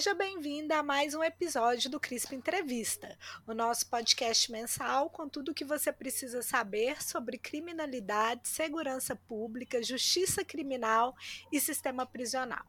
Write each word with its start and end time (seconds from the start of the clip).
Seja 0.00 0.14
bem-vinda 0.14 0.78
a 0.78 0.82
mais 0.82 1.14
um 1.14 1.22
episódio 1.22 1.90
do 1.90 2.00
CRISP 2.00 2.34
Entrevista, 2.34 3.18
o 3.46 3.52
nosso 3.52 3.86
podcast 3.86 4.50
mensal 4.50 5.10
com 5.10 5.28
tudo 5.28 5.50
o 5.50 5.54
que 5.54 5.62
você 5.62 5.92
precisa 5.92 6.40
saber 6.40 7.02
sobre 7.02 7.36
criminalidade, 7.36 8.48
segurança 8.48 9.14
pública, 9.14 9.82
justiça 9.82 10.42
criminal 10.42 11.14
e 11.52 11.60
sistema 11.60 12.06
prisional. 12.06 12.64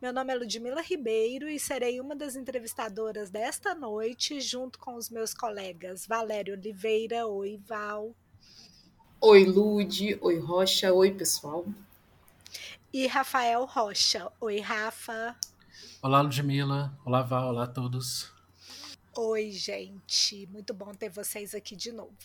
Meu 0.00 0.12
nome 0.12 0.32
é 0.32 0.36
Ludmila 0.36 0.80
Ribeiro 0.80 1.48
e 1.48 1.58
serei 1.58 2.00
uma 2.00 2.14
das 2.14 2.36
entrevistadoras 2.36 3.28
desta 3.28 3.74
noite, 3.74 4.40
junto 4.40 4.78
com 4.78 4.94
os 4.94 5.10
meus 5.10 5.34
colegas 5.34 6.06
Valério 6.06 6.54
Oliveira. 6.54 7.26
Oi, 7.26 7.60
Val. 7.66 8.14
Oi, 9.20 9.44
Lud. 9.44 10.16
Oi, 10.20 10.38
Rocha. 10.38 10.92
Oi, 10.92 11.10
pessoal. 11.10 11.66
E 12.92 13.08
Rafael 13.08 13.64
Rocha. 13.64 14.30
Oi, 14.40 14.60
Rafa. 14.60 15.36
Olá, 16.00 16.20
Ludmila. 16.20 16.96
Olá, 17.04 17.22
Val. 17.22 17.48
Olá 17.48 17.64
a 17.64 17.66
todos. 17.66 18.32
Oi, 19.16 19.50
gente. 19.50 20.46
Muito 20.46 20.72
bom 20.72 20.94
ter 20.94 21.08
vocês 21.08 21.56
aqui 21.56 21.74
de 21.74 21.90
novo. 21.90 22.16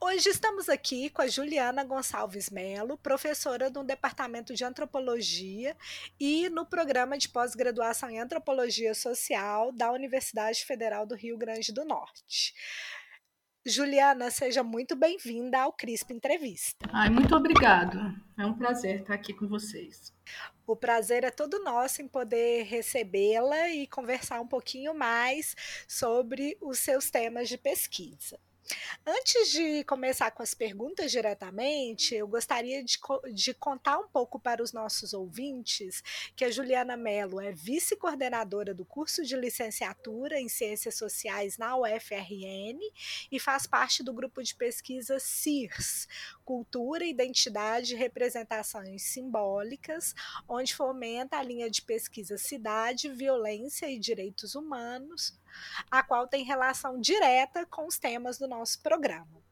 Hoje 0.00 0.28
estamos 0.28 0.68
aqui 0.68 1.08
com 1.08 1.22
a 1.22 1.28
Juliana 1.28 1.84
Gonçalves 1.84 2.50
Melo, 2.50 2.98
professora 2.98 3.70
no 3.70 3.84
Departamento 3.84 4.52
de 4.52 4.64
Antropologia 4.64 5.76
e 6.18 6.48
no 6.48 6.66
programa 6.66 7.16
de 7.16 7.28
pós-graduação 7.28 8.10
em 8.10 8.18
Antropologia 8.18 8.92
Social 8.94 9.70
da 9.70 9.92
Universidade 9.92 10.64
Federal 10.64 11.06
do 11.06 11.14
Rio 11.14 11.38
Grande 11.38 11.72
do 11.72 11.84
Norte. 11.84 12.52
Juliana, 13.64 14.28
seja 14.30 14.64
muito 14.64 14.96
bem-vinda 14.96 15.60
ao 15.60 15.72
CRISP 15.72 16.14
Entrevista. 16.14 16.88
Ai, 16.92 17.10
muito 17.10 17.34
obrigado. 17.36 18.12
É 18.36 18.44
um 18.44 18.54
prazer 18.54 19.02
estar 19.02 19.14
aqui 19.14 19.32
com 19.32 19.46
vocês. 19.46 20.12
O 20.68 20.76
prazer 20.76 21.24
é 21.24 21.30
todo 21.30 21.64
nosso 21.64 22.02
em 22.02 22.06
poder 22.06 22.64
recebê-la 22.64 23.70
e 23.70 23.86
conversar 23.86 24.38
um 24.38 24.46
pouquinho 24.46 24.92
mais 24.92 25.56
sobre 25.88 26.58
os 26.60 26.78
seus 26.78 27.10
temas 27.10 27.48
de 27.48 27.56
pesquisa. 27.56 28.38
Antes 29.06 29.50
de 29.50 29.82
começar 29.84 30.30
com 30.30 30.42
as 30.42 30.52
perguntas 30.52 31.10
diretamente, 31.10 32.14
eu 32.14 32.28
gostaria 32.28 32.84
de, 32.84 32.98
de, 33.32 33.54
contar 33.54 33.98
um 33.98 34.08
pouco 34.08 34.38
para 34.38 34.62
os 34.62 34.72
nossos 34.72 35.14
ouvintes 35.14 36.02
que 36.36 36.44
a 36.44 36.50
Juliana 36.50 36.96
Mello 36.96 37.40
é 37.40 37.50
vice-coordenadora 37.52 38.74
do 38.74 38.84
curso 38.84 39.24
de 39.24 39.36
licenciatura 39.36 40.38
em 40.38 40.48
Ciências 40.48 40.96
Sociais 40.96 41.56
na 41.56 41.76
UFRN 41.76 42.78
e 43.32 43.40
faz 43.40 43.66
parte 43.66 44.02
do 44.02 44.12
grupo 44.12 44.42
de 44.42 44.54
pesquisa 44.54 45.18
CIRS, 45.18 46.06
Cultura, 46.48 47.04
Identidade 47.04 47.92
e 47.92 47.98
Representações 47.98 49.02
Simbólicas, 49.02 50.14
onde 50.48 50.74
fomenta 50.74 51.36
a 51.36 51.42
linha 51.42 51.68
de 51.68 51.82
pesquisa 51.82 52.38
Cidade, 52.38 53.10
Violência 53.10 53.86
e 53.90 53.98
Direitos 53.98 54.54
Humanos 54.54 55.38
a 55.90 56.02
qual 56.02 56.26
tem 56.26 56.44
relação 56.44 56.98
direta 56.98 57.66
com 57.66 57.86
os 57.86 57.98
temas 57.98 58.38
do 58.38 58.48
nosso 58.48 58.80
programa. 58.80 59.42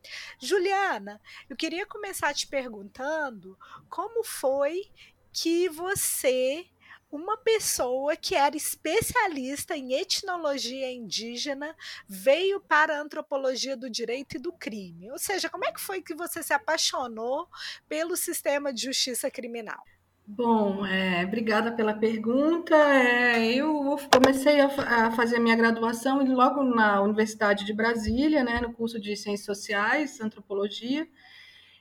Juliana, 0.41 1.21
eu 1.51 1.57
queria 1.57 1.85
começar 1.85 2.33
te 2.33 2.47
perguntando 2.47 3.59
como 3.91 4.25
foi 4.25 4.91
que 5.31 5.69
você 5.69 6.67
uma 7.11 7.37
pessoa 7.37 8.17
que 8.17 8.35
era 8.35 8.57
especialista 8.57 9.77
em 9.77 9.95
etnologia 9.95 10.93
indígena 10.93 11.75
veio 12.09 12.61
para 12.61 12.97
a 12.97 13.01
antropologia 13.01 13.77
do 13.77 13.89
direito 13.89 14.37
e 14.37 14.41
do 14.41 14.53
crime. 14.53 15.11
Ou 15.11 15.19
seja, 15.19 15.49
como 15.49 15.65
é 15.65 15.73
que 15.73 15.81
foi 15.81 16.03
que 16.03 16.15
você 16.15 16.43
se 16.43 16.53
apaixonou 16.53 17.49
pelo 17.89 18.17
sistema 18.17 18.73
de 18.73 18.83
justiça 18.83 19.31
criminal? 19.31 19.83
Bom, 20.29 20.85
é, 20.85 21.25
obrigada 21.25 21.71
pela 21.71 21.95
pergunta. 21.95 22.75
É, 22.75 23.47
eu 23.55 23.97
comecei 24.13 24.61
a, 24.61 24.67
a, 24.67 25.13
fazer 25.13 25.37
a 25.37 25.41
minha 25.41 25.55
graduação 25.55 26.25
logo 26.35 26.65
na 26.65 27.01
Universidade 27.01 27.65
de 27.65 27.73
Brasília, 27.73 28.43
né, 28.43 28.61
no 28.61 28.73
curso 28.73 29.01
de 29.01 29.17
Ciências 29.17 29.47
Sociais, 29.47 30.21
Antropologia. 30.21 31.07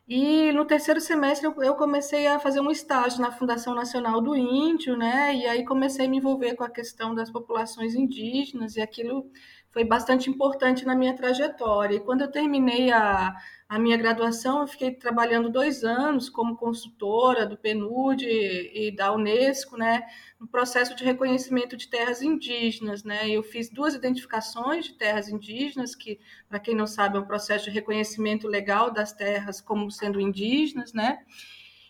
E 0.07 0.51
no 0.51 0.65
terceiro 0.65 1.01
semestre 1.01 1.47
eu, 1.47 1.75
comecei 1.75 2.27
a 2.27 2.37
fazer 2.39 2.59
um 2.59 2.69
estágio 2.69 3.19
na 3.21 3.31
Fundação 3.31 3.73
Nacional 3.73 4.21
do 4.21 4.35
Índio, 4.35 4.95
né, 4.95 5.33
e 5.33 5.47
aí 5.47 5.65
comecei 5.65 6.05
a 6.05 6.09
me 6.09 6.17
envolver 6.17 6.55
com 6.55 6.63
a 6.63 6.69
questão 6.69 7.15
das 7.15 7.31
populações 7.31 7.95
indígenas, 7.95 8.75
e 8.75 8.81
aquilo 8.81 9.31
foi 9.71 9.83
bastante 9.83 10.29
importante 10.29 10.85
na 10.85 10.95
minha 10.95 11.15
trajetória. 11.15 11.95
E 11.95 11.99
quando 11.99 12.21
eu 12.21 12.31
terminei 12.31 12.91
a 12.91 13.33
a 13.67 13.79
minha 13.79 13.97
graduação, 13.97 14.61
eu 14.61 14.67
fiquei 14.67 14.91
trabalhando 14.91 15.49
dois 15.49 15.83
anos 15.83 16.29
como 16.29 16.55
consultora 16.55 17.47
do 17.47 17.57
PNUD 17.57 18.23
e, 18.23 18.91
da 18.95 19.11
Unesco, 19.11 19.75
né, 19.75 20.03
no 20.39 20.47
processo 20.47 20.95
de 20.95 21.03
reconhecimento 21.03 21.75
de 21.75 21.87
terras 21.89 22.21
indígenas, 22.21 23.03
né. 23.03 23.27
Eu 23.27 23.41
fiz 23.41 23.69
duas 23.69 23.95
identificações 23.95 24.85
de 24.85 24.93
terras 24.93 25.29
indígenas, 25.29 25.95
que, 25.95 26.19
para 26.47 26.59
quem 26.59 26.75
não 26.75 26.85
sabe, 26.85 27.17
é 27.17 27.19
um 27.19 27.25
processo 27.25 27.65
de 27.65 27.71
reconhecimento 27.71 28.47
legal 28.47 28.91
das 28.91 29.11
terras 29.11 29.59
como 29.59 29.89
sendo 29.89 30.19
indígenas, 30.21 30.93
né. 30.93 31.19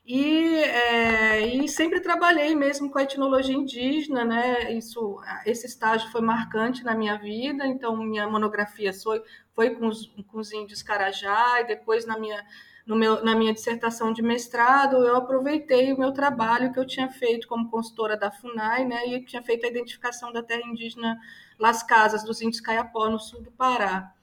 E, 0.08 0.58
é, 0.60 1.48
e, 1.48 1.68
sempre 1.68 2.00
trabalhei 2.00 2.54
mesmo 2.54 2.92
com 2.92 3.00
a 3.00 3.04
etnologia 3.04 3.56
indígena, 3.56 4.24
né? 4.24 4.72
Isso, 4.72 5.20
esse 5.48 5.66
estágio 5.66 6.12
foi 6.12 6.22
marcante 6.22 6.84
na 6.84 6.94
minha 6.94 7.18
vida. 7.18 7.66
Então, 7.66 7.98
minha 7.98 8.28
monografia 8.30 8.94
foi, 8.94 9.24
foi 9.56 9.72
com, 9.72 9.88
os, 9.88 10.06
com 10.28 10.38
os 10.38 10.52
índios 10.54 10.84
Carajá, 10.84 11.60
e 11.62 11.66
depois 11.66 12.06
na 12.06 12.20
minha, 12.20 12.46
no 12.86 12.96
meu, 12.96 13.24
na 13.26 13.36
minha 13.36 13.52
dissertação 13.52 14.14
de 14.14 14.22
mestrado, 14.22 14.98
eu 14.98 15.16
aproveitei 15.16 15.92
o 15.92 15.98
meu 15.98 16.12
trabalho 16.12 16.72
que 16.72 16.80
eu 16.80 16.86
tinha 16.86 17.10
feito 17.10 17.48
como 17.48 17.72
consultora 17.72 18.16
da 18.16 18.30
FUNAI, 18.30 18.86
né? 18.86 19.08
E 19.08 19.26
tinha 19.26 19.42
feito 19.42 19.66
a 19.66 19.70
identificação 19.70 20.32
da 20.32 20.44
terra 20.44 20.68
indígena 20.68 21.20
Las 21.58 21.82
Casas, 21.82 22.24
dos 22.24 22.42
índios 22.44 22.62
Caiapó, 22.62 23.10
no 23.10 23.20
sul 23.20 23.42
do 23.42 23.52
Pará. 23.52 24.15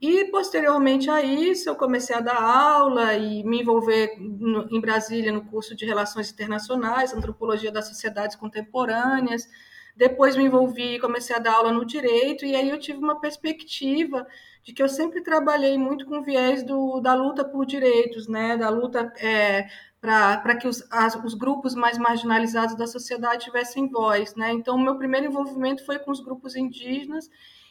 E, 0.00 0.26
posteriormente 0.30 1.10
a 1.10 1.20
isso, 1.22 1.68
eu 1.68 1.74
comecei 1.74 2.14
a 2.14 2.20
dar 2.20 2.40
aula 2.40 3.14
e 3.14 3.42
me 3.42 3.62
envolver 3.62 4.16
no, 4.18 4.68
em 4.70 4.80
Brasília 4.80 5.32
no 5.32 5.44
curso 5.44 5.74
de 5.74 5.84
Relações 5.84 6.30
Internacionais, 6.30 7.12
Antropologia 7.12 7.72
das 7.72 7.88
Sociedades 7.88 8.36
Contemporâneas. 8.36 9.48
Depois 9.96 10.36
me 10.36 10.44
envolvi 10.44 10.94
e 10.94 11.00
comecei 11.00 11.34
a 11.34 11.40
dar 11.40 11.54
aula 11.54 11.72
no 11.72 11.84
direito, 11.84 12.44
e 12.44 12.54
aí 12.54 12.70
eu 12.70 12.78
tive 12.78 13.00
uma 13.00 13.20
perspectiva 13.20 14.24
de 14.62 14.72
que 14.72 14.80
eu 14.80 14.88
sempre 14.88 15.20
trabalhei 15.20 15.76
muito 15.76 16.06
com 16.06 16.22
viés 16.22 16.62
do, 16.62 17.00
da 17.00 17.14
luta 17.14 17.44
por 17.44 17.66
direitos, 17.66 18.28
né? 18.28 18.56
da 18.56 18.68
luta 18.68 19.12
é, 19.18 19.66
para 20.00 20.56
que 20.56 20.68
os, 20.68 20.86
as, 20.92 21.16
os 21.24 21.34
grupos 21.34 21.74
mais 21.74 21.98
marginalizados 21.98 22.76
da 22.76 22.86
sociedade 22.86 23.46
tivessem 23.46 23.88
voz. 23.88 24.36
Né? 24.36 24.52
Então, 24.52 24.76
o 24.76 24.80
meu 24.80 24.96
primeiro 24.96 25.26
envolvimento 25.26 25.84
foi 25.84 25.98
com 25.98 26.12
os 26.12 26.20
grupos 26.20 26.54
indígenas 26.54 27.28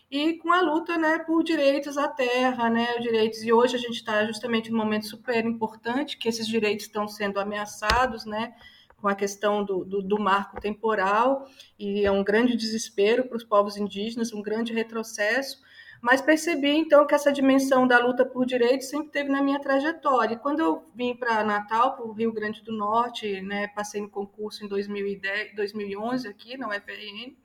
e 0.09 0.35
com 0.35 0.51
a 0.51 0.61
luta 0.61 0.97
né, 0.97 1.19
por 1.19 1.43
direitos 1.43 1.97
à 1.97 2.07
terra, 2.07 2.69
né, 2.69 2.97
direitos. 2.99 3.43
E 3.43 3.51
hoje 3.51 3.75
a 3.75 3.79
gente 3.79 3.95
está 3.95 4.25
justamente 4.25 4.71
num 4.71 4.77
momento 4.77 5.05
super 5.05 5.45
importante 5.45 6.17
que 6.17 6.29
esses 6.29 6.47
direitos 6.47 6.85
estão 6.85 7.07
sendo 7.07 7.39
ameaçados, 7.39 8.25
né, 8.25 8.55
com 8.95 9.07
a 9.07 9.15
questão 9.15 9.63
do, 9.63 9.83
do, 9.83 10.01
do 10.01 10.19
marco 10.19 10.59
temporal, 10.59 11.47
e 11.77 12.05
é 12.05 12.11
um 12.11 12.23
grande 12.23 12.55
desespero 12.55 13.27
para 13.27 13.37
os 13.37 13.43
povos 13.43 13.77
indígenas, 13.77 14.33
um 14.33 14.41
grande 14.41 14.73
retrocesso. 14.73 15.61
Mas 16.01 16.21
percebi 16.21 16.69
então 16.69 17.07
que 17.07 17.15
essa 17.15 17.31
dimensão 17.31 17.87
da 17.87 17.97
luta 17.97 18.23
por 18.23 18.45
direitos 18.45 18.87
sempre 18.87 19.09
teve 19.09 19.29
na 19.29 19.41
minha 19.41 19.59
trajetória. 19.59 20.35
E 20.35 20.37
quando 20.37 20.59
eu 20.59 20.85
vim 20.95 21.15
para 21.15 21.43
Natal, 21.43 21.95
para 21.95 22.05
o 22.05 22.11
Rio 22.11 22.31
Grande 22.31 22.63
do 22.63 22.71
Norte, 22.71 23.41
né, 23.41 23.67
passei 23.69 23.99
no 23.99 24.09
concurso 24.09 24.63
em 24.63 24.67
2010, 24.67 25.55
2011 25.55 26.27
aqui 26.27 26.55
na 26.55 26.67
UFRN, 26.67 27.35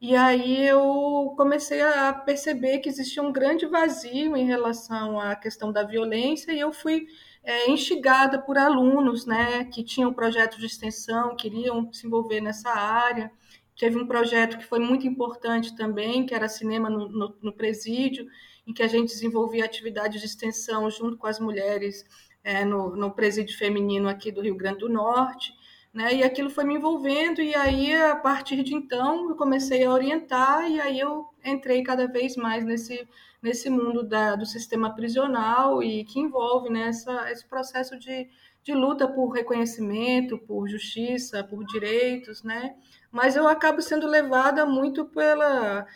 e 0.00 0.14
aí 0.14 0.66
eu 0.66 1.32
comecei 1.36 1.80
a 1.80 2.12
perceber 2.12 2.80
que 2.80 2.88
existia 2.88 3.22
um 3.22 3.32
grande 3.32 3.66
vazio 3.66 4.36
em 4.36 4.44
relação 4.44 5.18
à 5.18 5.34
questão 5.34 5.72
da 5.72 5.82
violência 5.82 6.52
e 6.52 6.60
eu 6.60 6.70
fui 6.70 7.06
é, 7.42 7.70
instigada 7.70 8.38
por 8.40 8.58
alunos 8.58 9.24
né, 9.24 9.64
que 9.64 9.82
tinham 9.82 10.12
projetos 10.12 10.58
de 10.58 10.66
extensão, 10.66 11.34
queriam 11.34 11.90
se 11.92 12.06
envolver 12.06 12.40
nessa 12.42 12.70
área. 12.70 13.32
Teve 13.78 13.98
um 13.98 14.06
projeto 14.06 14.58
que 14.58 14.64
foi 14.64 14.80
muito 14.80 15.06
importante 15.06 15.74
também, 15.76 16.26
que 16.26 16.34
era 16.34 16.48
Cinema 16.48 16.90
no, 16.90 17.08
no, 17.08 17.36
no 17.40 17.52
Presídio, 17.52 18.26
em 18.66 18.72
que 18.74 18.82
a 18.82 18.88
gente 18.88 19.08
desenvolvia 19.08 19.64
atividades 19.64 20.20
de 20.20 20.26
extensão 20.26 20.90
junto 20.90 21.16
com 21.16 21.26
as 21.26 21.40
mulheres 21.40 22.04
é, 22.44 22.64
no, 22.64 22.94
no 22.94 23.10
presídio 23.12 23.56
feminino 23.56 24.08
aqui 24.08 24.30
do 24.30 24.42
Rio 24.42 24.56
Grande 24.56 24.80
do 24.80 24.88
Norte 24.88 25.52
né? 25.96 26.14
E 26.14 26.22
aquilo 26.22 26.50
foi 26.50 26.64
me 26.64 26.74
envolvendo 26.74 27.40
e 27.40 27.54
aí 27.54 27.94
a 27.94 28.14
partir 28.16 28.62
de 28.62 28.74
então 28.74 29.30
eu 29.30 29.34
comecei 29.34 29.82
a 29.82 29.90
orientar 29.90 30.70
e 30.70 30.78
aí 30.78 31.00
eu 31.00 31.26
entrei 31.42 31.82
cada 31.82 32.06
vez 32.06 32.36
mais 32.36 32.64
nesse 32.66 33.08
nesse 33.42 33.70
mundo 33.70 34.02
da, 34.02 34.36
do 34.36 34.44
sistema 34.44 34.94
prisional 34.94 35.82
e 35.82 36.04
que 36.04 36.20
envolve 36.20 36.68
né, 36.68 36.90
esse 37.30 37.46
processo 37.48 37.98
de, 37.98 38.28
de 38.62 38.74
luta 38.74 39.08
por 39.08 39.30
reconhecimento, 39.30 40.36
por 40.38 40.68
justiça, 40.68 41.44
por 41.44 41.64
direitos, 41.64 42.42
né? 42.42 42.74
Mas 43.10 43.36
eu 43.36 43.46
acabo 43.48 43.80
sendo 43.80 44.06
levada 44.06 44.66
muito 44.66 45.04
pela 45.06 45.86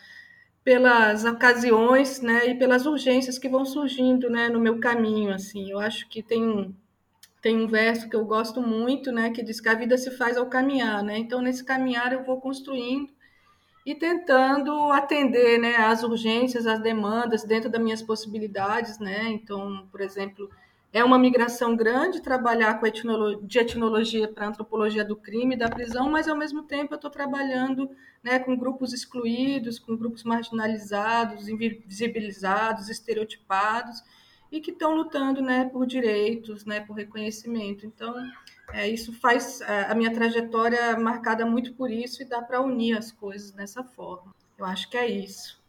pelas 0.63 1.25
ocasiões, 1.25 2.21
né, 2.21 2.49
e 2.49 2.55
pelas 2.55 2.85
urgências 2.85 3.39
que 3.39 3.49
vão 3.49 3.65
surgindo, 3.65 4.29
né, 4.29 4.47
no 4.47 4.59
meu 4.59 4.79
caminho, 4.79 5.33
assim. 5.33 5.71
Eu 5.71 5.79
acho 5.79 6.07
que 6.07 6.21
tem 6.23 6.75
tem 7.41 7.59
um 7.59 7.67
verso 7.67 8.07
que 8.07 8.15
eu 8.15 8.23
gosto 8.23 8.61
muito, 8.61 9.11
né, 9.11 9.31
que 9.31 9.43
diz 9.43 9.59
que 9.59 9.67
a 9.67 9.73
vida 9.73 9.97
se 9.97 10.11
faz 10.11 10.37
ao 10.37 10.45
caminhar, 10.45 11.03
né? 11.03 11.17
Então 11.17 11.41
nesse 11.41 11.63
caminhar 11.63 12.13
eu 12.13 12.23
vou 12.23 12.39
construindo 12.39 13.09
e 13.85 13.95
tentando 13.95 14.91
atender 14.91 15.57
né, 15.59 15.75
as 15.77 16.03
urgências, 16.03 16.67
as 16.67 16.79
demandas 16.79 17.43
dentro 17.43 17.69
das 17.69 17.81
minhas 17.81 18.01
possibilidades. 18.01 18.99
Né? 18.99 19.29
Então, 19.29 19.87
por 19.91 20.01
exemplo, 20.01 20.49
é 20.93 21.03
uma 21.03 21.17
migração 21.17 21.75
grande 21.75 22.21
trabalhar 22.21 22.79
com 22.79 22.85
etnologia, 22.85 23.39
de 23.41 23.59
etnologia 23.59 24.27
para 24.27 24.47
antropologia 24.47 25.03
do 25.03 25.15
crime 25.15 25.55
e 25.55 25.57
da 25.57 25.69
prisão, 25.69 26.09
mas 26.11 26.27
ao 26.27 26.37
mesmo 26.37 26.63
tempo 26.63 26.93
eu 26.93 26.97
estou 26.97 27.09
trabalhando 27.09 27.89
né, 28.23 28.37
com 28.37 28.55
grupos 28.55 28.93
excluídos, 28.93 29.79
com 29.79 29.97
grupos 29.97 30.23
marginalizados, 30.23 31.47
invisibilizados, 31.47 32.87
estereotipados 32.87 34.03
e 34.51 34.59
que 34.59 34.71
estão 34.71 34.93
lutando 34.95 35.41
né, 35.41 35.65
por 35.65 35.85
direitos, 35.85 36.65
né, 36.65 36.81
por 36.81 36.95
reconhecimento. 36.95 37.85
Então, 37.85 38.13
é, 38.73 38.87
isso 38.87 39.13
faz 39.13 39.61
é, 39.61 39.83
a 39.83 39.95
minha 39.95 40.11
trajetória 40.11 40.97
marcada 40.99 41.45
muito 41.45 41.73
por 41.73 41.89
isso 41.89 42.21
e 42.21 42.25
dá 42.25 42.41
para 42.41 42.61
unir 42.61 42.97
as 42.97 43.11
coisas 43.11 43.51
dessa 43.51 43.83
forma. 43.83 44.33
Eu 44.57 44.65
acho 44.65 44.89
que 44.89 44.97
é 44.97 45.07
isso. 45.07 45.60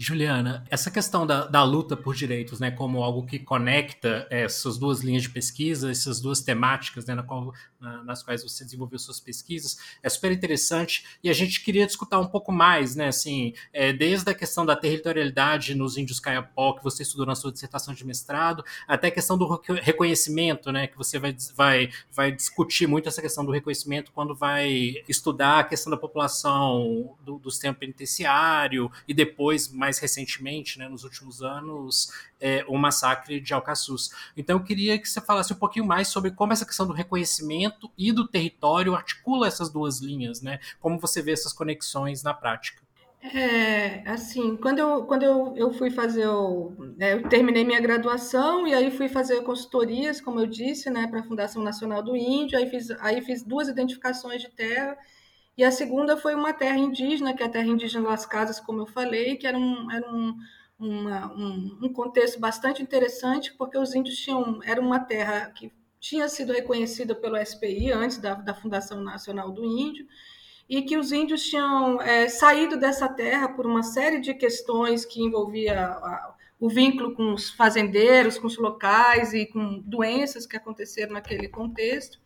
Juliana, 0.00 0.64
essa 0.70 0.92
questão 0.92 1.26
da, 1.26 1.46
da, 1.48 1.64
luta 1.64 1.96
por 1.96 2.14
direitos, 2.14 2.60
né, 2.60 2.70
como 2.70 3.02
algo 3.02 3.26
que 3.26 3.36
conecta 3.36 4.28
é, 4.30 4.42
essas 4.42 4.78
duas 4.78 5.00
linhas 5.00 5.24
de 5.24 5.30
pesquisa, 5.30 5.90
essas 5.90 6.20
duas 6.20 6.40
temáticas 6.40 7.04
né, 7.04 7.16
na 7.16 7.24
qual, 7.24 7.52
na, 7.80 8.04
nas 8.04 8.22
quais 8.22 8.44
você 8.44 8.64
desenvolveu 8.64 8.96
suas 9.00 9.18
pesquisas, 9.18 9.76
é 10.00 10.08
super 10.08 10.30
interessante. 10.30 11.04
E 11.22 11.28
a 11.28 11.32
gente 11.32 11.64
queria 11.64 11.84
discutir 11.84 12.14
um 12.14 12.28
pouco 12.28 12.52
mais, 12.52 12.94
né, 12.94 13.08
assim, 13.08 13.52
é, 13.72 13.92
desde 13.92 14.30
a 14.30 14.34
questão 14.34 14.64
da 14.64 14.76
territorialidade 14.76 15.74
nos 15.74 15.96
índios 15.96 16.20
Kayapó, 16.20 16.74
que 16.74 16.84
você 16.84 17.02
estudou 17.02 17.26
na 17.26 17.34
sua 17.34 17.50
dissertação 17.50 17.92
de 17.92 18.06
mestrado, 18.06 18.64
até 18.86 19.08
a 19.08 19.10
questão 19.10 19.36
do 19.36 19.60
reconhecimento, 19.82 20.70
né, 20.70 20.86
que 20.86 20.96
você 20.96 21.18
vai, 21.18 21.34
vai, 21.56 21.90
vai 22.12 22.30
discutir 22.30 22.86
muito 22.86 23.08
essa 23.08 23.20
questão 23.20 23.44
do 23.44 23.50
reconhecimento 23.50 24.12
quando 24.12 24.32
vai 24.32 24.94
estudar 25.08 25.58
a 25.58 25.64
questão 25.64 25.90
da 25.90 25.96
população 25.96 27.16
do, 27.24 27.40
do 27.40 27.50
sistema 27.50 27.74
penitenciário 27.74 28.92
e 29.08 29.12
depois, 29.12 29.66
mais 29.66 29.87
mais 29.88 29.98
recentemente, 29.98 30.78
né, 30.78 30.86
nos 30.86 31.02
últimos 31.02 31.42
anos, 31.42 32.12
é, 32.38 32.62
o 32.68 32.76
massacre 32.76 33.40
de 33.40 33.54
Alcaçuz. 33.54 34.10
Então 34.36 34.58
eu 34.58 34.62
queria 34.62 34.98
que 34.98 35.08
você 35.08 35.20
falasse 35.20 35.52
um 35.52 35.56
pouquinho 35.56 35.86
mais 35.86 36.08
sobre 36.08 36.30
como 36.30 36.52
essa 36.52 36.66
questão 36.66 36.86
do 36.86 36.92
reconhecimento 36.92 37.90
e 37.96 38.12
do 38.12 38.28
território 38.28 38.94
articula 38.94 39.46
essas 39.46 39.70
duas 39.70 40.00
linhas, 40.00 40.42
né? 40.42 40.60
Como 40.78 40.98
você 40.98 41.22
vê 41.22 41.32
essas 41.32 41.54
conexões 41.54 42.22
na 42.22 42.34
prática. 42.34 42.82
É, 43.20 44.08
assim, 44.08 44.56
quando 44.56 44.78
eu, 44.78 45.04
quando 45.04 45.22
eu, 45.24 45.54
eu 45.56 45.72
fui 45.72 45.90
fazer 45.90 46.28
o. 46.28 46.72
É, 47.00 47.14
eu 47.14 47.28
terminei 47.28 47.64
minha 47.64 47.80
graduação 47.80 48.66
e 48.68 48.74
aí 48.74 48.90
fui 48.90 49.08
fazer 49.08 49.42
consultorias, 49.42 50.20
como 50.20 50.38
eu 50.38 50.46
disse, 50.46 50.88
né, 50.88 51.06
para 51.08 51.20
a 51.20 51.24
Fundação 51.24 51.62
Nacional 51.62 52.02
do 52.02 52.14
Índio, 52.14 52.58
aí 52.58 52.70
fiz, 52.70 52.90
aí 53.00 53.20
fiz 53.22 53.42
duas 53.42 53.68
identificações 53.68 54.42
de 54.42 54.50
terra 54.50 54.96
e 55.58 55.64
a 55.64 55.72
segunda 55.72 56.16
foi 56.16 56.36
uma 56.36 56.52
terra 56.52 56.78
indígena, 56.78 57.34
que 57.34 57.42
é 57.42 57.46
a 57.46 57.48
terra 57.48 57.66
indígena 57.66 58.08
das 58.08 58.24
casas, 58.24 58.60
como 58.60 58.82
eu 58.82 58.86
falei, 58.86 59.36
que 59.36 59.44
era 59.44 59.58
um, 59.58 59.90
era 59.90 60.08
um, 60.08 60.36
uma, 60.78 61.32
um, 61.34 61.78
um 61.82 61.92
contexto 61.92 62.38
bastante 62.38 62.80
interessante, 62.80 63.52
porque 63.58 63.76
os 63.76 63.92
índios 63.92 64.16
tinham. 64.18 64.60
Era 64.62 64.80
uma 64.80 65.00
terra 65.00 65.50
que 65.50 65.72
tinha 65.98 66.28
sido 66.28 66.52
reconhecida 66.52 67.12
pelo 67.12 67.36
SPI 67.44 67.90
antes 67.90 68.18
da, 68.18 68.34
da 68.34 68.54
Fundação 68.54 69.02
Nacional 69.02 69.50
do 69.50 69.64
Índio, 69.64 70.06
e 70.68 70.80
que 70.82 70.96
os 70.96 71.10
índios 71.10 71.42
tinham 71.42 72.00
é, 72.00 72.28
saído 72.28 72.76
dessa 72.78 73.08
terra 73.08 73.48
por 73.48 73.66
uma 73.66 73.82
série 73.82 74.20
de 74.20 74.34
questões 74.34 75.04
que 75.04 75.20
envolvia 75.20 75.88
a, 75.88 76.36
o 76.60 76.68
vínculo 76.68 77.16
com 77.16 77.32
os 77.34 77.50
fazendeiros, 77.50 78.38
com 78.38 78.46
os 78.46 78.56
locais 78.56 79.32
e 79.32 79.44
com 79.44 79.80
doenças 79.80 80.46
que 80.46 80.56
aconteceram 80.56 81.14
naquele 81.14 81.48
contexto. 81.48 82.20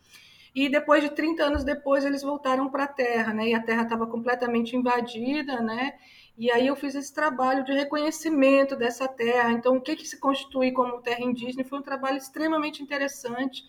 E 0.54 0.69
depois 0.69 1.02
de 1.02 1.10
30 1.10 1.44
anos 1.44 1.64
depois, 1.64 2.04
eles 2.04 2.22
voltaram 2.22 2.70
para 2.70 2.84
a 2.84 2.88
Terra, 2.88 3.32
né? 3.32 3.49
E 3.49 3.54
a 3.54 3.62
Terra 3.62 3.82
estava 3.84 4.06
completamente 4.06 4.76
invadida, 4.76 5.60
né? 5.60 5.94
E 6.37 6.50
aí 6.50 6.66
eu 6.66 6.76
fiz 6.76 6.94
esse 6.94 7.12
trabalho 7.12 7.64
de 7.64 7.72
reconhecimento 7.72 8.75
dessa 8.75 9.06
terra. 9.06 9.52
Então, 9.52 9.76
o 9.76 9.81
que, 9.81 9.96
que 9.96 10.06
se 10.06 10.19
constitui 10.19 10.72
como 10.72 11.02
terra 11.02 11.22
indígena 11.22 11.64
foi 11.64 11.78
um 11.78 11.82
trabalho 11.82 12.16
extremamente 12.16 12.82
interessante, 12.82 13.62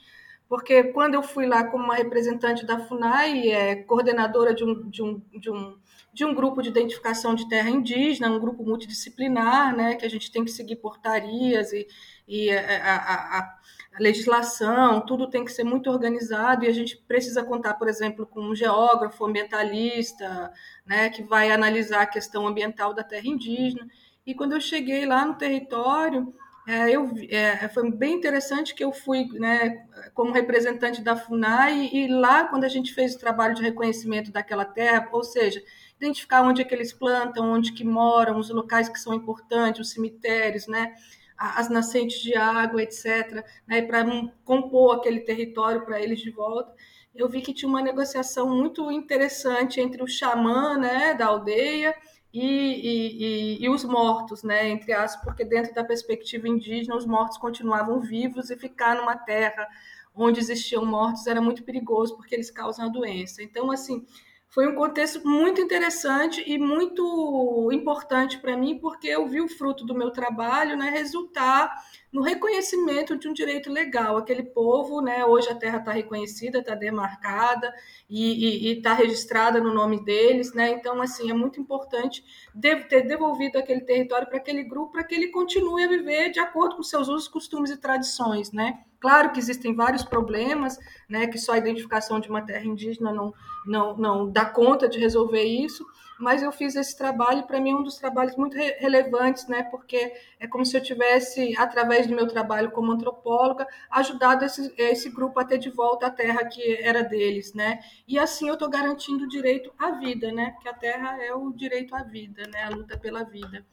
porque 0.47 0.83
quando 0.85 1.15
eu 1.15 1.24
fui 1.24 1.45
lá 1.45 1.65
como 1.65 1.83
uma 1.83 1.95
representante 1.95 2.65
da 2.65 2.80
FUNAI, 2.80 3.50
é, 3.50 3.75
coordenadora 3.75 4.53
de 4.53 4.63
um, 4.63 4.89
de, 4.89 5.03
um, 5.03 5.21
de, 5.33 5.51
um, 5.51 5.77
de 6.13 6.25
um 6.25 6.33
grupo 6.33 6.62
de 6.62 6.69
identificação 6.69 7.36
de 7.36 7.47
terra 7.50 7.69
indígena, 7.69 8.31
um 8.31 8.39
grupo 8.39 8.63
multidisciplinar, 8.63 9.75
né, 9.75 9.95
que 9.95 10.06
a 10.06 10.09
gente 10.09 10.31
tem 10.31 10.45
que 10.45 10.51
seguir 10.51 10.77
portarias 10.77 11.74
e, 11.74 11.88
e 12.27 12.50
a, 12.51 12.95
a, 12.95 13.39
a 13.39 13.59
a 13.94 14.01
legislação, 14.01 15.01
tudo 15.01 15.30
tem 15.30 15.45
que 15.45 15.51
ser 15.51 15.63
muito 15.63 15.90
organizado 15.90 16.66
e 16.66 16.68
a 16.68 16.74
gente 16.74 16.98
precisa 17.07 17.44
contar, 17.44 17.75
por 17.75 17.88
exemplo, 17.88 18.25
com 18.25 18.42
um 18.42 18.56
geógrafo 18.56 19.24
ambientalista, 19.24 20.51
né, 20.86 21.10
que 21.10 21.22
vai 21.22 21.51
analisar 21.51 22.01
a 22.01 22.07
questão 22.07 22.48
ambiental 22.48 22.94
da 22.94 23.04
terra 23.04 23.28
indígena. 23.28 23.88
E 24.25 24.34
quando 24.34 24.54
eu 24.54 24.62
cheguei 24.62 25.06
lá 25.06 25.25
no 25.25 25.36
território, 25.36 26.34
é, 26.66 26.90
eu, 26.90 27.12
é, 27.30 27.68
foi 27.68 27.92
bem 27.92 28.16
interessante 28.16 28.74
que 28.74 28.84
eu 28.84 28.92
fui 28.92 29.28
né, 29.34 29.86
como 30.13 30.31
representante 30.31 31.01
da 31.01 31.16
FUNAI 31.16 31.89
e 31.94 32.07
lá, 32.07 32.46
quando 32.46 32.63
a 32.63 32.69
gente 32.69 32.94
fez 32.94 33.13
o 33.13 33.19
trabalho 33.19 33.54
de 33.54 33.62
reconhecimento 33.62 34.31
daquela 34.31 34.66
terra, 34.66 35.10
ou 35.12 35.24
seja, 35.24 35.62
identificar 35.98 36.42
onde 36.42 36.62
é 36.62 36.66
que 36.66 36.74
eles 36.74 36.94
plantam, 36.94 37.51
onde 37.51 37.74
que 37.74 37.84
moram, 37.84 38.39
os 38.39 38.50
locais 38.50 38.89
que 38.89 39.00
são 39.00 39.13
importantes, 39.13 39.81
os 39.81 39.92
cemitérios, 39.92 40.66
né? 40.66 40.94
As 41.38 41.69
nascentes 41.69 42.19
de 42.19 42.35
água, 42.35 42.81
etc., 42.81 43.45
né, 43.68 43.81
para 43.81 44.06
compor 44.44 44.95
aquele 44.95 45.21
território 45.21 45.85
para 45.85 46.01
eles 46.01 46.19
de 46.19 46.31
volta. 46.31 46.74
Eu 47.13 47.30
vi 47.30 47.41
que 47.41 47.53
tinha 47.53 47.69
uma 47.69 47.81
negociação 47.81 48.50
muito 48.50 48.91
interessante 48.91 49.79
entre 49.79 50.01
o 50.01 50.08
xamã 50.08 50.77
né, 50.77 51.13
da 51.13 51.27
aldeia 51.27 51.96
e, 52.34 52.41
e, 52.41 53.24
e, 53.60 53.65
e, 53.65 53.69
os 53.69 53.84
mortos, 53.84 54.41
né, 54.41 54.67
entre 54.69 54.91
aspas, 54.93 55.24
porque 55.24 55.46
dentro 55.46 55.74
da 55.74 55.84
perspectiva 55.84 56.48
indígena 56.48 56.96
os 56.96 57.05
mortos 57.05 57.38
continuavam 57.38 58.01
vivos 58.01 58.50
e 58.50 58.58
ficar 58.58 58.96
numa 58.96 59.15
terra 59.15 59.67
onde 60.15 60.39
existiam 60.39 60.86
mortos 60.86 61.27
era 61.27 61.41
muito 61.41 61.63
perigoso 61.63 62.15
porque 62.15 62.34
eles 62.34 62.50
causam 62.50 62.86
a 62.86 62.89
doença. 62.89 63.43
Então, 63.43 63.72
assim, 63.72 64.05
foi 64.53 64.67
um 64.67 64.75
contexto 64.75 65.27
muito 65.27 65.60
interessante 65.60 66.43
e 66.45 66.60
muito 66.60 67.72
importante 67.72 68.38
para 68.38 68.55
mim, 68.55 68.77
porque 68.77 69.07
eu 69.07 69.27
vi 69.27 69.41
o 69.41 69.48
fruto 69.48 69.83
do 69.83 69.95
meu 69.95 70.12
trabalho 70.12 70.77
né, 70.77 70.91
resultar 70.91 71.74
no 72.12 72.22
reconhecimento 72.22 73.17
de 73.17 73.27
um 73.27 73.33
direito 73.33 73.72
legal. 73.72 74.15
Aquele 74.15 74.43
povo, 74.43 75.01
né, 75.01 75.25
hoje 75.25 75.50
a 75.50 75.55
terra 75.55 75.79
está 75.79 75.91
reconhecida, 75.91 76.60
está 76.60 76.75
demarcada 76.75 77.74
e 78.07 78.72
está 78.74 78.93
registrada 78.93 79.60
no 79.60 79.74
nome 79.74 80.05
deles. 80.05 80.53
Né? 80.53 80.69
Então, 80.69 81.01
assim, 81.01 81.31
é 81.31 81.33
muito 81.33 81.60
importante 81.60 82.24
ter 82.62 83.07
devolvido 83.07 83.57
aquele 83.57 83.81
território 83.81 84.27
para 84.27 84.38
aquele 84.38 84.63
grupo, 84.63 84.91
para 84.91 85.03
que 85.03 85.15
ele 85.15 85.29
continue 85.29 85.83
a 85.83 85.89
viver 85.89 86.29
de 86.29 86.39
acordo 86.39 86.75
com 86.75 86.83
seus 86.83 87.07
usos, 87.07 87.27
costumes 87.27 87.72
e 87.72 87.77
tradições. 87.77 88.51
Né? 88.51 88.83
Claro 89.03 89.33
que 89.33 89.39
existem 89.39 89.75
vários 89.75 90.01
problemas, 90.01 90.79
né, 91.10 91.27
que 91.27 91.38
só 91.38 91.51
a 91.51 91.57
identificação 91.57 92.22
de 92.22 92.29
uma 92.29 92.41
terra 92.41 92.63
indígena 92.63 93.12
não, 93.12 93.33
não, 93.65 93.98
não 93.98 94.31
dá 94.31 94.45
conta 94.45 94.88
de 94.88 94.98
resolver 94.98 95.43
isso, 95.43 95.86
mas 96.17 96.41
eu 96.41 96.53
fiz 96.53 96.74
esse 96.77 96.98
trabalho, 96.98 97.43
para 97.43 97.60
mim 97.60 97.72
é 97.72 97.75
um 97.75 97.83
dos 97.83 97.98
trabalhos 97.98 98.38
muito 98.38 98.55
re 98.55 98.77
relevantes, 98.79 99.45
né, 99.50 99.63
porque 99.63 100.13
é 100.39 100.48
como 100.48 100.65
se 100.65 100.77
eu 100.77 100.81
tivesse, 100.81 101.53
através 101.57 102.07
do 102.07 102.15
meu 102.15 102.29
trabalho 102.29 102.72
como 102.72 102.93
antropóloga, 102.93 103.67
ajudado 103.91 104.45
esse, 104.45 104.74
esse 104.77 105.10
grupo 105.10 105.38
a 105.38 105.43
ter 105.43 105.57
de 105.57 105.69
volta 105.69 106.07
a 106.07 106.10
terra 106.10 106.45
que 106.45 106.77
era 106.81 107.03
deles, 107.03 107.53
né, 107.53 107.81
e 108.07 108.17
assim 108.17 108.48
eu 108.48 108.53
estou 108.53 108.69
garantindo 108.69 109.25
o 109.25 109.27
direito 109.27 109.69
à 109.77 109.91
vida, 109.91 110.31
né, 110.31 110.55
que 110.62 110.69
a 110.69 110.74
terra 110.74 111.22
é 111.22 111.36
o 111.36 111.51
direito 111.51 111.93
à 111.93 112.03
vida, 112.03 112.48
né, 112.48 112.63
a 112.63 112.69
luta 112.69 112.98
pela 112.98 113.25
vida. 113.25 113.65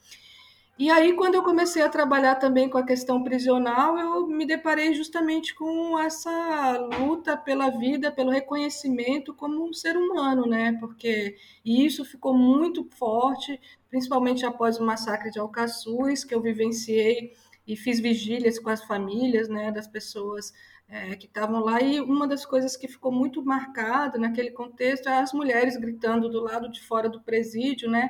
E 0.81 0.89
aí, 0.89 1.13
quando 1.13 1.35
eu 1.35 1.43
comecei 1.43 1.83
a 1.83 1.91
trabalhar 1.91 2.37
também 2.37 2.67
com 2.67 2.79
a 2.79 2.87
questão 2.87 3.23
prisional, 3.23 3.99
eu 3.99 4.27
me 4.27 4.47
deparei 4.47 4.95
justamente 4.95 5.55
com 5.55 5.99
essa 5.99 6.79
luta 6.99 7.37
pela 7.37 7.69
vida, 7.69 8.11
pelo 8.11 8.31
reconhecimento 8.31 9.35
como 9.35 9.69
um 9.69 9.75
ser 9.75 9.95
humano, 9.95 10.47
né? 10.47 10.79
Porque 10.81 11.37
e 11.63 11.85
isso 11.85 12.03
ficou 12.03 12.33
muito 12.33 12.83
forte, 12.97 13.61
principalmente 13.91 14.47
após 14.47 14.79
o 14.79 14.83
massacre 14.83 15.31
de 15.31 15.39
Alcaçuz, 15.39 16.25
que 16.25 16.35
eu 16.35 16.41
vivenciei 16.41 17.35
e 17.67 17.77
fiz 17.77 18.01
vigílias 18.01 18.59
com 18.59 18.71
as 18.71 18.83
famílias, 18.83 19.51
né, 19.51 19.71
das 19.71 19.87
pessoas 19.87 20.51
é, 20.89 21.15
que 21.15 21.27
estavam 21.27 21.61
lá. 21.61 21.83
E 21.83 22.01
uma 22.01 22.27
das 22.27 22.47
coisas 22.47 22.75
que 22.75 22.89
ficou 22.89 23.13
muito 23.13 23.45
marcada 23.45 24.19
naquele 24.19 24.51
contexto 24.51 25.11
é 25.11 25.19
as 25.19 25.35
mulheres 25.35 25.77
gritando 25.77 26.31
do 26.31 26.41
lado 26.41 26.71
de 26.71 26.81
fora 26.81 27.07
do 27.11 27.21
presídio, 27.21 27.91
né? 27.91 28.09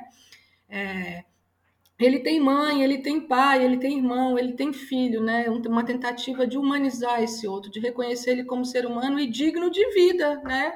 É, 0.69 1.25
ele 2.05 2.19
tem 2.19 2.39
mãe, 2.39 2.83
ele 2.83 2.99
tem 2.99 3.21
pai, 3.21 3.63
ele 3.63 3.77
tem 3.77 3.97
irmão, 3.97 4.37
ele 4.37 4.53
tem 4.53 4.73
filho, 4.73 5.21
né? 5.21 5.49
Uma 5.49 5.85
tentativa 5.85 6.47
de 6.47 6.57
humanizar 6.57 7.21
esse 7.21 7.47
outro, 7.47 7.71
de 7.71 7.79
reconhecer 7.79 8.31
ele 8.31 8.43
como 8.43 8.65
ser 8.65 8.85
humano 8.85 9.19
e 9.19 9.27
digno 9.27 9.69
de 9.69 9.85
vida, 9.93 10.41
né? 10.43 10.73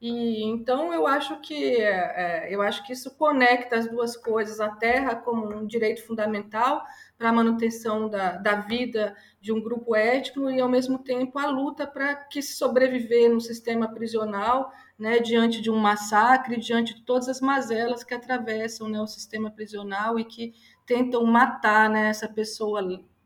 E 0.00 0.44
então 0.44 0.94
eu 0.94 1.08
acho 1.08 1.40
que 1.40 1.76
é, 1.76 2.46
é, 2.46 2.54
eu 2.54 2.62
acho 2.62 2.86
que 2.86 2.92
isso 2.92 3.10
conecta 3.16 3.76
as 3.76 3.90
duas 3.90 4.16
coisas, 4.16 4.60
a 4.60 4.68
terra 4.70 5.16
como 5.16 5.52
um 5.52 5.66
direito 5.66 6.06
fundamental 6.06 6.84
para 7.16 7.30
a 7.30 7.32
manutenção 7.32 8.08
da, 8.08 8.36
da 8.36 8.54
vida 8.60 9.16
de 9.40 9.52
um 9.52 9.60
grupo 9.60 9.96
étnico 9.96 10.48
e 10.50 10.60
ao 10.60 10.68
mesmo 10.68 11.00
tempo 11.00 11.36
a 11.36 11.46
luta 11.46 11.84
para 11.84 12.14
que 12.14 12.40
sobreviver 12.40 13.28
no 13.28 13.40
sistema 13.40 13.92
prisional, 13.92 14.70
né, 14.98 15.20
diante 15.20 15.60
de 15.60 15.70
um 15.70 15.76
massacre, 15.76 16.58
diante 16.58 16.94
de 16.94 17.02
todas 17.02 17.28
as 17.28 17.40
mazelas 17.40 18.02
que 18.02 18.14
atravessam 18.14 18.88
né, 18.88 19.00
o 19.00 19.06
sistema 19.06 19.50
prisional 19.50 20.18
e 20.18 20.24
que 20.24 20.54
tentam 20.84 21.24
matar 21.24 21.88
né, 21.88 22.08
essa 22.08 22.28
pessoa, 22.28 22.80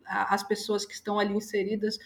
as 0.04 0.42
pessoas 0.42 0.84
que 0.84 0.92
estão 0.92 1.18
ali 1.18 1.34
inseridas 1.34 1.98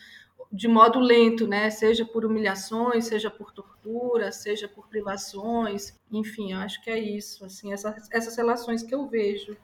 de 0.52 0.68
modo 0.68 0.98
lento, 0.98 1.46
né? 1.46 1.70
Seja 1.70 2.04
por 2.04 2.24
humilhações, 2.24 3.06
seja 3.06 3.30
por 3.30 3.52
tortura, 3.52 4.30
seja 4.32 4.68
por 4.68 4.88
privações, 4.88 5.98
enfim, 6.10 6.52
acho 6.52 6.80
que 6.82 6.90
é 6.90 6.98
isso, 6.98 7.44
assim, 7.44 7.72
essas, 7.72 8.08
essas 8.12 8.36
relações 8.36 8.82
que 8.82 8.94
eu 8.94 9.08
vejo. 9.08 9.56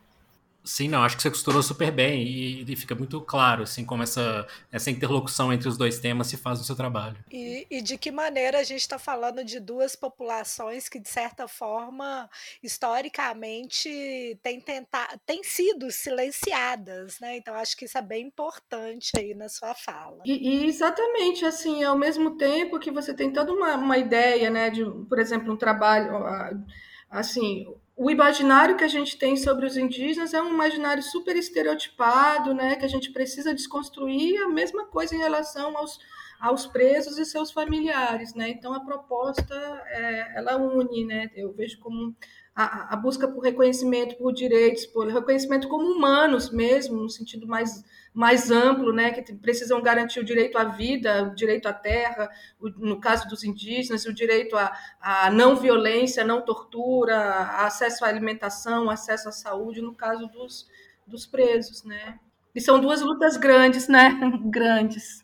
Sim, 0.64 0.88
não, 0.88 1.02
acho 1.02 1.16
que 1.16 1.22
você 1.22 1.30
costurou 1.30 1.62
super 1.62 1.90
bem 1.90 2.22
e, 2.22 2.72
e, 2.72 2.76
fica 2.76 2.94
muito 2.94 3.20
claro, 3.20 3.64
assim, 3.64 3.84
como 3.84 4.02
essa, 4.02 4.46
essa 4.70 4.90
interlocução 4.90 5.52
entre 5.52 5.68
os 5.68 5.76
dois 5.76 5.98
temas 5.98 6.28
se 6.28 6.36
faz 6.36 6.58
no 6.60 6.64
seu 6.64 6.76
trabalho. 6.76 7.16
E, 7.30 7.66
e 7.68 7.82
de 7.82 7.98
que 7.98 8.12
maneira 8.12 8.60
a 8.60 8.62
gente 8.62 8.80
está 8.80 8.98
falando 8.98 9.44
de 9.44 9.58
duas 9.58 9.96
populações 9.96 10.88
que, 10.88 11.00
de 11.00 11.08
certa 11.08 11.48
forma, 11.48 12.30
historicamente, 12.62 14.38
têm, 14.40 14.60
tentar, 14.60 15.18
têm 15.26 15.42
sido 15.42 15.90
silenciadas, 15.90 17.18
né? 17.18 17.36
Então, 17.36 17.54
acho 17.54 17.76
que 17.76 17.86
isso 17.86 17.98
é 17.98 18.02
bem 18.02 18.26
importante 18.26 19.10
aí 19.16 19.34
na 19.34 19.48
sua 19.48 19.74
fala. 19.74 20.22
E, 20.24 20.48
e 20.48 20.66
exatamente, 20.66 21.44
assim, 21.44 21.82
ao 21.82 21.98
mesmo 21.98 22.36
tempo 22.36 22.78
que 22.78 22.90
você 22.92 23.12
tem 23.12 23.32
toda 23.32 23.52
uma, 23.52 23.76
uma 23.76 23.98
ideia, 23.98 24.48
né, 24.48 24.70
de, 24.70 24.84
por 25.08 25.18
exemplo, 25.18 25.52
um 25.52 25.56
trabalho, 25.56 26.64
assim, 27.10 27.66
o 27.96 28.10
imaginário 28.10 28.76
que 28.76 28.84
a 28.84 28.88
gente 28.88 29.18
tem 29.18 29.36
sobre 29.36 29.66
os 29.66 29.76
indígenas 29.76 30.32
é 30.32 30.42
um 30.42 30.52
imaginário 30.52 31.02
super 31.02 31.36
estereotipado, 31.36 32.54
né, 32.54 32.76
que 32.76 32.84
a 32.84 32.88
gente 32.88 33.12
precisa 33.12 33.54
desconstruir 33.54 34.40
a 34.42 34.48
mesma 34.48 34.86
coisa 34.86 35.14
em 35.14 35.18
relação 35.18 35.76
aos, 35.76 35.98
aos 36.40 36.66
presos 36.66 37.18
e 37.18 37.24
seus 37.24 37.52
familiares, 37.52 38.34
né? 38.34 38.48
Então 38.48 38.72
a 38.72 38.84
proposta 38.84 39.54
é, 39.86 40.38
ela 40.38 40.56
une, 40.56 41.04
né? 41.04 41.30
Eu 41.36 41.52
vejo 41.52 41.78
como 41.78 42.16
a, 42.54 42.92
a, 42.92 42.96
busca 42.96 43.26
por 43.26 43.42
reconhecimento 43.42 44.16
por 44.16 44.32
direitos, 44.32 44.84
por 44.86 45.06
reconhecimento 45.06 45.68
como 45.68 45.86
humanos 45.86 46.50
mesmo, 46.50 46.96
no 47.02 47.08
sentido 47.08 47.46
mais, 47.46 47.82
mais 48.12 48.50
amplo, 48.50 48.92
né, 48.92 49.10
que 49.10 49.32
precisam 49.34 49.80
garantir 49.80 50.20
o 50.20 50.24
direito 50.24 50.58
à 50.58 50.64
vida, 50.64 51.24
o 51.24 51.34
direito 51.34 51.66
à 51.66 51.72
terra, 51.72 52.30
o, 52.60 52.68
no 52.68 53.00
caso 53.00 53.26
dos 53.28 53.42
indígenas, 53.42 54.04
o 54.04 54.12
direito 54.12 54.56
à, 54.56 54.76
à 55.00 55.30
não 55.30 55.56
violência, 55.56 56.24
não 56.24 56.42
tortura, 56.42 57.16
acesso 57.64 58.04
à 58.04 58.08
alimentação, 58.08 58.90
acesso 58.90 59.28
à 59.30 59.32
saúde, 59.32 59.80
no 59.80 59.94
caso 59.94 60.26
dos, 60.28 60.68
dos 61.06 61.26
presos, 61.26 61.84
né. 61.84 62.18
E 62.54 62.60
são 62.60 62.78
duas 62.78 63.00
lutas 63.00 63.38
grandes, 63.38 63.88
né, 63.88 64.20
grandes 64.44 65.21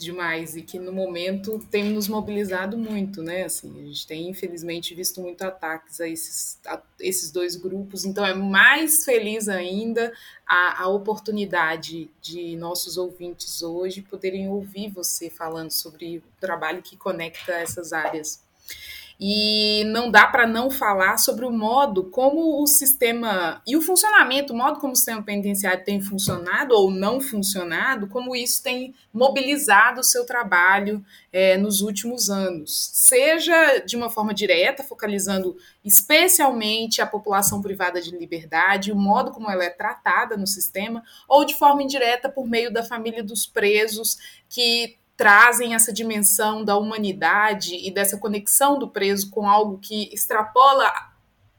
demais 0.00 0.56
e 0.56 0.62
que 0.62 0.78
no 0.78 0.92
momento 0.92 1.58
tem 1.70 1.84
nos 1.84 2.08
mobilizado 2.08 2.76
muito, 2.76 3.22
né? 3.22 3.44
Assim, 3.44 3.78
a 3.80 3.84
gente 3.86 4.06
tem 4.06 4.28
infelizmente 4.28 4.94
visto 4.94 5.20
muito 5.20 5.42
ataques 5.42 6.00
a 6.00 6.08
esses, 6.08 6.58
a 6.66 6.80
esses 6.98 7.30
dois 7.30 7.54
grupos, 7.56 8.04
então 8.04 8.24
é 8.24 8.34
mais 8.34 9.04
feliz 9.04 9.48
ainda 9.48 10.12
a, 10.46 10.84
a 10.84 10.88
oportunidade 10.88 12.10
de 12.20 12.56
nossos 12.56 12.96
ouvintes 12.96 13.62
hoje 13.62 14.02
poderem 14.02 14.48
ouvir 14.48 14.90
você 14.90 15.28
falando 15.28 15.70
sobre 15.70 16.18
o 16.18 16.22
trabalho 16.40 16.82
que 16.82 16.96
conecta 16.96 17.52
essas 17.52 17.92
áreas. 17.92 18.42
E 19.22 19.84
não 19.84 20.10
dá 20.10 20.26
para 20.26 20.46
não 20.46 20.70
falar 20.70 21.18
sobre 21.18 21.44
o 21.44 21.50
modo 21.50 22.04
como 22.04 22.62
o 22.62 22.66
sistema 22.66 23.60
e 23.66 23.76
o 23.76 23.82
funcionamento, 23.82 24.54
o 24.54 24.56
modo 24.56 24.80
como 24.80 24.94
o 24.94 24.96
sistema 24.96 25.22
penitenciário 25.22 25.84
tem 25.84 26.00
funcionado 26.00 26.74
ou 26.74 26.90
não 26.90 27.20
funcionado, 27.20 28.08
como 28.08 28.34
isso 28.34 28.62
tem 28.62 28.94
mobilizado 29.12 30.00
o 30.00 30.04
seu 30.04 30.24
trabalho 30.24 31.04
é, 31.30 31.58
nos 31.58 31.82
últimos 31.82 32.30
anos. 32.30 32.90
Seja 32.94 33.80
de 33.80 33.94
uma 33.94 34.08
forma 34.08 34.32
direta, 34.32 34.82
focalizando 34.82 35.54
especialmente 35.84 37.02
a 37.02 37.06
população 37.06 37.60
privada 37.60 38.00
de 38.00 38.16
liberdade, 38.16 38.90
o 38.90 38.96
modo 38.96 39.32
como 39.32 39.50
ela 39.50 39.64
é 39.64 39.70
tratada 39.70 40.34
no 40.34 40.46
sistema, 40.46 41.02
ou 41.28 41.44
de 41.44 41.54
forma 41.54 41.82
indireta 41.82 42.30
por 42.30 42.46
meio 42.46 42.72
da 42.72 42.82
família 42.82 43.22
dos 43.22 43.46
presos, 43.46 44.16
que 44.48 44.96
trazem 45.20 45.74
essa 45.74 45.92
dimensão 45.92 46.64
da 46.64 46.78
humanidade 46.78 47.76
e 47.76 47.92
dessa 47.92 48.16
conexão 48.16 48.78
do 48.78 48.88
preso 48.88 49.28
com 49.28 49.46
algo 49.46 49.76
que 49.76 50.08
extrapola 50.14 50.90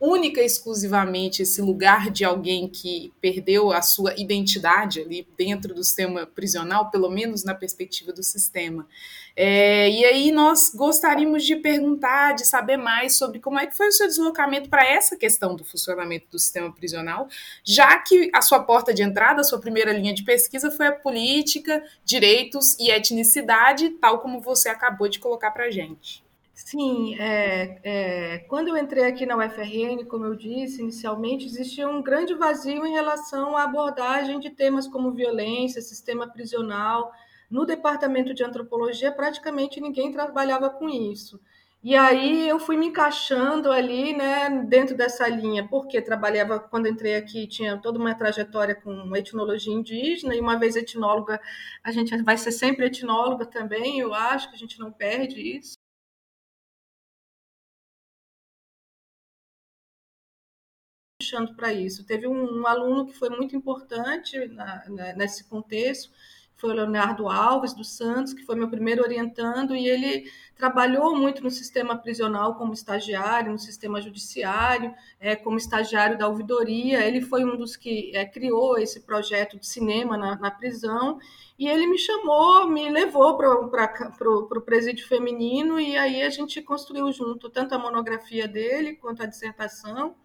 única 0.01 0.41
e 0.41 0.45
exclusivamente 0.45 1.43
esse 1.43 1.61
lugar 1.61 2.09
de 2.09 2.25
alguém 2.25 2.67
que 2.67 3.13
perdeu 3.21 3.71
a 3.71 3.83
sua 3.83 4.19
identidade 4.19 4.99
ali 4.99 5.27
dentro 5.37 5.75
do 5.75 5.83
sistema 5.83 6.25
prisional, 6.25 6.89
pelo 6.89 7.07
menos 7.07 7.43
na 7.43 7.53
perspectiva 7.53 8.11
do 8.11 8.23
sistema. 8.23 8.87
É, 9.35 9.87
e 9.89 10.03
aí 10.03 10.31
nós 10.31 10.71
gostaríamos 10.73 11.45
de 11.45 11.55
perguntar, 11.55 12.33
de 12.33 12.47
saber 12.47 12.77
mais 12.77 13.15
sobre 13.15 13.39
como 13.39 13.59
é 13.59 13.67
que 13.67 13.77
foi 13.77 13.89
o 13.89 13.91
seu 13.91 14.07
deslocamento 14.07 14.69
para 14.69 14.83
essa 14.83 15.15
questão 15.15 15.55
do 15.55 15.63
funcionamento 15.63 16.25
do 16.31 16.39
sistema 16.39 16.73
prisional, 16.73 17.27
já 17.63 17.95
que 17.99 18.31
a 18.33 18.41
sua 18.41 18.59
porta 18.63 18.91
de 18.91 19.03
entrada, 19.03 19.41
a 19.41 19.43
sua 19.43 19.59
primeira 19.59 19.93
linha 19.93 20.15
de 20.15 20.23
pesquisa 20.23 20.71
foi 20.71 20.87
a 20.87 20.91
política, 20.91 21.83
direitos 22.03 22.75
e 22.79 22.89
etnicidade, 22.89 23.91
tal 24.01 24.19
como 24.19 24.41
você 24.41 24.67
acabou 24.67 25.07
de 25.07 25.19
colocar 25.19 25.51
para 25.51 25.69
gente. 25.69 26.23
Sim, 26.63 27.15
é, 27.19 27.79
é, 27.83 28.37
quando 28.47 28.69
eu 28.69 28.77
entrei 28.77 29.03
aqui 29.05 29.25
na 29.25 29.35
UFRN, 29.35 30.05
como 30.05 30.25
eu 30.25 30.35
disse 30.35 30.81
inicialmente, 30.81 31.45
existia 31.45 31.87
um 31.89 32.01
grande 32.01 32.33
vazio 32.35 32.85
em 32.85 32.91
relação 32.93 33.57
à 33.57 33.63
abordagem 33.63 34.39
de 34.39 34.49
temas 34.51 34.87
como 34.87 35.11
violência, 35.11 35.81
sistema 35.81 36.27
prisional. 36.31 37.11
No 37.49 37.65
departamento 37.65 38.33
de 38.33 38.43
antropologia, 38.43 39.11
praticamente 39.11 39.81
ninguém 39.81 40.11
trabalhava 40.11 40.69
com 40.69 40.87
isso. 40.87 41.41
E 41.83 41.95
aí 41.95 42.47
eu 42.47 42.59
fui 42.59 42.77
me 42.77 42.87
encaixando 42.87 43.71
ali, 43.71 44.13
né, 44.15 44.49
dentro 44.67 44.95
dessa 44.95 45.27
linha, 45.27 45.67
porque 45.67 45.99
trabalhava, 45.99 46.59
quando 46.59 46.87
entrei 46.87 47.15
aqui, 47.15 47.47
tinha 47.47 47.75
toda 47.77 47.97
uma 47.99 48.13
trajetória 48.15 48.75
com 48.75 49.15
etnologia 49.15 49.73
indígena, 49.73 50.35
e 50.35 50.39
uma 50.39 50.59
vez 50.59 50.75
etnóloga, 50.75 51.41
a 51.83 51.91
gente 51.91 52.15
vai 52.21 52.37
ser 52.37 52.51
sempre 52.51 52.85
etnóloga 52.85 53.45
também, 53.47 53.99
eu 53.99 54.13
acho 54.13 54.49
que 54.49 54.55
a 54.55 54.59
gente 54.59 54.79
não 54.79 54.91
perde 54.91 55.41
isso. 55.57 55.80
Puxando 61.31 61.55
para 61.55 61.73
isso. 61.73 62.05
Teve 62.05 62.27
um, 62.27 62.61
um, 62.61 62.67
aluno 62.67 63.05
que 63.05 63.13
foi 63.13 63.29
muito 63.29 63.55
importante 63.55 64.37
na, 64.49 64.83
na, 64.89 65.13
nesse 65.13 65.45
contexto, 65.45 66.11
foi 66.57 66.69
o 66.71 66.73
Leonardo 66.73 67.27
Alves 67.27 67.73
dos 67.73 67.89
Santos, 67.97 68.33
que 68.33 68.43
foi 68.43 68.55
meu 68.55 68.69
primeiro 68.69 69.01
orientando, 69.01 69.75
e 69.75 69.87
ele 69.87 70.31
trabalhou 70.55 71.15
muito 71.15 71.41
no 71.41 71.49
sistema 71.49 71.97
prisional 71.97 72.53
como 72.53 72.71
estagiário, 72.71 73.51
no 73.51 73.57
sistema 73.57 73.99
judiciário, 73.99 74.93
é, 75.19 75.35
como 75.35 75.57
estagiário 75.57 76.19
da 76.19 76.27
ouvidoria. 76.27 77.03
Ele 77.03 77.19
foi 77.19 77.43
um 77.43 77.57
dos 77.57 77.75
que 77.75 78.15
é, 78.15 78.25
criou 78.25 78.77
esse 78.77 78.99
projeto 78.99 79.57
de 79.57 79.65
cinema 79.65 80.15
na, 80.15 80.35
na, 80.35 80.51
prisão, 80.51 81.17
e 81.57 81.67
ele 81.67 81.87
me 81.87 81.97
chamou, 81.97 82.67
me 82.67 82.91
levou 82.91 83.37
para 83.37 83.49
o 84.29 84.61
presídio 84.61 85.07
feminino, 85.07 85.79
e 85.79 85.97
aí 85.97 86.21
a 86.21 86.29
gente 86.29 86.61
construiu 86.61 87.11
junto 87.11 87.49
tanto 87.49 87.73
a 87.73 87.79
monografia 87.79 88.47
dele 88.47 88.93
quanto 88.97 89.23
a 89.23 89.25
dissertação. 89.25 90.15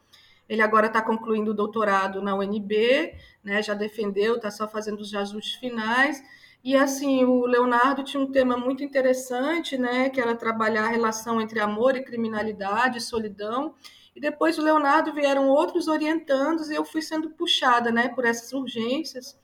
Ele 0.48 0.62
agora 0.62 0.86
está 0.86 1.02
concluindo 1.02 1.50
o 1.50 1.54
doutorado 1.54 2.22
na 2.22 2.34
UNB, 2.34 3.14
né, 3.42 3.62
já 3.62 3.74
defendeu, 3.74 4.36
está 4.36 4.50
só 4.50 4.68
fazendo 4.68 5.00
os 5.00 5.14
ajustes 5.14 5.54
finais. 5.54 6.22
E 6.62 6.74
assim, 6.76 7.24
o 7.24 7.46
Leonardo 7.46 8.02
tinha 8.02 8.22
um 8.22 8.30
tema 8.30 8.56
muito 8.56 8.82
interessante, 8.82 9.78
né, 9.78 10.10
que 10.10 10.20
era 10.20 10.34
trabalhar 10.34 10.84
a 10.84 10.88
relação 10.88 11.40
entre 11.40 11.60
amor 11.60 11.96
e 11.96 12.02
criminalidade, 12.02 13.00
solidão. 13.00 13.74
E 14.14 14.20
depois 14.20 14.58
o 14.58 14.62
Leonardo 14.62 15.12
vieram 15.12 15.48
outros 15.48 15.88
orientandos 15.88 16.70
e 16.70 16.74
eu 16.74 16.84
fui 16.84 17.02
sendo 17.02 17.30
puxada, 17.30 17.92
né, 17.92 18.08
por 18.08 18.24
essas 18.24 18.52
urgências. 18.52 19.38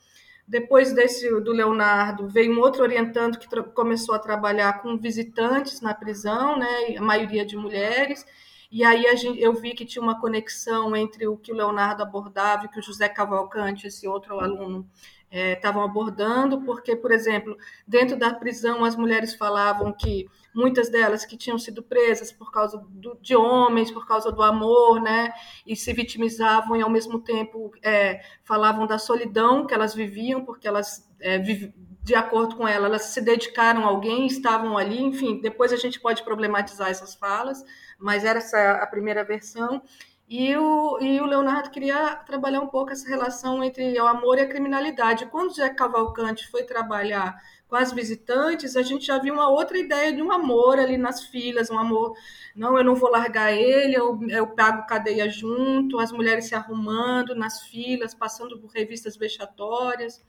Depois 0.48 0.92
desse 0.92 1.28
do 1.40 1.52
Leonardo 1.52 2.28
veio 2.28 2.52
um 2.52 2.58
outro 2.58 2.82
orientando 2.82 3.38
que 3.38 3.48
começou 3.72 4.14
a 4.14 4.18
trabalhar 4.18 4.82
com 4.82 4.98
visitantes 4.98 5.80
na 5.80 5.94
prisão, 5.94 6.58
né, 6.58 6.96
a 6.96 7.02
maioria 7.02 7.44
de 7.44 7.56
mulheres. 7.56 8.26
E 8.72 8.82
aí 8.82 9.04
gente, 9.18 9.38
eu 9.38 9.52
vi 9.52 9.74
que 9.74 9.84
tinha 9.84 10.02
uma 10.02 10.18
conexão 10.18 10.96
entre 10.96 11.26
o 11.28 11.36
que 11.36 11.52
o 11.52 11.54
Leonardo 11.54 12.02
abordava 12.02 12.64
e 12.64 12.68
que 12.68 12.80
o 12.80 12.82
José 12.82 13.06
Cavalcante, 13.06 13.86
esse 13.86 14.08
outro 14.08 14.40
aluno, 14.40 14.88
estavam 15.30 15.82
é, 15.82 15.84
abordando, 15.84 16.62
porque, 16.62 16.96
por 16.96 17.12
exemplo, 17.12 17.54
dentro 17.86 18.16
da 18.16 18.32
prisão 18.32 18.82
as 18.82 18.96
mulheres 18.96 19.34
falavam 19.34 19.92
que 19.92 20.26
muitas 20.54 20.88
delas 20.88 21.26
que 21.26 21.36
tinham 21.36 21.58
sido 21.58 21.82
presas 21.82 22.32
por 22.32 22.50
causa 22.50 22.82
do, 22.88 23.18
de 23.20 23.36
homens, 23.36 23.90
por 23.90 24.06
causa 24.06 24.32
do 24.32 24.42
amor, 24.42 25.02
né, 25.02 25.34
e 25.66 25.76
se 25.76 25.92
vitimizavam 25.92 26.74
e 26.74 26.82
ao 26.82 26.90
mesmo 26.90 27.20
tempo 27.20 27.72
é, 27.82 28.22
falavam 28.42 28.86
da 28.86 28.96
solidão 28.96 29.66
que 29.66 29.74
elas 29.74 29.94
viviam, 29.94 30.46
porque 30.46 30.66
elas 30.66 31.06
é, 31.20 31.38
de 32.02 32.16
acordo 32.16 32.56
com 32.56 32.66
ela, 32.66 32.86
elas 32.86 33.02
se 33.02 33.20
dedicaram 33.20 33.84
a 33.84 33.86
alguém, 33.86 34.26
estavam 34.26 34.76
ali, 34.76 35.00
enfim, 35.00 35.40
depois 35.40 35.72
a 35.72 35.76
gente 35.76 36.00
pode 36.00 36.24
problematizar 36.24 36.90
essas 36.90 37.14
falas, 37.14 37.64
mas 38.02 38.24
era 38.24 38.38
essa 38.38 38.72
a 38.72 38.86
primeira 38.86 39.24
versão. 39.24 39.82
E 40.28 40.56
o, 40.56 40.98
e 41.00 41.20
o 41.20 41.26
Leonardo 41.26 41.70
queria 41.70 42.16
trabalhar 42.16 42.60
um 42.60 42.66
pouco 42.66 42.90
essa 42.90 43.06
relação 43.06 43.62
entre 43.62 44.00
o 44.00 44.06
amor 44.06 44.38
e 44.38 44.40
a 44.40 44.48
criminalidade. 44.48 45.26
Quando 45.26 45.50
o 45.50 45.54
Zé 45.54 45.68
Cavalcante 45.68 46.48
foi 46.48 46.64
trabalhar 46.64 47.36
com 47.68 47.76
as 47.76 47.92
visitantes, 47.92 48.74
a 48.76 48.82
gente 48.82 49.06
já 49.06 49.18
viu 49.18 49.34
uma 49.34 49.48
outra 49.48 49.78
ideia 49.78 50.12
de 50.12 50.22
um 50.22 50.32
amor 50.32 50.78
ali 50.78 50.96
nas 50.96 51.24
filas, 51.24 51.70
um 51.70 51.78
amor, 51.78 52.16
não, 52.56 52.76
eu 52.78 52.84
não 52.84 52.94
vou 52.94 53.10
largar 53.10 53.52
ele, 53.52 53.94
eu, 53.94 54.18
eu 54.28 54.46
pago 54.46 54.86
cadeia 54.86 55.28
junto, 55.28 55.98
as 55.98 56.12
mulheres 56.12 56.46
se 56.46 56.54
arrumando 56.54 57.34
nas 57.34 57.62
filas, 57.62 58.14
passando 58.14 58.58
por 58.58 58.70
revistas 58.70 59.16
vexatórias. 59.16 60.22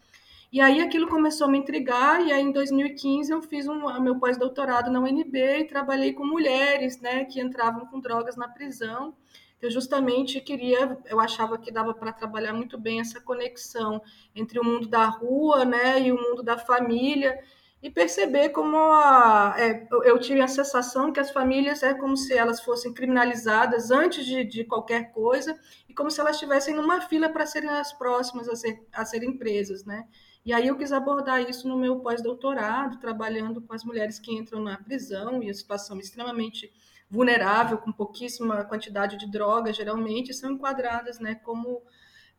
E 0.53 0.61
aí 0.61 0.81
aquilo 0.81 1.07
começou 1.07 1.47
a 1.47 1.49
me 1.49 1.57
intrigar, 1.57 2.23
e 2.23 2.31
aí 2.31 2.43
em 2.43 2.51
2015 2.51 3.31
eu 3.31 3.41
fiz 3.41 3.67
um, 3.67 3.99
meu 3.99 4.19
pós-doutorado 4.19 4.91
na 4.91 4.99
UNB 4.99 5.35
e 5.35 5.63
trabalhei 5.63 6.13
com 6.13 6.23
mulheres 6.23 7.01
né, 7.01 7.25
que 7.25 7.41
entravam 7.41 7.87
com 7.87 7.99
drogas 7.99 8.35
na 8.35 8.47
prisão. 8.47 9.15
Eu 9.59 9.71
justamente 9.71 10.39
queria, 10.39 10.95
eu 11.07 11.19
achava 11.19 11.57
que 11.57 11.71
dava 11.71 11.91
para 11.95 12.13
trabalhar 12.13 12.53
muito 12.53 12.77
bem 12.79 12.99
essa 12.99 13.19
conexão 13.19 13.99
entre 14.35 14.59
o 14.59 14.63
mundo 14.63 14.87
da 14.87 15.07
rua 15.07 15.65
né, 15.65 15.99
e 15.99 16.11
o 16.11 16.21
mundo 16.21 16.43
da 16.43 16.55
família, 16.55 17.35
e 17.81 17.89
perceber 17.89 18.49
como 18.49 18.77
a, 18.77 19.55
é, 19.57 19.87
eu 20.05 20.19
tive 20.19 20.39
a 20.39 20.47
sensação 20.47 21.11
que 21.11 21.19
as 21.19 21.31
famílias 21.31 21.81
é 21.81 21.95
como 21.95 22.15
se 22.15 22.31
elas 22.31 22.61
fossem 22.61 22.93
criminalizadas 22.93 23.89
antes 23.89 24.23
de, 24.23 24.43
de 24.43 24.63
qualquer 24.63 25.11
coisa 25.11 25.59
e 25.89 25.95
como 25.95 26.11
se 26.11 26.21
elas 26.21 26.35
estivessem 26.35 26.75
numa 26.75 27.01
fila 27.01 27.27
para 27.27 27.47
serem 27.47 27.71
as 27.71 27.91
próximas 27.91 28.47
a, 28.47 28.55
ser, 28.55 28.87
a 28.93 29.03
serem 29.03 29.35
presas, 29.35 29.83
né? 29.83 30.05
E 30.45 30.51
aí 30.51 30.67
eu 30.67 30.77
quis 30.77 30.91
abordar 30.91 31.41
isso 31.49 31.67
no 31.67 31.77
meu 31.77 31.99
pós-doutorado, 31.99 32.99
trabalhando 32.99 33.61
com 33.61 33.73
as 33.73 33.83
mulheres 33.83 34.19
que 34.19 34.33
entram 34.33 34.61
na 34.61 34.77
prisão 34.77 35.41
e 35.41 35.49
a 35.49 35.53
situação 35.53 35.97
extremamente 35.99 36.71
vulnerável, 37.09 37.77
com 37.77 37.91
pouquíssima 37.91 38.65
quantidade 38.65 39.17
de 39.17 39.29
droga, 39.29 39.71
geralmente, 39.71 40.33
são 40.33 40.51
enquadradas 40.51 41.19
né, 41.19 41.35
como, 41.35 41.81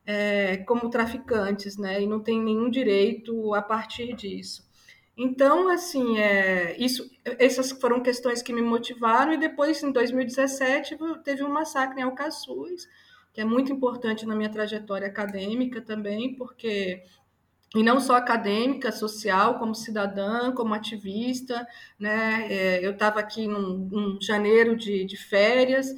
é, 0.04 0.58
como 0.58 0.90
traficantes, 0.90 1.78
né, 1.78 2.02
e 2.02 2.06
não 2.06 2.20
tem 2.20 2.42
nenhum 2.42 2.68
direito 2.68 3.54
a 3.54 3.62
partir 3.62 4.14
disso. 4.14 4.68
Então, 5.16 5.68
assim, 5.68 6.18
é, 6.18 6.76
isso, 6.76 7.08
essas 7.24 7.70
foram 7.70 8.02
questões 8.02 8.42
que 8.42 8.52
me 8.52 8.60
motivaram, 8.60 9.32
e 9.32 9.38
depois, 9.38 9.80
em 9.82 9.92
2017, 9.92 10.98
teve 11.22 11.44
um 11.44 11.52
massacre 11.52 12.00
em 12.00 12.02
Alcaçuz, 12.02 12.88
que 13.32 13.40
é 13.40 13.44
muito 13.44 13.72
importante 13.72 14.26
na 14.26 14.34
minha 14.34 14.50
trajetória 14.50 15.06
acadêmica 15.06 15.80
também, 15.80 16.34
porque 16.34 17.02
e 17.74 17.82
não 17.82 18.00
só 18.00 18.16
acadêmica, 18.16 18.92
social, 18.92 19.58
como 19.58 19.74
cidadã, 19.74 20.52
como 20.52 20.74
ativista. 20.74 21.66
Né? 21.98 22.46
É, 22.48 22.86
eu 22.86 22.92
estava 22.92 23.20
aqui 23.20 23.44
em 23.44 24.18
janeiro 24.20 24.76
de, 24.76 25.04
de 25.04 25.16
férias, 25.16 25.88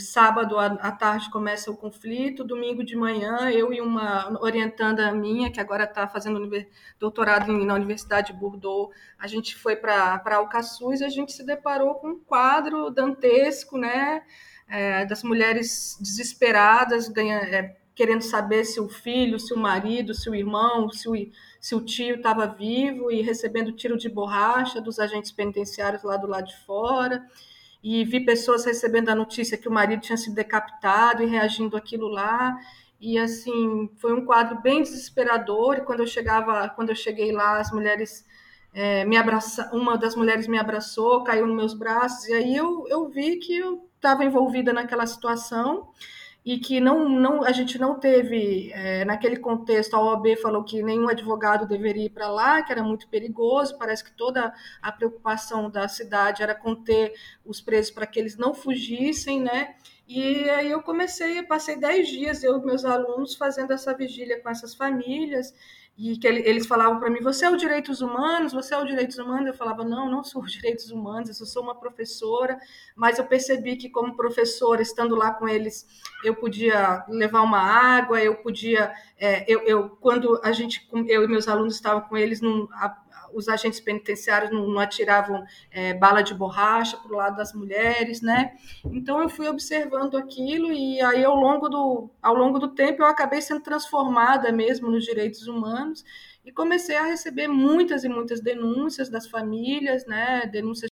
sábado 0.00 0.58
à 0.58 0.90
tarde 0.90 1.30
começa 1.30 1.70
o 1.70 1.76
conflito, 1.76 2.42
domingo 2.42 2.82
de 2.82 2.96
manhã 2.96 3.48
eu 3.50 3.72
e 3.72 3.80
uma 3.80 4.36
orientanda 4.42 5.12
minha, 5.12 5.50
que 5.50 5.60
agora 5.60 5.84
está 5.84 6.08
fazendo 6.08 6.50
doutorado 6.98 7.52
na 7.52 7.74
Universidade 7.74 8.32
de 8.32 8.38
Bordeaux, 8.38 8.92
a 9.16 9.28
gente 9.28 9.54
foi 9.54 9.76
para 9.76 10.20
Alcaçuz 10.36 11.00
e 11.00 11.04
a 11.04 11.08
gente 11.08 11.32
se 11.32 11.46
deparou 11.46 11.94
com 11.94 12.08
um 12.08 12.18
quadro 12.18 12.90
dantesco, 12.90 13.78
né? 13.78 14.22
É, 14.68 15.06
das 15.06 15.22
mulheres 15.22 15.96
desesperadas, 16.00 17.08
ganha, 17.08 17.36
é, 17.36 17.76
querendo 17.96 18.20
saber 18.20 18.66
se 18.66 18.78
o 18.78 18.90
filho, 18.90 19.40
se 19.40 19.54
o 19.54 19.58
marido, 19.58 20.14
se 20.14 20.28
o 20.28 20.34
irmão, 20.34 20.90
se 20.90 21.08
o, 21.08 21.14
se 21.58 21.74
o 21.74 21.80
tio 21.80 22.16
estava 22.16 22.46
vivo 22.46 23.10
e 23.10 23.22
recebendo 23.22 23.72
tiro 23.72 23.96
de 23.96 24.06
borracha 24.06 24.82
dos 24.82 24.98
agentes 24.98 25.32
penitenciários 25.32 26.02
lá 26.02 26.18
do 26.18 26.26
lado 26.26 26.46
de 26.46 26.56
fora. 26.58 27.24
E 27.82 28.04
vi 28.04 28.20
pessoas 28.20 28.66
recebendo 28.66 29.08
a 29.08 29.14
notícia 29.14 29.56
que 29.56 29.66
o 29.66 29.72
marido 29.72 30.02
tinha 30.02 30.18
sido 30.18 30.34
decapitado 30.34 31.22
e 31.22 31.26
reagindo 31.26 31.74
aquilo 31.74 32.06
lá. 32.06 32.58
E 33.00 33.18
assim, 33.18 33.88
foi 33.96 34.12
um 34.12 34.26
quadro 34.26 34.60
bem 34.60 34.82
desesperador. 34.82 35.76
E 35.76 35.80
quando 35.80 36.00
eu 36.00 36.06
chegava, 36.06 36.68
quando 36.68 36.90
eu 36.90 36.96
cheguei 36.96 37.32
lá, 37.32 37.58
as 37.58 37.72
mulheres 37.72 38.26
é, 38.74 39.06
me 39.06 39.16
abraçaram, 39.16 39.78
uma 39.78 39.96
das 39.96 40.14
mulheres 40.14 40.46
me 40.46 40.58
abraçou, 40.58 41.24
caiu 41.24 41.46
nos 41.46 41.56
meus 41.56 41.72
braços, 41.72 42.28
e 42.28 42.34
aí 42.34 42.54
eu, 42.54 42.84
eu 42.88 43.08
vi 43.08 43.36
que 43.36 43.56
eu 43.56 43.88
estava 43.96 44.22
envolvida 44.22 44.70
naquela 44.70 45.06
situação 45.06 45.88
e 46.46 46.60
que 46.60 46.78
não, 46.78 47.08
não, 47.08 47.42
a 47.42 47.50
gente 47.50 47.76
não 47.76 47.98
teve, 47.98 48.70
é, 48.72 49.04
naquele 49.04 49.36
contexto, 49.36 49.94
a 49.94 50.00
OAB 50.00 50.36
falou 50.40 50.62
que 50.62 50.80
nenhum 50.80 51.08
advogado 51.08 51.66
deveria 51.66 52.04
ir 52.04 52.10
para 52.10 52.28
lá, 52.28 52.62
que 52.62 52.70
era 52.70 52.84
muito 52.84 53.08
perigoso, 53.08 53.76
parece 53.76 54.04
que 54.04 54.12
toda 54.12 54.54
a 54.80 54.92
preocupação 54.92 55.68
da 55.68 55.88
cidade 55.88 56.44
era 56.44 56.54
conter 56.54 57.12
os 57.44 57.60
presos 57.60 57.90
para 57.90 58.06
que 58.06 58.20
eles 58.20 58.36
não 58.36 58.54
fugissem, 58.54 59.40
né? 59.40 59.74
E 60.06 60.48
aí 60.50 60.70
eu 60.70 60.80
comecei, 60.82 61.42
passei 61.42 61.80
dez 61.80 62.06
dias, 62.06 62.44
eu 62.44 62.58
e 62.58 62.64
meus 62.64 62.84
alunos, 62.84 63.34
fazendo 63.34 63.72
essa 63.72 63.92
vigília 63.92 64.40
com 64.40 64.48
essas 64.48 64.72
famílias, 64.72 65.52
e 65.98 66.18
que 66.18 66.26
eles 66.26 66.66
falavam 66.66 67.00
para 67.00 67.08
mim: 67.08 67.20
você 67.22 67.46
é 67.46 67.50
o 67.50 67.56
direitos 67.56 68.02
humanos, 68.02 68.52
você 68.52 68.74
é 68.74 68.78
o 68.78 68.84
direitos 68.84 69.16
humanos. 69.18 69.46
Eu 69.46 69.54
falava: 69.54 69.82
não, 69.82 70.10
não 70.10 70.22
sou 70.22 70.44
direitos 70.44 70.90
humanos, 70.90 71.40
eu 71.40 71.46
sou 71.46 71.62
uma 71.62 71.74
professora. 71.74 72.58
Mas 72.94 73.18
eu 73.18 73.24
percebi 73.24 73.76
que, 73.76 73.88
como 73.88 74.14
professora, 74.14 74.82
estando 74.82 75.14
lá 75.14 75.32
com 75.32 75.48
eles, 75.48 75.86
eu 76.22 76.34
podia 76.34 77.02
levar 77.08 77.40
uma 77.40 77.60
água, 77.60 78.20
eu 78.20 78.36
podia. 78.36 78.92
É, 79.18 79.50
eu, 79.50 79.60
eu, 79.62 79.88
quando 79.88 80.38
a 80.44 80.52
gente, 80.52 80.86
eu 81.08 81.24
e 81.24 81.28
meus 81.28 81.48
alunos 81.48 81.74
estavam 81.74 82.02
com 82.02 82.16
eles, 82.16 82.42
num, 82.42 82.68
a, 82.72 82.94
os 83.36 83.48
agentes 83.48 83.80
penitenciários 83.80 84.50
não, 84.50 84.66
não 84.66 84.80
atiravam 84.80 85.44
é, 85.70 85.92
bala 85.94 86.22
de 86.22 86.34
borracha 86.34 86.96
para 86.96 87.12
o 87.12 87.16
lado 87.16 87.36
das 87.36 87.52
mulheres, 87.52 88.22
né? 88.22 88.56
Então 88.86 89.20
eu 89.20 89.28
fui 89.28 89.46
observando 89.48 90.16
aquilo 90.16 90.72
e 90.72 91.00
aí 91.02 91.24
ao 91.24 91.36
longo 91.36 91.68
do 91.68 92.10
ao 92.22 92.34
longo 92.34 92.58
do 92.58 92.68
tempo 92.68 93.02
eu 93.02 93.06
acabei 93.06 93.42
sendo 93.42 93.60
transformada 93.60 94.50
mesmo 94.50 94.90
nos 94.90 95.04
direitos 95.04 95.46
humanos 95.46 96.04
e 96.44 96.52
comecei 96.52 96.96
a 96.96 97.04
receber 97.04 97.48
muitas 97.48 98.04
e 98.04 98.08
muitas 98.08 98.40
denúncias 98.40 99.08
das 99.10 99.26
famílias, 99.26 100.06
né? 100.06 100.46
Denúncias 100.46 100.90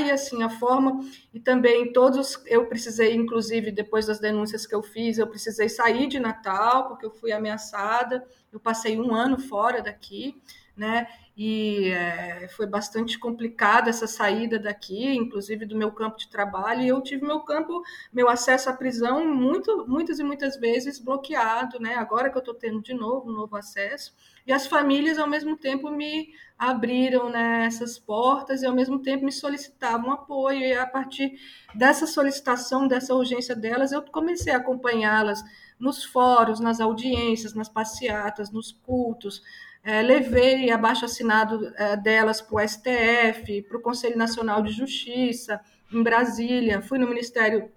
e 0.00 0.10
assim 0.10 0.42
a 0.42 0.48
forma. 0.48 1.00
E 1.32 1.40
também 1.40 1.92
todos 1.92 2.42
eu 2.46 2.66
precisei 2.66 3.14
inclusive 3.14 3.70
depois 3.70 4.06
das 4.06 4.18
denúncias 4.18 4.66
que 4.66 4.74
eu 4.74 4.82
fiz 4.82 5.18
eu 5.18 5.26
precisei 5.26 5.68
sair 5.68 6.06
de 6.06 6.18
Natal 6.18 6.88
porque 6.88 7.06
eu 7.06 7.10
fui 7.10 7.32
ameaçada. 7.32 8.26
Eu 8.52 8.60
passei 8.60 8.98
um 8.98 9.14
ano 9.14 9.38
fora 9.38 9.82
daqui 9.82 10.40
né? 10.76 11.06
E 11.36 11.90
é, 11.90 12.48
foi 12.48 12.66
bastante 12.66 13.18
complicada 13.18 13.90
essa 13.90 14.06
saída 14.06 14.58
daqui 14.58 15.14
inclusive 15.16 15.66
do 15.66 15.76
meu 15.76 15.90
campo 15.90 16.16
de 16.16 16.28
trabalho 16.28 16.82
e 16.82 16.88
eu 16.88 17.00
tive 17.00 17.26
meu 17.26 17.40
campo 17.40 17.82
meu 18.12 18.28
acesso 18.28 18.70
à 18.70 18.72
prisão 18.72 19.26
muito 19.26 19.84
muitas 19.88 20.20
e 20.20 20.24
muitas 20.24 20.56
vezes 20.56 21.00
bloqueado 21.00 21.80
né? 21.80 21.96
Agora 21.96 22.30
que 22.30 22.36
eu 22.36 22.40
estou 22.40 22.54
tendo 22.54 22.80
de 22.80 22.94
novo 22.94 23.30
um 23.30 23.34
novo 23.34 23.56
acesso 23.56 24.14
e 24.46 24.52
as 24.52 24.66
famílias 24.66 25.18
ao 25.18 25.28
mesmo 25.28 25.56
tempo 25.56 25.90
me 25.90 26.28
abriram 26.58 27.28
né, 27.30 27.64
essas 27.66 27.98
portas 27.98 28.62
e 28.62 28.66
ao 28.66 28.74
mesmo 28.74 29.00
tempo 29.00 29.24
me 29.24 29.32
solicitavam 29.32 30.12
apoio 30.12 30.60
e 30.60 30.74
a 30.74 30.86
partir 30.86 31.32
dessa 31.74 32.06
solicitação 32.06 32.86
dessa 32.86 33.14
urgência 33.14 33.56
delas 33.56 33.90
eu 33.90 34.02
comecei 34.02 34.52
a 34.52 34.58
acompanhá-las 34.58 35.42
nos 35.78 36.04
fóruns 36.04 36.60
nas 36.60 36.80
audiências 36.80 37.54
nas 37.54 37.68
passeatas 37.68 38.50
nos 38.50 38.70
cultos 38.70 39.42
é, 39.84 40.02
levei 40.02 40.70
abaixo 40.70 41.04
assinado 41.04 41.72
é, 41.76 41.96
delas 41.96 42.40
para 42.40 42.56
o 42.56 42.68
STF 42.68 43.62
para 43.62 43.78
o 43.78 43.82
Conselho 43.82 44.16
Nacional 44.16 44.62
de 44.62 44.72
Justiça 44.72 45.60
em 45.92 46.02
Brasília 46.02 46.82
fui 46.82 46.98
no 46.98 47.08
Ministério 47.08 47.70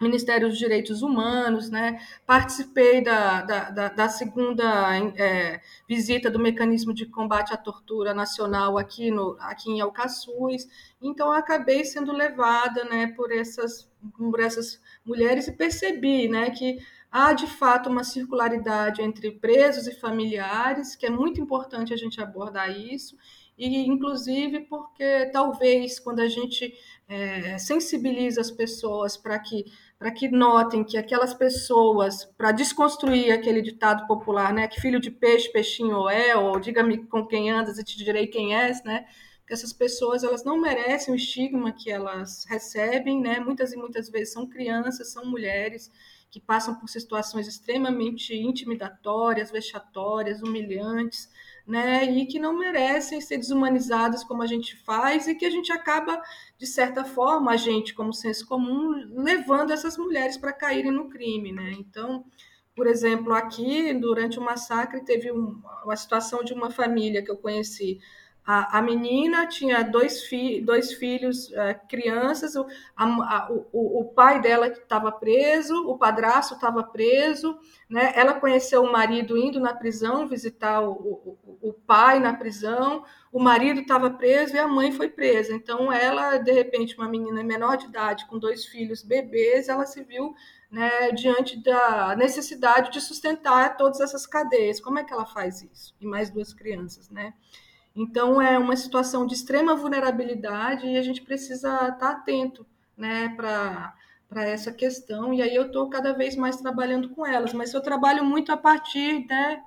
Ministério 0.00 0.48
dos 0.48 0.58
Direitos 0.58 1.02
Humanos, 1.02 1.68
né? 1.68 2.00
participei 2.24 3.02
da, 3.04 3.42
da, 3.42 3.70
da, 3.70 3.88
da 3.90 4.08
segunda 4.08 4.96
é, 5.14 5.60
visita 5.86 6.30
do 6.30 6.38
Mecanismo 6.38 6.94
de 6.94 7.04
Combate 7.04 7.52
à 7.52 7.56
Tortura 7.58 8.14
Nacional 8.14 8.78
aqui, 8.78 9.10
no, 9.10 9.36
aqui 9.40 9.70
em 9.70 9.80
Alcaçuz, 9.80 10.66
então 11.02 11.30
acabei 11.30 11.84
sendo 11.84 12.12
levada 12.12 12.84
né, 12.84 13.08
por, 13.08 13.30
essas, 13.30 13.90
por 14.16 14.40
essas 14.40 14.80
mulheres 15.04 15.48
e 15.48 15.52
percebi 15.52 16.28
né, 16.28 16.48
que 16.48 16.78
há 17.10 17.32
de 17.32 17.46
fato 17.46 17.88
uma 17.88 18.04
circularidade 18.04 19.02
entre 19.02 19.32
presos 19.32 19.86
e 19.86 19.98
familiares, 19.98 20.94
que 20.94 21.06
é 21.06 21.10
muito 21.10 21.40
importante 21.40 21.92
a 21.92 21.96
gente 21.96 22.20
abordar 22.20 22.70
isso, 22.70 23.16
e 23.58 23.86
inclusive 23.86 24.60
porque 24.60 25.26
talvez 25.32 25.98
quando 25.98 26.20
a 26.20 26.28
gente 26.28 26.72
é, 27.06 27.58
sensibiliza 27.58 28.40
as 28.40 28.50
pessoas 28.50 29.16
para 29.16 29.38
que 29.38 29.64
para 29.98 30.10
que 30.10 30.30
notem 30.30 30.82
que 30.82 30.96
aquelas 30.96 31.34
pessoas, 31.34 32.24
para 32.24 32.52
desconstruir 32.52 33.30
aquele 33.30 33.60
ditado 33.60 34.06
popular, 34.06 34.50
né, 34.50 34.66
que 34.66 34.80
filho 34.80 34.98
de 34.98 35.10
peixe, 35.10 35.52
peixinho 35.52 36.08
é, 36.08 36.34
ou 36.34 36.58
diga-me 36.58 37.04
com 37.06 37.26
quem 37.26 37.50
andas 37.50 37.78
e 37.78 37.84
te 37.84 37.98
direi 37.98 38.26
quem 38.26 38.56
és, 38.56 38.82
né, 38.82 39.04
que 39.46 39.52
essas 39.52 39.74
pessoas 39.74 40.24
elas 40.24 40.42
não 40.42 40.58
merecem 40.58 41.12
o 41.12 41.16
estigma 41.16 41.70
que 41.70 41.90
elas 41.90 42.46
recebem, 42.48 43.20
né, 43.20 43.40
muitas 43.40 43.74
e 43.74 43.76
muitas 43.76 44.08
vezes 44.08 44.32
são 44.32 44.46
crianças, 44.48 45.12
são 45.12 45.26
mulheres 45.26 45.90
que 46.30 46.40
passam 46.40 46.76
por 46.76 46.88
situações 46.88 47.48
extremamente 47.48 48.34
intimidatórias, 48.34 49.50
vexatórias, 49.50 50.40
humilhantes, 50.40 51.28
né, 51.66 52.04
e 52.04 52.26
que 52.26 52.38
não 52.38 52.56
merecem 52.56 53.20
ser 53.20 53.36
desumanizadas 53.36 54.24
como 54.24 54.42
a 54.42 54.46
gente 54.46 54.76
faz 54.84 55.26
e 55.26 55.34
que 55.34 55.44
a 55.44 55.50
gente 55.50 55.72
acaba, 55.72 56.22
de 56.58 56.66
certa 56.66 57.04
forma, 57.04 57.52
a 57.52 57.56
gente, 57.56 57.94
como 57.94 58.12
senso 58.12 58.46
comum, 58.46 58.90
levando 59.22 59.72
essas 59.72 59.96
mulheres 59.96 60.36
para 60.36 60.52
caírem 60.52 60.90
no 60.90 61.08
crime. 61.08 61.52
Né? 61.52 61.72
Então, 61.78 62.24
por 62.74 62.86
exemplo, 62.86 63.34
aqui, 63.34 63.92
durante 63.94 64.38
o 64.38 64.42
massacre, 64.42 65.04
teve 65.04 65.30
um, 65.30 65.60
uma 65.84 65.96
situação 65.96 66.42
de 66.42 66.52
uma 66.52 66.70
família 66.70 67.22
que 67.22 67.30
eu 67.30 67.36
conheci, 67.36 67.98
a, 68.44 68.78
a 68.78 68.82
menina 68.82 69.46
tinha 69.46 69.82
dois, 69.82 70.24
fi, 70.24 70.60
dois 70.60 70.92
filhos, 70.92 71.48
uh, 71.50 71.86
crianças, 71.88 72.56
o, 72.56 72.66
a, 72.96 73.48
o, 73.50 74.00
o 74.00 74.04
pai 74.06 74.40
dela 74.40 74.68
estava 74.68 75.12
preso, 75.12 75.74
o 75.86 75.96
padrasto 75.98 76.54
estava 76.54 76.82
preso, 76.82 77.58
né? 77.88 78.12
ela 78.16 78.34
conheceu 78.34 78.82
o 78.82 78.90
marido 78.90 79.36
indo 79.36 79.60
na 79.60 79.74
prisão 79.74 80.26
visitar 80.26 80.80
o, 80.80 80.90
o, 80.90 81.58
o 81.68 81.72
pai 81.72 82.18
na 82.18 82.34
prisão, 82.34 83.04
o 83.32 83.38
marido 83.38 83.80
estava 83.80 84.10
preso 84.10 84.56
e 84.56 84.58
a 84.58 84.66
mãe 84.66 84.90
foi 84.90 85.08
presa. 85.08 85.54
Então, 85.54 85.92
ela, 85.92 86.38
de 86.38 86.50
repente, 86.50 86.96
uma 86.96 87.08
menina 87.08 87.44
menor 87.44 87.76
de 87.76 87.86
idade, 87.86 88.26
com 88.26 88.38
dois 88.38 88.64
filhos 88.64 89.02
bebês, 89.02 89.68
ela 89.68 89.86
se 89.86 90.02
viu 90.02 90.34
né, 90.70 91.12
diante 91.12 91.62
da 91.62 92.16
necessidade 92.16 92.90
de 92.90 93.00
sustentar 93.00 93.76
todas 93.76 94.00
essas 94.00 94.26
cadeias. 94.26 94.80
Como 94.80 94.98
é 94.98 95.04
que 95.04 95.12
ela 95.12 95.26
faz 95.26 95.62
isso? 95.62 95.94
E 96.00 96.06
mais 96.06 96.30
duas 96.30 96.52
crianças, 96.52 97.08
né? 97.10 97.34
Então, 97.94 98.40
é 98.40 98.58
uma 98.58 98.76
situação 98.76 99.26
de 99.26 99.34
extrema 99.34 99.74
vulnerabilidade 99.74 100.86
e 100.86 100.96
a 100.96 101.02
gente 101.02 101.22
precisa 101.22 101.88
estar 101.88 102.10
atento 102.10 102.64
né, 102.96 103.34
para 103.36 103.94
essa 104.46 104.72
questão. 104.72 105.34
E 105.34 105.42
aí 105.42 105.54
eu 105.54 105.66
estou 105.66 105.88
cada 105.88 106.12
vez 106.12 106.36
mais 106.36 106.56
trabalhando 106.56 107.08
com 107.10 107.26
elas, 107.26 107.52
mas 107.52 107.74
eu 107.74 107.80
trabalho 107.80 108.24
muito 108.24 108.52
a 108.52 108.56
partir 108.56 109.26
né, 109.26 109.62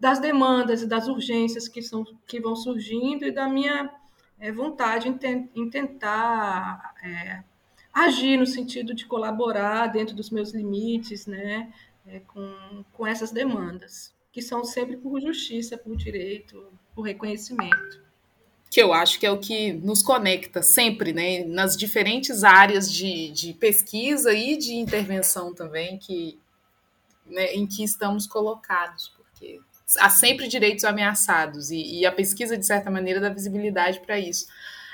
das 0.00 0.18
demandas 0.18 0.82
e 0.82 0.86
das 0.86 1.08
urgências 1.08 1.68
que, 1.68 1.82
são, 1.82 2.04
que 2.26 2.40
vão 2.40 2.56
surgindo 2.56 3.26
e 3.26 3.30
da 3.30 3.48
minha 3.48 3.90
é, 4.38 4.50
vontade 4.52 5.08
em, 5.08 5.16
te, 5.16 5.48
em 5.54 5.68
tentar 5.68 6.94
é, 7.02 7.42
agir 7.92 8.38
no 8.38 8.46
sentido 8.46 8.94
de 8.94 9.06
colaborar 9.06 9.88
dentro 9.88 10.14
dos 10.14 10.30
meus 10.30 10.52
limites 10.52 11.26
né, 11.26 11.72
é, 12.06 12.20
com, 12.20 12.84
com 12.92 13.06
essas 13.06 13.32
demandas, 13.32 14.14
que 14.30 14.42
são 14.42 14.64
sempre 14.64 14.96
por 14.96 15.20
justiça, 15.20 15.78
por 15.78 15.96
direito, 15.96 16.70
o 16.96 17.02
reconhecimento. 17.02 18.00
Que 18.70 18.82
eu 18.82 18.92
acho 18.92 19.20
que 19.20 19.26
é 19.26 19.30
o 19.30 19.38
que 19.38 19.72
nos 19.72 20.02
conecta 20.02 20.62
sempre, 20.62 21.12
né? 21.12 21.44
Nas 21.44 21.76
diferentes 21.76 22.42
áreas 22.42 22.90
de, 22.90 23.30
de 23.30 23.52
pesquisa 23.52 24.32
e 24.32 24.56
de 24.56 24.74
intervenção 24.74 25.54
também 25.54 25.98
que, 25.98 26.38
né, 27.26 27.54
em 27.54 27.66
que 27.66 27.84
estamos 27.84 28.26
colocados, 28.26 29.12
porque 29.16 29.60
há 29.98 30.10
sempre 30.10 30.48
direitos 30.48 30.84
ameaçados 30.84 31.70
e, 31.70 32.00
e 32.00 32.06
a 32.06 32.10
pesquisa, 32.10 32.56
de 32.56 32.66
certa 32.66 32.90
maneira, 32.90 33.20
dá 33.20 33.28
visibilidade 33.28 34.00
para 34.00 34.18
isso. 34.18 34.46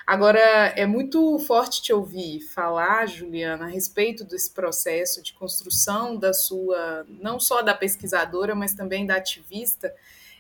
Agora, 0.07 0.41
é 0.77 0.85
muito 0.85 1.39
forte 1.39 1.81
te 1.81 1.93
ouvir 1.93 2.41
falar, 2.41 3.07
Juliana, 3.07 3.67
a 3.67 3.69
respeito 3.69 4.25
desse 4.25 4.51
processo 4.51 5.23
de 5.23 5.33
construção 5.33 6.17
da 6.17 6.35
sua, 6.35 7.07
não 7.09 7.39
só 7.39 7.63
da 7.63 7.73
pesquisadora, 7.73 8.55
mas 8.55 8.75
também 8.75 9.07
da 9.07 9.17
ativista, 9.17 9.95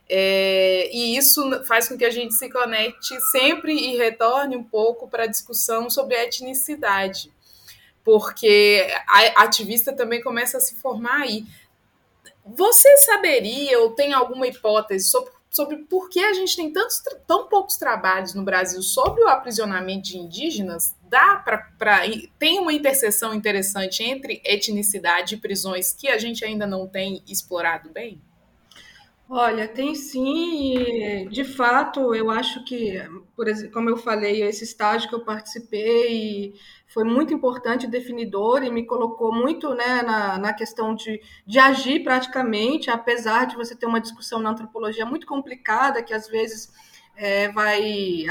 é, 0.09 0.91
e 0.93 1.17
isso 1.17 1.65
faz 1.65 1.89
com 1.89 1.97
que 1.97 2.05
a 2.05 2.11
gente 2.11 2.35
se 2.35 2.51
conecte 2.51 3.19
sempre 3.31 3.75
e 3.75 3.97
retorne 3.97 4.57
um 4.57 4.65
pouco 4.65 5.09
para 5.09 5.25
a 5.25 5.29
discussão 5.29 5.89
sobre 5.89 6.17
a 6.17 6.25
etnicidade, 6.25 7.33
porque 8.05 8.87
a 9.09 9.43
ativista 9.43 9.93
também 9.93 10.23
começa 10.23 10.59
a 10.59 10.61
se 10.61 10.75
formar 10.77 11.23
aí. 11.23 11.47
Você 12.45 12.97
saberia 12.99 13.81
ou 13.81 13.91
tem 13.91 14.13
alguma 14.13 14.49
hipótese 14.49 15.09
sobre, 15.09 15.31
sobre 15.49 15.77
por 15.85 16.11
que 16.11 16.19
a 16.19 16.33
gente 16.33 16.57
tem 16.57 16.73
tantos, 16.73 17.01
tão 17.27 17.47
poucos 17.47 17.77
trabalhos 17.77 18.35
no 18.35 18.43
Brasil 18.43 18.83
sobre 18.83 19.23
o 19.23 19.29
aprisionamento 19.29 20.09
de 20.09 20.19
indígenas? 20.19 20.97
Dá 21.09 21.37
para. 21.37 22.03
Tem 22.39 22.59
uma 22.59 22.73
interseção 22.73 23.33
interessante 23.33 24.03
entre 24.03 24.43
etnicidade 24.45 25.37
e 25.37 25.39
prisões 25.39 25.93
que 25.93 26.09
a 26.09 26.19
gente 26.19 26.45
ainda 26.45 26.67
não 26.67 26.89
tem 26.89 27.23
explorado 27.29 27.89
bem? 27.91 28.21
Olha, 29.35 29.67
tem 29.67 29.95
sim, 29.95 31.27
de 31.31 31.43
fato, 31.43 32.15
eu 32.15 32.31
acho 32.31 32.63
que, 32.67 33.01
por 33.35 33.49
exemplo, 33.49 33.73
como 33.73 33.89
eu 33.89 33.97
falei, 33.97 34.43
esse 34.43 34.63
estágio 34.63 35.09
que 35.09 35.15
eu 35.15 35.25
participei 35.25 36.53
foi 36.87 37.03
muito 37.03 37.33
importante, 37.33 37.87
definidor, 37.87 38.63
e 38.63 38.71
me 38.71 38.85
colocou 38.85 39.35
muito 39.35 39.75
né, 39.75 40.03
na, 40.03 40.37
na 40.37 40.53
questão 40.53 40.95
de, 40.95 41.19
de 41.47 41.59
agir 41.59 42.05
praticamente, 42.05 42.91
apesar 42.91 43.47
de 43.47 43.57
você 43.57 43.75
ter 43.75 43.87
uma 43.87 44.03
discussão 44.03 44.39
na 44.39 44.51
antropologia 44.51 45.07
muito 45.07 45.27
complicada, 45.27 46.03
que 46.03 46.13
às 46.13 46.29
vezes 46.29 46.71
é, 47.17 47.49
vai, 47.49 48.25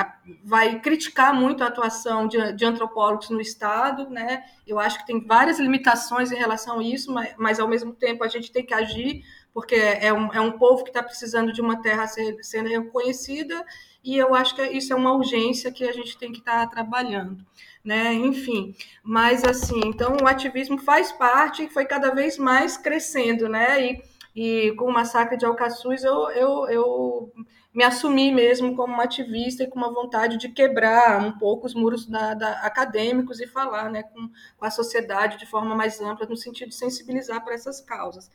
vai 0.43 0.79
criticar 0.79 1.33
muito 1.33 1.63
a 1.63 1.67
atuação 1.67 2.27
de, 2.27 2.53
de, 2.53 2.65
antropólogos 2.65 3.29
no 3.29 3.41
Estado, 3.41 4.09
né? 4.09 4.43
Eu 4.67 4.79
acho 4.79 4.99
que 4.99 5.05
tem 5.05 5.25
várias 5.25 5.59
limitações 5.59 6.31
em 6.31 6.35
relação 6.35 6.79
a 6.79 6.83
isso, 6.83 7.11
mas, 7.11 7.33
mas 7.37 7.59
ao 7.59 7.67
mesmo 7.67 7.93
tempo 7.93 8.23
a 8.23 8.27
gente 8.27 8.51
tem 8.51 8.65
que 8.65 8.73
agir 8.73 9.23
porque 9.53 9.75
é 9.75 10.13
um, 10.13 10.33
é 10.33 10.39
um 10.39 10.53
povo 10.53 10.83
que 10.83 10.89
está 10.89 11.03
precisando 11.03 11.51
de 11.51 11.61
uma 11.61 11.81
terra 11.81 12.07
sendo 12.07 12.69
reconhecida, 12.69 13.65
e 14.03 14.17
eu 14.17 14.33
acho 14.33 14.55
que 14.55 14.61
isso 14.63 14.91
é 14.93 14.95
uma 14.95 15.13
urgência 15.13 15.71
que 15.71 15.83
a 15.83 15.91
gente 15.91 16.17
tem 16.17 16.31
que 16.31 16.39
estar 16.39 16.65
tá 16.65 16.67
trabalhando. 16.67 17.45
Né? 17.83 18.13
Enfim, 18.13 18.75
mas 19.03 19.43
assim, 19.43 19.81
então 19.85 20.15
o 20.21 20.27
ativismo 20.27 20.77
faz 20.77 21.11
parte 21.11 21.63
e 21.63 21.69
foi 21.69 21.85
cada 21.85 22.13
vez 22.13 22.37
mais 22.37 22.77
crescendo, 22.77 23.49
né? 23.49 23.83
E, 23.83 24.03
e 24.35 24.71
com 24.73 24.85
o 24.85 24.93
massacre 24.93 25.35
de 25.35 25.45
Alcaçuz 25.45 26.03
eu, 26.03 26.29
eu, 26.29 26.69
eu 26.69 27.33
me 27.73 27.83
assumi 27.83 28.31
mesmo 28.31 28.75
como 28.75 28.93
uma 28.93 29.03
ativista 29.03 29.63
e 29.63 29.67
com 29.67 29.79
uma 29.79 29.91
vontade 29.91 30.37
de 30.37 30.49
quebrar 30.49 31.19
um 31.25 31.31
pouco 31.37 31.65
os 31.65 31.73
muros 31.73 32.05
da, 32.05 32.33
da, 32.33 32.51
acadêmicos 32.59 33.39
e 33.39 33.47
falar 33.47 33.89
né, 33.89 34.03
com, 34.03 34.29
com 34.57 34.65
a 34.65 34.69
sociedade 34.71 35.39
de 35.39 35.45
forma 35.45 35.73
mais 35.73 35.99
ampla, 36.01 36.27
no 36.27 36.35
sentido 36.35 36.69
de 36.69 36.75
sensibilizar 36.75 37.43
para 37.43 37.53
essas 37.53 37.79
causas. 37.81 38.29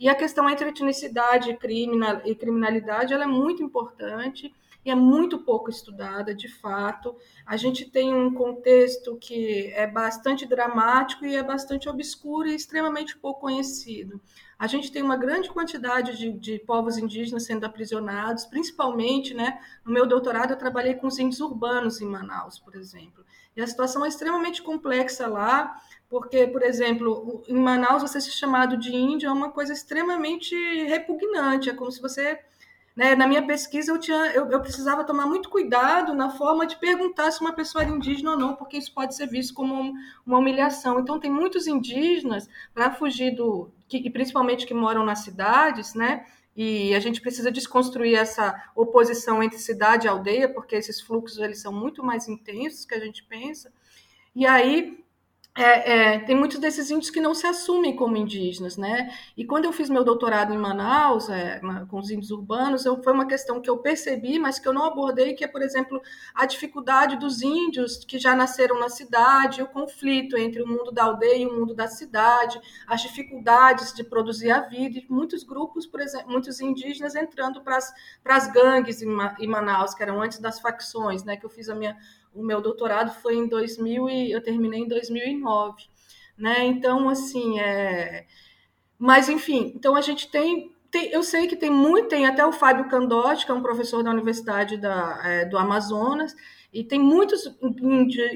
E 0.00 0.08
a 0.08 0.14
questão 0.14 0.48
entre 0.48 0.70
etnicidade 0.70 1.50
e 1.50 2.34
criminalidade 2.34 3.12
ela 3.12 3.24
é 3.24 3.26
muito 3.26 3.62
importante 3.62 4.50
e 4.82 4.90
é 4.90 4.94
muito 4.94 5.40
pouco 5.40 5.68
estudada, 5.68 6.34
de 6.34 6.48
fato. 6.48 7.14
A 7.44 7.54
gente 7.54 7.84
tem 7.84 8.14
um 8.14 8.32
contexto 8.32 9.18
que 9.18 9.70
é 9.74 9.86
bastante 9.86 10.46
dramático 10.46 11.26
e 11.26 11.36
é 11.36 11.42
bastante 11.42 11.86
obscuro 11.86 12.48
e 12.48 12.54
extremamente 12.54 13.14
pouco 13.18 13.42
conhecido. 13.42 14.18
A 14.58 14.66
gente 14.66 14.90
tem 14.90 15.02
uma 15.02 15.18
grande 15.18 15.50
quantidade 15.50 16.16
de, 16.16 16.32
de 16.32 16.58
povos 16.60 16.96
indígenas 16.96 17.44
sendo 17.44 17.64
aprisionados, 17.64 18.46
principalmente, 18.46 19.34
né? 19.34 19.60
No 19.84 19.92
meu 19.92 20.06
doutorado, 20.06 20.52
eu 20.52 20.58
trabalhei 20.58 20.94
com 20.94 21.08
os 21.08 21.18
índios 21.18 21.40
urbanos 21.40 22.00
em 22.00 22.06
Manaus, 22.06 22.58
por 22.58 22.74
exemplo. 22.74 23.22
E 23.54 23.60
a 23.60 23.66
situação 23.66 24.04
é 24.04 24.08
extremamente 24.08 24.62
complexa 24.62 25.26
lá. 25.26 25.76
Porque, 26.10 26.44
por 26.48 26.62
exemplo, 26.64 27.44
em 27.46 27.54
Manaus, 27.54 28.02
você 28.02 28.20
ser 28.20 28.32
chamado 28.32 28.76
de 28.76 28.92
índio 28.92 29.28
é 29.28 29.32
uma 29.32 29.52
coisa 29.52 29.72
extremamente 29.72 30.56
repugnante. 30.86 31.70
É 31.70 31.72
como 31.74 31.90
se 31.92 32.02
você. 32.02 32.36
Né, 32.96 33.14
na 33.14 33.26
minha 33.28 33.46
pesquisa, 33.46 33.92
eu, 33.92 33.98
tinha, 33.98 34.32
eu, 34.32 34.50
eu, 34.50 34.60
precisava 34.60 35.04
tomar 35.04 35.24
muito 35.24 35.48
cuidado 35.48 36.12
na 36.12 36.28
forma 36.28 36.66
de 36.66 36.76
perguntar 36.76 37.30
se 37.30 37.40
uma 37.40 37.52
pessoa 37.52 37.82
era 37.82 37.92
indígena 37.92 38.32
ou 38.32 38.36
não, 38.36 38.56
porque 38.56 38.76
isso 38.76 38.92
pode 38.92 39.14
ser 39.14 39.28
visto 39.28 39.54
como 39.54 39.94
uma 40.26 40.38
humilhação. 40.38 40.98
Então, 40.98 41.20
tem 41.20 41.30
muitos 41.30 41.68
indígenas, 41.68 42.48
para 42.74 42.90
fugir 42.90 43.30
do. 43.36 43.70
Que, 43.88 43.98
e 43.98 44.10
principalmente 44.10 44.66
que 44.66 44.74
moram 44.74 45.04
nas 45.04 45.20
cidades, 45.20 45.94
né? 45.94 46.26
E 46.56 46.92
a 46.92 46.98
gente 46.98 47.20
precisa 47.20 47.52
desconstruir 47.52 48.16
essa 48.18 48.60
oposição 48.74 49.40
entre 49.40 49.58
cidade 49.58 50.06
e 50.06 50.10
aldeia, 50.10 50.52
porque 50.52 50.74
esses 50.74 51.00
fluxos 51.00 51.38
eles 51.38 51.62
são 51.62 51.72
muito 51.72 52.02
mais 52.02 52.28
intensos 52.28 52.84
que 52.84 52.94
a 52.94 53.00
gente 53.00 53.22
pensa. 53.22 53.72
E 54.34 54.44
aí 54.44 55.04
é, 55.56 56.14
é, 56.14 56.18
tem 56.20 56.36
muitos 56.36 56.60
desses 56.60 56.90
índios 56.90 57.10
que 57.10 57.20
não 57.20 57.34
se 57.34 57.44
assumem 57.44 57.96
como 57.96 58.16
indígenas, 58.16 58.76
né? 58.76 59.12
E 59.36 59.44
quando 59.44 59.64
eu 59.64 59.72
fiz 59.72 59.90
meu 59.90 60.04
doutorado 60.04 60.54
em 60.54 60.56
Manaus, 60.56 61.28
é, 61.28 61.60
com 61.88 61.98
os 61.98 62.08
índios 62.08 62.30
urbanos, 62.30 62.86
eu, 62.86 63.02
foi 63.02 63.12
uma 63.12 63.26
questão 63.26 63.60
que 63.60 63.68
eu 63.68 63.78
percebi, 63.78 64.38
mas 64.38 64.60
que 64.60 64.68
eu 64.68 64.72
não 64.72 64.84
abordei, 64.84 65.34
que 65.34 65.44
é, 65.44 65.48
por 65.48 65.60
exemplo, 65.60 66.00
a 66.34 66.46
dificuldade 66.46 67.16
dos 67.16 67.42
índios 67.42 68.04
que 68.04 68.16
já 68.16 68.34
nasceram 68.36 68.78
na 68.78 68.88
cidade, 68.88 69.60
o 69.60 69.66
conflito 69.66 70.36
entre 70.36 70.62
o 70.62 70.68
mundo 70.68 70.92
da 70.92 71.04
aldeia 71.04 71.42
e 71.42 71.46
o 71.46 71.52
mundo 71.52 71.74
da 71.74 71.88
cidade, 71.88 72.60
as 72.86 73.02
dificuldades 73.02 73.92
de 73.92 74.04
produzir 74.04 74.52
a 74.52 74.60
vida, 74.60 74.98
e 74.98 75.06
muitos 75.10 75.42
grupos, 75.42 75.84
por 75.84 76.00
exemplo, 76.00 76.30
muitos 76.30 76.60
indígenas 76.60 77.16
entrando 77.16 77.60
para 77.60 77.76
as 78.24 78.52
gangues 78.52 79.02
em, 79.02 79.08
em 79.40 79.48
Manaus, 79.48 79.94
que 79.94 80.02
eram 80.02 80.22
antes 80.22 80.38
das 80.38 80.60
facções, 80.60 81.24
né? 81.24 81.36
Que 81.36 81.44
eu 81.44 81.50
fiz 81.50 81.68
a 81.68 81.74
minha 81.74 81.96
o 82.34 82.42
meu 82.42 82.60
doutorado 82.60 83.12
foi 83.20 83.36
em 83.36 83.48
2000 83.48 84.08
e 84.08 84.32
eu 84.32 84.42
terminei 84.42 84.80
em 84.80 84.88
2009. 84.88 85.84
né? 86.36 86.64
Então, 86.64 87.08
assim, 87.08 87.60
é... 87.60 88.26
Mas, 88.98 89.28
enfim, 89.28 89.72
então 89.74 89.94
a 89.94 90.00
gente 90.00 90.30
tem 90.30 90.72
eu 91.12 91.22
sei 91.22 91.46
que 91.46 91.54
tem 91.54 91.70
muito, 91.70 92.08
tem 92.08 92.26
até 92.26 92.44
o 92.44 92.52
Fábio 92.52 92.88
Candotti, 92.88 93.46
que 93.46 93.52
é 93.52 93.54
um 93.54 93.62
professor 93.62 94.02
da 94.02 94.10
Universidade 94.10 94.76
da, 94.76 95.20
é, 95.24 95.44
do 95.44 95.56
Amazonas, 95.56 96.34
e 96.72 96.84
tem 96.84 96.98
muitos 96.98 97.42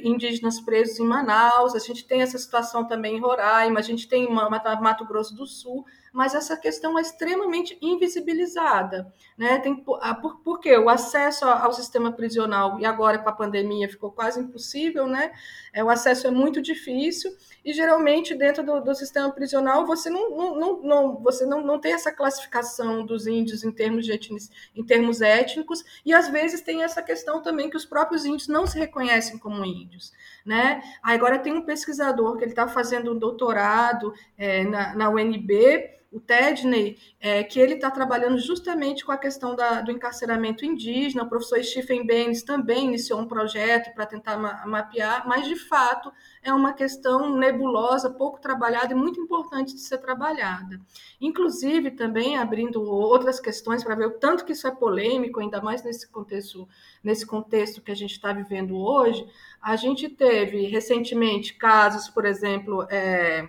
indígenas 0.03 0.61
presos 0.61 0.99
em 0.99 1.05
Manaus, 1.05 1.75
a 1.75 1.79
gente 1.79 2.07
tem 2.07 2.23
essa 2.23 2.39
situação 2.39 2.87
também 2.87 3.17
em 3.17 3.21
Roraima, 3.21 3.79
a 3.81 3.83
gente 3.83 4.09
tem 4.09 4.29
Mato 4.31 5.05
Grosso 5.05 5.35
do 5.35 5.47
Sul, 5.47 5.85
mas 6.15 6.33
essa 6.33 6.57
questão 6.57 6.97
é 6.97 7.03
extremamente 7.03 7.77
invisibilizada. 7.83 9.13
Né? 9.37 9.59
Tem, 9.59 9.75
por, 9.75 9.99
por 10.45 10.61
quê? 10.61 10.79
O 10.79 10.89
acesso 10.89 11.45
ao 11.45 11.73
sistema 11.73 12.13
prisional, 12.13 12.79
e 12.79 12.87
agora 12.87 13.19
com 13.19 13.29
a 13.29 13.33
pandemia 13.33 13.89
ficou 13.89 14.13
quase 14.13 14.39
impossível, 14.39 15.09
né? 15.09 15.33
É, 15.73 15.83
o 15.83 15.91
acesso 15.91 16.29
é 16.29 16.31
muito 16.31 16.63
difícil, 16.63 17.37
e 17.65 17.73
geralmente 17.73 18.33
dentro 18.33 18.65
do, 18.65 18.81
do 18.81 18.95
sistema 18.95 19.29
prisional 19.33 19.85
você 19.85 20.09
não, 20.09 20.31
não, 20.31 20.57
não, 20.57 20.83
não, 20.83 21.17
você 21.17 21.45
não, 21.45 21.61
não 21.61 21.81
tem 21.81 21.93
essa 21.93 22.13
classificação 22.13 23.05
dos 23.05 23.27
índios 23.27 23.65
em 23.65 23.73
termos, 23.73 24.05
de 24.05 24.13
etnis, 24.13 24.49
em 24.77 24.85
termos 24.85 25.21
étnicos, 25.21 25.83
e 26.07 26.15
às 26.15 26.29
vezes 26.29 26.61
tem 26.61 26.85
essa 26.85 27.03
questão 27.03 27.43
também 27.43 27.69
que 27.69 27.77
os 27.77 27.85
próprios 27.85 28.25
índios 28.25 28.47
não 28.47 28.69
se 28.69 28.79
reconhecem 28.79 29.37
como 29.37 29.65
índios. 29.65 30.13
Né? 30.47 30.81
Agora 31.03 31.41
tem 31.41 31.53
um 31.53 31.63
pesquisador 31.63 32.37
que 32.37 32.45
ele 32.45 32.53
está 32.53 32.69
fazendo 32.69 33.13
um 33.13 33.19
doutorado 33.19 34.15
é, 34.39 34.63
na, 34.63 34.95
na 34.95 35.11
UNB, 35.11 35.95
o 36.15 36.21
Tedney, 36.21 36.97
é, 37.19 37.43
que 37.43 37.59
ele 37.59 37.75
está 37.75 37.91
trabalhando 37.91 38.39
justamente 38.39 39.05
com 39.05 39.11
a 39.11 39.19
questão 39.19 39.57
da, 39.57 39.81
do 39.81 39.91
encarceramento 39.91 40.65
indígena. 40.65 41.25
O 41.25 41.29
professor 41.29 41.61
Stephen 41.65 42.07
Baines 42.07 42.45
também 42.45 42.85
iniciou 42.85 43.19
um 43.19 43.27
projeto 43.27 43.93
para 43.93 44.07
tentar 44.07 44.37
ma 44.37 44.65
mapear, 44.65 45.27
mas 45.27 45.45
de 45.49 45.57
fato 45.57 46.13
é 46.41 46.55
uma 46.55 46.73
questão 46.73 47.37
nebulosa, 47.37 48.09
pouco 48.09 48.41
trabalhada 48.41 48.93
e 48.93 48.97
muito 48.97 49.21
importante 49.21 49.75
de 49.75 49.81
ser 49.81 49.99
trabalhada. 49.99 50.81
Inclusive, 51.21 51.91
também 51.91 52.39
abrindo 52.39 52.81
outras 52.81 53.41
questões 53.41 53.83
para 53.83 53.97
ver 53.97 54.07
o 54.07 54.19
tanto 54.19 54.45
que 54.45 54.53
isso 54.53 54.69
é 54.69 54.71
polêmico, 54.71 55.41
ainda 55.41 55.61
mais 55.61 55.83
nesse 55.83 56.09
contexto, 56.09 56.69
nesse 57.03 57.27
contexto 57.27 57.83
que 57.83 57.91
a 57.91 57.97
gente 57.97 58.13
está 58.13 58.33
vivendo 58.33 58.77
hoje. 58.77 59.27
A 59.61 59.75
gente 59.75 60.09
teve 60.09 60.67
recentemente 60.69 61.55
casos, 61.55 62.09
por 62.09 62.25
exemplo, 62.25 62.87
é, 62.89 63.49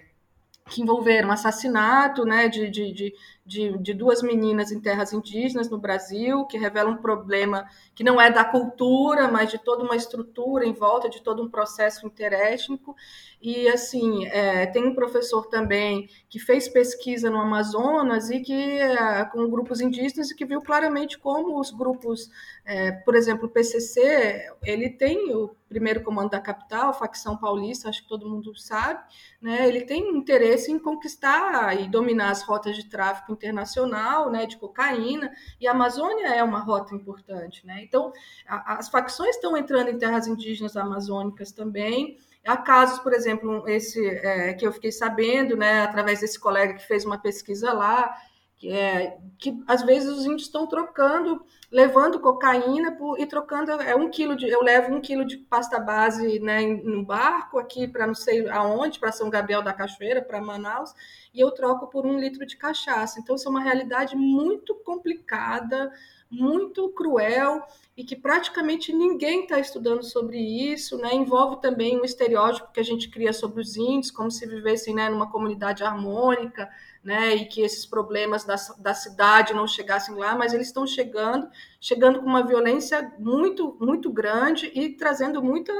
que 0.69 0.81
envolveram 0.81 1.31
assassinato 1.31 2.25
né, 2.25 2.49
de, 2.49 2.69
de, 2.69 2.91
de, 2.91 3.13
de, 3.45 3.77
de 3.77 3.93
duas 3.93 4.23
meninas 4.23 4.71
em 4.71 4.79
terras 4.79 5.13
indígenas 5.13 5.69
no 5.69 5.77
Brasil, 5.77 6.45
que 6.45 6.57
revela 6.57 6.89
um 6.89 6.97
problema 6.97 7.69
que 7.93 8.03
não 8.03 8.19
é 8.19 8.31
da 8.31 8.43
cultura, 8.43 9.27
mas 9.27 9.51
de 9.51 9.59
toda 9.59 9.83
uma 9.83 9.95
estrutura 9.95 10.65
em 10.65 10.73
volta, 10.73 11.07
de 11.07 11.21
todo 11.21 11.43
um 11.43 11.49
processo 11.49 12.07
interétnico. 12.07 12.95
E, 13.39 13.67
assim, 13.67 14.25
é, 14.25 14.65
tem 14.65 14.83
um 14.83 14.95
professor 14.95 15.45
também 15.45 16.09
que 16.27 16.39
fez 16.39 16.67
pesquisa 16.67 17.29
no 17.29 17.37
Amazonas 17.37 18.31
e 18.31 18.39
que, 18.39 18.53
é, 18.53 19.23
com 19.25 19.47
grupos 19.47 19.79
indígenas, 19.79 20.31
e 20.31 20.35
que 20.35 20.45
viu 20.45 20.61
claramente 20.61 21.19
como 21.19 21.59
os 21.59 21.69
grupos, 21.69 22.31
é, 22.65 22.91
por 22.91 23.15
exemplo, 23.15 23.45
o 23.45 23.49
PCC, 23.49 24.49
ele 24.63 24.89
tem 24.89 25.31
o 25.35 25.55
primeiro 25.69 26.03
comando 26.03 26.29
da 26.29 26.39
capital, 26.39 26.93
facção 26.93 27.37
paulista, 27.37 27.89
acho 27.89 28.03
que 28.03 28.07
todo 28.07 28.29
mundo 28.29 28.55
sabe, 28.55 29.03
né? 29.41 29.67
ele 29.67 29.81
tem 29.81 30.15
interesse 30.15 30.71
em 30.71 30.79
conquistar 30.79 31.79
e 31.79 31.87
dominar 31.87 32.31
as 32.31 32.43
rotas 32.43 32.75
de 32.75 32.85
tráfico 32.85 33.34
internacional, 33.35 34.31
né, 34.31 34.45
de 34.45 34.57
cocaína, 34.57 35.31
e 35.59 35.67
a 35.67 35.71
Amazônia 35.71 36.27
é 36.27 36.43
uma 36.43 36.59
rota 36.59 36.95
importante, 36.95 37.65
né? 37.65 37.81
Então, 37.83 38.11
a, 38.47 38.77
as 38.79 38.89
facções 38.89 39.35
estão 39.35 39.55
entrando 39.55 39.89
em 39.89 39.97
terras 39.97 40.27
indígenas 40.27 40.75
amazônicas 40.75 41.51
também. 41.51 42.17
Há 42.45 42.57
casos, 42.57 42.99
por 42.99 43.13
exemplo, 43.13 43.67
esse 43.67 44.05
é, 44.07 44.53
que 44.53 44.65
eu 44.65 44.71
fiquei 44.71 44.91
sabendo, 44.91 45.55
né, 45.55 45.81
através 45.81 46.21
desse 46.21 46.39
colega 46.39 46.75
que 46.75 46.87
fez 46.87 47.03
uma 47.05 47.17
pesquisa 47.17 47.73
lá, 47.73 48.15
é, 48.63 49.17
que 49.37 49.61
às 49.67 49.83
vezes 49.83 50.09
os 50.09 50.25
índios 50.25 50.43
estão 50.43 50.65
trocando, 50.65 51.45
levando 51.69 52.19
cocaína 52.19 52.93
por, 52.93 53.19
e 53.19 53.25
trocando 53.25 53.71
é 53.71 53.95
um 53.95 54.09
quilo 54.09 54.35
de, 54.35 54.47
eu 54.47 54.63
levo 54.63 54.93
um 54.93 55.01
quilo 55.01 55.25
de 55.25 55.37
pasta 55.37 55.77
base 55.77 56.39
né, 56.39 56.61
no 56.61 57.03
barco 57.03 57.59
aqui 57.59 57.87
para 57.87 58.07
não 58.07 58.15
sei 58.15 58.49
aonde, 58.49 58.99
para 58.99 59.11
São 59.11 59.29
Gabriel 59.29 59.61
da 59.61 59.73
Cachoeira, 59.73 60.21
para 60.21 60.41
Manaus, 60.41 60.93
e 61.33 61.39
eu 61.39 61.51
troco 61.51 61.87
por 61.87 62.05
um 62.05 62.17
litro 62.17 62.45
de 62.45 62.55
cachaça. 62.55 63.19
Então 63.19 63.35
isso 63.35 63.47
é 63.47 63.51
uma 63.51 63.61
realidade 63.61 64.15
muito 64.15 64.73
complicada, 64.75 65.91
muito 66.29 66.89
cruel 66.89 67.61
e 67.95 68.03
que 68.03 68.15
praticamente 68.15 68.91
ninguém 68.91 69.43
está 69.43 69.59
estudando 69.59 70.03
sobre 70.03 70.37
isso, 70.37 70.97
né? 70.97 71.13
Envolve 71.13 71.61
também 71.61 71.99
um 71.99 72.03
estereótipo 72.03 72.71
que 72.71 72.79
a 72.79 72.83
gente 72.83 73.09
cria 73.09 73.31
sobre 73.31 73.61
os 73.61 73.75
índios, 73.77 74.11
como 74.11 74.29
se 74.29 74.45
vivessem 74.45 74.93
né, 74.93 75.09
numa 75.09 75.31
comunidade 75.31 75.83
harmônica, 75.83 76.69
né, 77.05 77.35
e 77.35 77.45
que 77.45 77.61
esses 77.61 77.85
problemas 77.85 78.43
da, 78.43 78.55
da 78.79 78.95
cidade 78.95 79.53
não 79.53 79.67
chegassem 79.67 80.15
lá, 80.15 80.35
mas 80.35 80.53
eles 80.53 80.67
estão 80.67 80.87
chegando, 80.87 81.47
chegando 81.79 82.19
com 82.19 82.25
uma 82.25 82.43
violência 82.45 83.13
muito, 83.19 83.77
muito 83.79 84.11
grande 84.11 84.71
e 84.73 84.89
trazendo 84.89 85.41
muita 85.41 85.71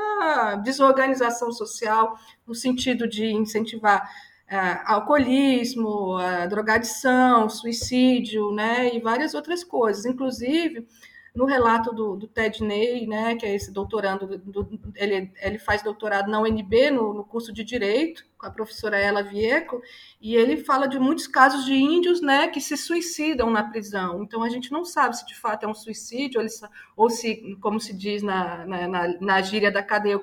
desorganização 0.64 1.52
social, 1.52 2.16
no 2.46 2.54
sentido 2.54 3.08
de 3.08 3.26
incentivar 3.26 4.08
uh, 4.52 4.82
alcoolismo, 4.86 6.16
uh, 6.20 6.48
drogadição, 6.48 7.50
suicídio, 7.50 8.52
né, 8.52 8.96
e 8.96 9.00
várias 9.00 9.34
outras 9.34 9.64
coisas. 9.64 10.06
Inclusive, 10.06 10.88
no 11.36 11.44
relato 11.44 11.94
do, 11.94 12.16
do 12.16 12.28
Ted 12.28 12.64
Ney, 12.64 13.06
né, 13.06 13.36
que 13.36 13.46
é 13.46 13.54
esse 13.54 13.70
doutorando, 13.70 14.38
do, 14.38 14.80
ele, 14.96 15.32
ele 15.42 15.60
faz 15.60 15.84
doutorado 15.84 16.32
na 16.32 16.40
UNB, 16.40 16.92
no, 16.92 17.14
no, 17.14 17.26
curso 17.26 17.52
de 17.52 17.62
Direito, 17.62 18.26
com 18.38 18.46
a 18.46 18.50
professora 18.50 18.98
Ela 18.98 19.22
Vieco, 19.22 19.82
e 20.22 20.34
ele 20.34 20.56
fala 20.56 20.88
de 20.88 20.98
muitos 20.98 21.28
casos 21.28 21.66
de 21.66 21.74
índios 21.74 22.22
né, 22.22 22.48
que 22.48 22.62
se 22.62 22.78
suicidam 22.78 23.50
na 23.50 23.64
prisão. 23.64 24.24
Então, 24.24 24.44
a 24.44 24.50
gente 24.50 24.72
não 24.72 24.86
sabe 24.86 25.18
se 25.18 25.26
de 25.26 25.36
fato 25.36 25.66
é 25.66 25.68
um 25.68 25.74
suicídio, 25.74 26.42
ou, 26.96 27.10
se, 27.10 27.58
como 27.60 27.82
se 27.82 27.94
diz 27.94 28.24
na, 28.24 28.66
na, 28.66 29.08
na, 29.20 29.42
gíria 29.42 29.70
da 29.70 29.84
cadeia, 29.84 30.18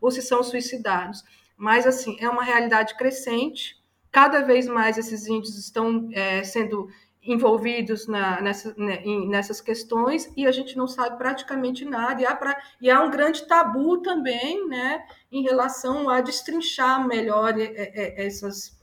ou 0.00 0.10
se 0.10 0.20
são 0.20 0.42
suicidados. 0.42 1.24
Mas, 1.56 1.86
assim, 1.86 2.14
é 2.20 2.28
uma 2.28 2.44
realidade 2.44 2.94
crescente, 2.94 3.82
cada 4.12 4.42
vez 4.42 4.66
mais 4.66 4.98
esses 4.98 5.26
índios 5.26 5.58
estão 5.58 6.08
é, 6.12 6.44
sendo 6.44 6.88
envolvidos 7.28 8.06
na, 8.06 8.40
nessa, 8.40 8.74
né, 8.76 9.02
nessas 9.26 9.60
questões 9.60 10.32
e 10.36 10.46
a 10.46 10.52
gente 10.52 10.76
não 10.76 10.88
sabe 10.88 11.18
praticamente 11.18 11.84
nada. 11.84 12.22
E 12.22 12.26
há, 12.26 12.34
pra, 12.34 12.60
e 12.80 12.90
há 12.90 13.02
um 13.02 13.10
grande 13.10 13.46
tabu 13.46 13.98
também 13.98 14.66
né, 14.66 15.06
em 15.30 15.42
relação 15.42 16.08
a 16.08 16.20
destrinchar 16.20 17.06
melhor 17.06 17.54
essas, 17.58 18.76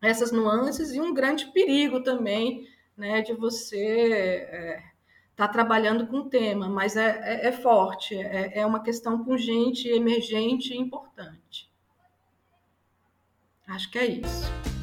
essas 0.00 0.30
nuances 0.30 0.92
e 0.92 1.00
um 1.00 1.12
grande 1.12 1.46
perigo 1.52 2.02
também 2.02 2.66
né, 2.96 3.20
de 3.20 3.32
você 3.32 3.76
estar 3.76 4.56
é, 4.56 4.82
tá 5.34 5.48
trabalhando 5.48 6.06
com 6.06 6.18
o 6.18 6.28
tema, 6.28 6.68
mas 6.68 6.96
é, 6.96 7.20
é, 7.24 7.48
é 7.48 7.52
forte, 7.52 8.14
é, 8.14 8.60
é 8.60 8.66
uma 8.66 8.82
questão 8.82 9.24
pungente, 9.24 9.88
emergente 9.88 10.72
e 10.72 10.78
importante. 10.78 11.70
Acho 13.66 13.90
que 13.90 13.98
é 13.98 14.06
isso. 14.06 14.81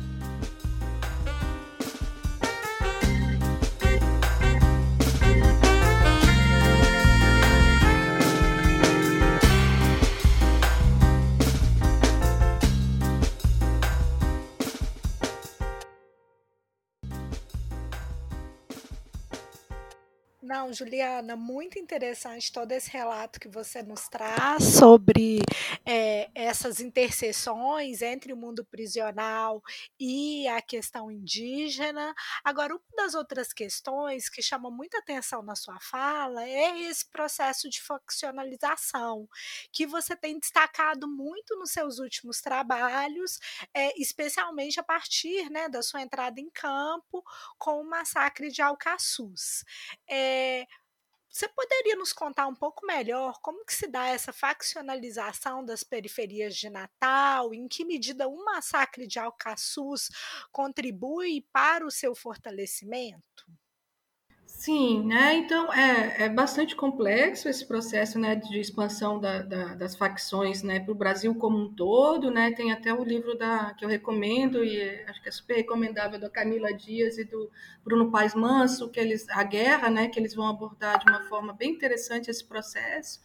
Não, 20.49 20.73
Juliana, 20.73 21.35
muito 21.35 21.77
interessante 21.77 22.51
todo 22.51 22.71
esse 22.71 22.89
relato 22.89 23.39
que 23.39 23.47
você 23.47 23.83
nos 23.83 24.09
traz 24.09 24.63
sobre 24.63 25.41
é, 25.85 26.27
essas 26.33 26.79
interseções 26.79 28.01
entre 28.01 28.33
o 28.33 28.35
mundo 28.35 28.65
prisional 28.65 29.61
e 29.99 30.47
a 30.47 30.59
questão 30.59 31.11
indígena. 31.11 32.15
Agora, 32.43 32.73
uma 32.73 32.81
das 32.97 33.13
outras 33.13 33.53
questões 33.53 34.27
que 34.27 34.41
chamou 34.41 34.71
muita 34.71 34.97
atenção 34.97 35.43
na 35.43 35.55
sua 35.55 35.79
fala 35.79 36.43
é 36.43 36.79
esse 36.79 37.07
processo 37.07 37.69
de 37.69 37.79
faccionalização, 37.79 39.29
que 39.71 39.85
você 39.85 40.15
tem 40.15 40.39
destacado 40.39 41.07
muito 41.07 41.59
nos 41.59 41.69
seus 41.69 41.99
últimos 41.99 42.41
trabalhos, 42.41 43.37
é, 43.71 43.93
especialmente 44.01 44.79
a 44.79 44.83
partir 44.83 45.47
né, 45.51 45.69
da 45.69 45.83
sua 45.83 46.01
entrada 46.01 46.41
em 46.41 46.49
campo 46.49 47.23
com 47.59 47.81
o 47.81 47.87
massacre 47.87 48.49
de 48.49 48.63
Alcaçuz. 48.63 49.63
É, 50.07 50.38
é, 50.39 50.67
você 51.29 51.47
poderia 51.47 51.95
nos 51.95 52.11
contar 52.11 52.47
um 52.47 52.55
pouco 52.55 52.85
melhor 52.85 53.39
como 53.41 53.63
que 53.63 53.73
se 53.73 53.87
dá 53.87 54.07
essa 54.07 54.33
faccionalização 54.33 55.63
das 55.63 55.83
periferias 55.83 56.55
de 56.55 56.69
Natal? 56.69 57.53
Em 57.53 57.67
que 57.67 57.85
medida 57.85 58.27
o 58.27 58.43
massacre 58.43 59.05
de 59.05 59.19
Alcaçuz 59.19 60.09
contribui 60.51 61.45
para 61.51 61.85
o 61.85 61.91
seu 61.91 62.15
fortalecimento? 62.15 63.45
Sim, 64.59 65.05
né? 65.05 65.35
Então 65.35 65.73
é, 65.73 66.25
é 66.25 66.29
bastante 66.29 66.75
complexo 66.75 67.47
esse 67.47 67.65
processo 67.65 68.19
né, 68.19 68.35
de 68.35 68.59
expansão 68.59 69.17
da, 69.17 69.41
da, 69.41 69.73
das 69.75 69.95
facções 69.95 70.61
né, 70.63 70.81
para 70.81 70.91
o 70.91 70.95
Brasil 70.95 71.33
como 71.33 71.57
um 71.57 71.73
todo, 71.73 72.29
né? 72.29 72.51
Tem 72.51 72.69
até 72.73 72.93
o 72.93 73.01
livro 73.01 73.37
da, 73.37 73.73
que 73.73 73.85
eu 73.85 73.89
recomendo, 73.89 74.61
e 74.61 74.81
acho 75.07 75.21
que 75.23 75.29
é 75.29 75.31
super 75.31 75.55
recomendável, 75.55 76.19
da 76.19 76.29
Camila 76.29 76.73
Dias 76.73 77.17
e 77.17 77.23
do 77.23 77.49
Bruno 77.85 78.11
Paes 78.11 78.35
Manso, 78.35 78.89
que 78.89 78.99
eles, 78.99 79.29
a 79.29 79.43
guerra, 79.43 79.89
né, 79.89 80.09
que 80.09 80.19
eles 80.19 80.35
vão 80.35 80.49
abordar 80.49 80.99
de 80.99 81.09
uma 81.09 81.21
forma 81.29 81.53
bem 81.53 81.71
interessante 81.71 82.29
esse 82.29 82.43
processo 82.43 83.21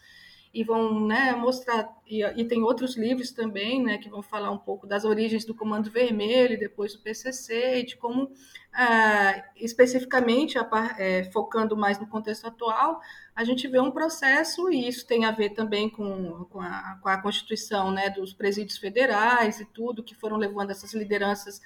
e 0.55 0.63
vão 0.63 1.05
né, 1.05 1.33
mostrar, 1.33 1.93
e, 2.07 2.23
e, 2.23 2.45
tem 2.45 2.63
outros 2.63 2.97
livros 2.97 3.33
também, 3.33 3.83
né, 3.83 3.99
que 3.99 4.09
vão 4.09 4.23
falar 4.23 4.53
um 4.53 4.59
pouco 4.59 4.87
das 4.87 5.05
origens 5.05 5.45
do 5.45 5.53
Comando 5.53 5.91
Vermelho 5.91 6.55
e 6.55 6.57
depois 6.57 6.93
do 6.93 7.01
PCC, 7.01 7.81
e 7.81 7.87
de 7.87 7.97
como, 7.97 8.31
ah, 8.73 9.43
especificamente, 9.57 10.57
a, 10.57 10.69
é, 10.97 11.25
focando 11.33 11.77
mais 11.77 11.99
no 11.99 12.07
contexto 12.07 12.47
atual, 12.47 13.01
a 13.35 13.43
gente 13.43 13.67
vê 13.67 13.81
um 13.81 13.91
processo, 13.91 14.71
e 14.71 14.87
isso 14.87 15.05
tem 15.09 15.25
a 15.25 15.33
ver 15.33 15.51
também 15.51 15.91
com, 15.91 16.45
com, 16.45 16.61
a, 16.61 17.01
com 17.03 17.09
a 17.09 17.21
constituição 17.21 17.91
né, 17.91 18.09
dos 18.09 18.33
presídios 18.33 18.79
federais 18.79 19.59
e 19.59 19.65
tudo, 19.65 20.05
que 20.05 20.15
foram 20.15 20.37
levando 20.37 20.71
essas 20.71 20.95
lideranças 20.95 21.61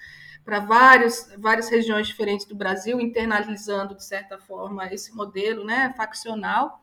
para 0.46 0.60
várias 0.60 1.68
regiões 1.68 2.06
diferentes 2.06 2.46
do 2.46 2.54
Brasil, 2.54 2.98
internalizando, 3.02 3.94
de 3.94 4.02
certa 4.02 4.38
forma, 4.38 4.86
esse 4.86 5.14
modelo 5.14 5.62
né, 5.62 5.92
faccional, 5.94 6.80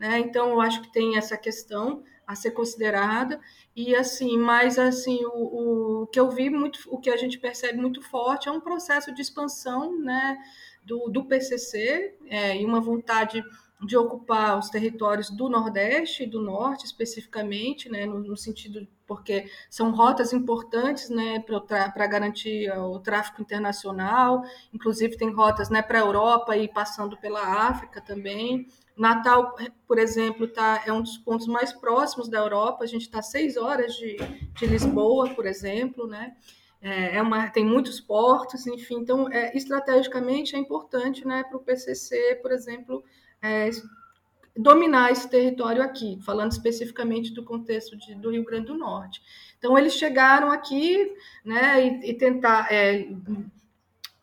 né? 0.00 0.18
Então 0.18 0.48
eu 0.48 0.60
acho 0.62 0.80
que 0.80 0.90
tem 0.90 1.18
essa 1.18 1.36
questão 1.36 2.02
a 2.26 2.34
ser 2.34 2.52
considerada 2.52 3.38
e 3.76 3.94
assim, 3.94 4.38
mas 4.38 4.78
assim 4.78 5.20
o, 5.26 6.02
o 6.02 6.06
que 6.06 6.18
eu 6.18 6.30
vi 6.30 6.48
muito, 6.48 6.78
o 6.88 6.98
que 6.98 7.10
a 7.10 7.16
gente 7.18 7.38
percebe 7.38 7.78
muito 7.78 8.00
forte 8.00 8.48
é 8.48 8.52
um 8.52 8.60
processo 8.60 9.12
de 9.12 9.20
expansão, 9.20 10.00
né, 10.00 10.38
do, 10.82 11.08
do 11.10 11.24
PCC 11.26 12.16
é, 12.28 12.56
e 12.56 12.64
uma 12.64 12.80
vontade 12.80 13.44
de 13.84 13.96
ocupar 13.96 14.58
os 14.58 14.70
territórios 14.70 15.30
do 15.30 15.48
Nordeste 15.48 16.22
e 16.22 16.26
do 16.26 16.40
Norte, 16.40 16.86
especificamente, 16.86 17.88
né, 17.90 18.06
no, 18.06 18.20
no 18.20 18.36
sentido 18.36 18.86
porque 19.06 19.50
são 19.68 19.90
rotas 19.90 20.32
importantes 20.32 21.10
né, 21.10 21.40
para 21.40 22.06
garantir 22.06 22.70
o 22.70 22.96
tráfico 23.00 23.42
internacional, 23.42 24.44
inclusive 24.72 25.16
tem 25.16 25.32
rotas 25.34 25.68
né, 25.68 25.82
para 25.82 25.98
a 25.98 26.02
Europa 26.02 26.56
e 26.56 26.68
passando 26.68 27.16
pela 27.16 27.42
África 27.68 28.00
também. 28.00 28.68
Natal, 29.00 29.56
por 29.88 29.98
exemplo, 29.98 30.46
tá, 30.46 30.82
é 30.86 30.92
um 30.92 31.00
dos 31.00 31.16
pontos 31.16 31.46
mais 31.46 31.72
próximos 31.72 32.28
da 32.28 32.38
Europa, 32.38 32.84
a 32.84 32.86
gente 32.86 33.02
está 33.02 33.22
seis 33.22 33.56
horas 33.56 33.94
de, 33.94 34.18
de 34.54 34.66
Lisboa, 34.66 35.30
por 35.30 35.46
exemplo, 35.46 36.06
né? 36.06 36.36
É, 36.82 37.16
é 37.16 37.22
uma, 37.22 37.48
tem 37.48 37.64
muitos 37.64 38.00
portos, 38.00 38.66
enfim, 38.66 38.96
então 38.96 39.30
é, 39.30 39.56
estrategicamente 39.56 40.54
é 40.54 40.58
importante 40.58 41.26
né, 41.26 41.44
para 41.44 41.56
o 41.56 41.60
PCC, 41.60 42.38
por 42.42 42.52
exemplo, 42.52 43.04
é, 43.42 43.70
dominar 44.56 45.10
esse 45.10 45.28
território 45.28 45.82
aqui, 45.82 46.18
falando 46.22 46.52
especificamente 46.52 47.32
do 47.32 47.42
contexto 47.42 47.96
de, 47.96 48.14
do 48.14 48.30
Rio 48.30 48.44
Grande 48.44 48.66
do 48.66 48.76
Norte. 48.76 49.22
Então, 49.58 49.78
eles 49.78 49.94
chegaram 49.94 50.50
aqui 50.50 51.10
né, 51.44 51.86
e, 51.86 52.10
e 52.10 52.14
tentar. 52.14 52.70
É, 52.70 53.08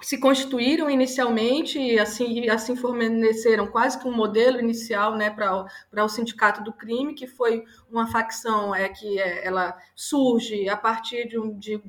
se 0.02 0.20
constituíram 0.20 0.90
inicialmente 0.90 1.80
e 1.80 2.00
assim, 2.00 2.48
assim 2.50 2.76
forneceram 2.76 3.68
quase 3.68 4.00
que 4.00 4.08
um 4.08 4.16
modelo 4.16 4.60
inicial 4.60 5.16
né, 5.16 5.30
para 5.32 6.04
o 6.04 6.10
Sindicato 6.10 6.64
do 6.64 6.72
Crime, 6.72 7.16
que 7.16 7.26
foi 7.26 7.64
uma 7.90 8.06
facção 8.06 8.76
é, 8.76 8.90
que 8.90 9.20
é, 9.20 9.46
ela 9.46 9.76
surge 9.96 10.70
a 10.70 10.78
partir 10.78 11.28
de, 11.28 11.40
um, 11.40 11.58
de, 11.58 11.82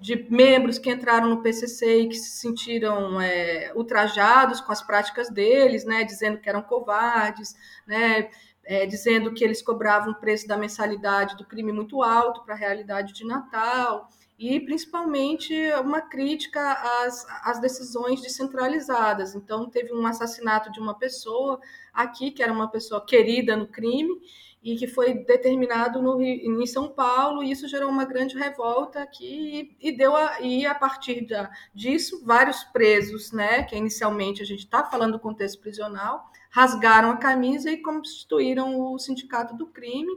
de, 0.00 0.26
membros 0.30 0.78
que 0.78 0.90
entraram 0.90 1.28
no 1.28 1.42
PCC 1.42 2.00
e 2.00 2.08
que 2.08 2.16
se 2.16 2.38
sentiram 2.38 3.20
é, 3.20 3.72
ultrajados 3.74 4.62
com 4.62 4.72
as 4.72 4.80
práticas 4.80 5.28
deles, 5.28 5.84
né, 5.84 6.02
dizendo 6.02 6.38
que 6.38 6.48
eram 6.48 6.62
covardes, 6.62 7.54
né, 7.86 8.30
é, 8.64 8.86
dizendo 8.86 9.34
que 9.34 9.44
eles 9.44 9.60
cobravam 9.60 10.12
o 10.12 10.18
preço 10.18 10.46
da 10.48 10.56
mensalidade 10.56 11.36
do 11.36 11.44
crime 11.44 11.72
muito 11.72 12.02
alto 12.02 12.42
para 12.42 12.54
a 12.54 12.58
realidade 12.58 13.12
de 13.12 13.26
Natal 13.26 14.08
e 14.38 14.58
principalmente 14.60 15.54
uma 15.80 16.00
crítica 16.00 16.60
às, 17.04 17.26
às 17.44 17.60
decisões 17.60 18.20
descentralizadas. 18.20 19.34
Então, 19.34 19.70
teve 19.70 19.92
um 19.92 20.06
assassinato 20.06 20.72
de 20.72 20.80
uma 20.80 20.98
pessoa 20.98 21.60
aqui, 21.92 22.30
que 22.30 22.42
era 22.42 22.52
uma 22.52 22.68
pessoa 22.68 23.04
querida 23.04 23.56
no 23.56 23.68
crime, 23.68 24.20
e 24.64 24.76
que 24.76 24.86
foi 24.86 25.12
determinado 25.12 26.00
no, 26.00 26.20
em 26.22 26.66
São 26.66 26.88
Paulo, 26.88 27.42
e 27.42 27.50
isso 27.50 27.68
gerou 27.68 27.90
uma 27.90 28.06
grande 28.06 28.36
revolta 28.36 29.02
aqui, 29.02 29.76
e, 29.80 29.88
e 29.88 29.92
deu 29.92 30.16
a, 30.16 30.40
e 30.40 30.64
a 30.64 30.74
partir 30.74 31.26
da, 31.26 31.50
disso, 31.74 32.24
vários 32.24 32.64
presos, 32.64 33.30
né, 33.30 33.62
que 33.64 33.76
inicialmente 33.76 34.40
a 34.40 34.46
gente 34.46 34.60
está 34.60 34.82
falando 34.82 35.12
do 35.12 35.20
contexto 35.20 35.60
prisional, 35.60 36.24
rasgaram 36.50 37.10
a 37.10 37.16
camisa 37.18 37.70
e 37.70 37.82
constituíram 37.82 38.80
o 38.80 38.98
sindicato 38.98 39.54
do 39.54 39.66
crime, 39.66 40.12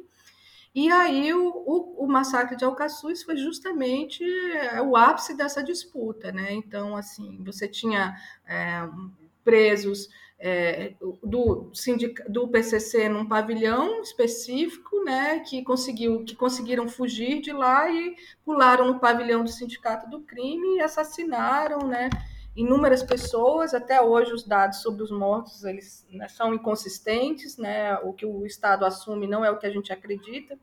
e 0.79 0.91
aí 0.91 1.33
o, 1.33 1.47
o, 1.65 2.05
o, 2.05 2.07
massacre 2.07 2.55
de 2.55 2.63
Alcaçuz 2.63 3.23
foi 3.23 3.35
justamente 3.35 4.23
é, 4.23 4.79
o 4.79 4.95
ápice 4.95 5.35
dessa 5.35 5.63
disputa, 5.63 6.31
né? 6.31 6.53
Então, 6.53 6.95
assim, 6.95 7.43
você 7.43 7.67
tinha 7.67 8.15
é, 8.47 8.87
presos 9.43 10.07
é, 10.37 10.93
do, 11.23 11.71
do 12.29 12.47
PCC 12.49 13.09
num 13.09 13.27
pavilhão 13.27 14.03
específico, 14.03 15.03
né? 15.03 15.39
Que 15.39 15.63
conseguiu, 15.63 16.23
que 16.23 16.35
conseguiram 16.35 16.87
fugir 16.87 17.41
de 17.41 17.51
lá 17.51 17.89
e 17.89 18.15
pularam 18.45 18.85
no 18.85 18.99
pavilhão 18.99 19.43
do 19.43 19.49
Sindicato 19.49 20.07
do 20.07 20.21
Crime 20.21 20.75
e 20.75 20.81
assassinaram, 20.81 21.87
né? 21.87 22.07
Inúmeras 22.55 23.01
pessoas, 23.01 23.73
até 23.73 23.99
hoje 23.99 24.31
os 24.31 24.43
dados 24.43 24.83
sobre 24.83 25.01
os 25.01 25.09
mortos 25.09 25.63
eles 25.63 26.05
né, 26.11 26.27
são 26.27 26.53
inconsistentes, 26.53 27.57
né? 27.57 27.95
O 28.03 28.13
que 28.13 28.27
o 28.27 28.45
Estado 28.45 28.85
assume 28.85 29.25
não 29.25 29.43
é 29.43 29.49
o 29.49 29.57
que 29.57 29.65
a 29.65 29.71
gente 29.71 29.91
acredita 29.91 30.55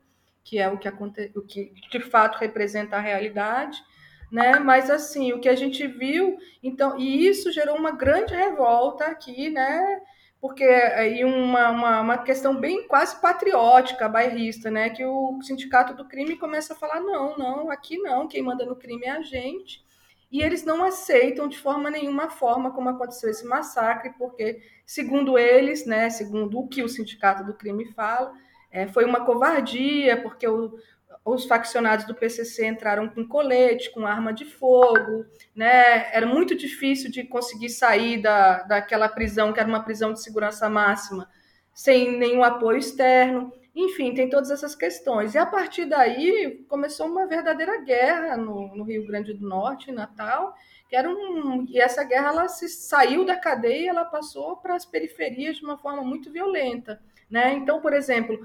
que 0.45 0.59
é 0.59 0.69
o 0.69 0.77
que, 0.77 0.87
aconte... 0.87 1.31
o 1.35 1.41
que 1.41 1.73
de 1.91 1.99
fato 1.99 2.37
representa 2.37 2.95
a 2.95 3.01
realidade, 3.01 3.83
né? 4.31 4.59
Mas 4.59 4.89
assim, 4.91 5.33
o 5.33 5.39
que 5.39 5.49
a 5.49 5.55
gente 5.55 5.85
viu, 5.87 6.37
então, 6.61 6.97
e 6.99 7.27
isso 7.27 7.51
gerou 7.51 7.75
uma 7.75 7.91
grande 7.91 8.33
revolta 8.33 9.05
aqui, 9.05 9.49
né? 9.49 10.01
Porque 10.39 10.63
aí 10.63 11.25
uma, 11.25 11.71
uma, 11.71 12.01
uma 12.01 12.17
questão 12.19 12.55
bem 12.55 12.87
quase 12.87 13.19
patriótica, 13.19 14.07
bairrista, 14.07 14.69
né? 14.69 14.91
Que 14.91 15.03
o 15.03 15.41
sindicato 15.41 15.95
do 15.95 16.07
crime 16.07 16.37
começa 16.37 16.73
a 16.73 16.77
falar: 16.77 17.01
não, 17.01 17.35
não, 17.35 17.71
aqui 17.71 17.97
não, 17.97 18.27
quem 18.27 18.43
manda 18.43 18.63
no 18.65 18.75
crime 18.75 19.05
é 19.05 19.11
a 19.11 19.21
gente. 19.23 19.83
E 20.31 20.41
eles 20.43 20.63
não 20.63 20.83
aceitam 20.83 21.47
de 21.47 21.57
forma 21.57 21.89
nenhuma 21.89 22.29
forma 22.29 22.71
como 22.71 22.89
aconteceu 22.89 23.29
esse 23.29 23.45
massacre, 23.45 24.13
porque, 24.17 24.61
segundo 24.85 25.37
eles, 25.39 25.85
né, 25.85 26.09
segundo 26.09 26.59
o 26.59 26.67
que 26.67 26.83
o 26.83 26.89
sindicato 26.89 27.43
do 27.43 27.53
crime 27.53 27.85
fala, 27.93 28.33
é, 28.75 28.87
foi 28.87 29.05
uma 29.05 29.23
covardia, 29.23 30.21
porque 30.21 30.45
o, 30.45 30.77
os 31.23 31.45
faccionados 31.45 32.05
do 32.05 32.13
PCC 32.13 32.67
entraram 32.67 33.07
com 33.07 33.25
colete, 33.25 33.89
com 33.89 34.05
arma 34.05 34.33
de 34.33 34.43
fogo, 34.43 35.25
né? 35.55 36.13
Era 36.13 36.25
muito 36.25 36.53
difícil 36.53 37.09
de 37.09 37.23
conseguir 37.23 37.69
sair 37.69 38.21
da, 38.21 38.63
daquela 38.63 39.07
prisão, 39.07 39.53
que 39.53 39.61
era 39.61 39.69
uma 39.69 39.81
prisão 39.81 40.11
de 40.11 40.21
segurança 40.21 40.69
máxima, 40.69 41.29
sem 41.73 42.19
nenhum 42.19 42.43
apoio 42.43 42.77
externo. 42.77 43.53
Enfim, 43.73 44.13
tem 44.13 44.29
todas 44.29 44.51
essas 44.51 44.75
questões. 44.75 45.35
E 45.35 45.37
a 45.37 45.45
partir 45.45 45.85
daí 45.85 46.65
começou 46.67 47.07
uma 47.07 47.25
verdadeira 47.25 47.81
guerra 47.81 48.35
no, 48.35 48.75
no 48.75 48.83
Rio 48.83 49.07
Grande 49.07 49.33
do 49.33 49.47
Norte, 49.47 49.89
em 49.89 49.93
Natal, 49.93 50.53
que 50.89 50.97
era 50.97 51.09
um, 51.09 51.65
e 51.69 51.79
essa 51.79 52.03
guerra 52.03 52.27
ela 52.27 52.47
se 52.49 52.67
saiu 52.67 53.25
da 53.25 53.37
cadeia, 53.37 53.89
ela 53.91 54.03
passou 54.03 54.57
para 54.57 54.75
as 54.75 54.85
periferias 54.85 55.57
de 55.57 55.63
uma 55.63 55.77
forma 55.77 56.03
muito 56.03 56.29
violenta. 56.29 57.01
Né? 57.29 57.55
Então, 57.55 57.81
por 57.81 57.91
exemplo, 57.91 58.39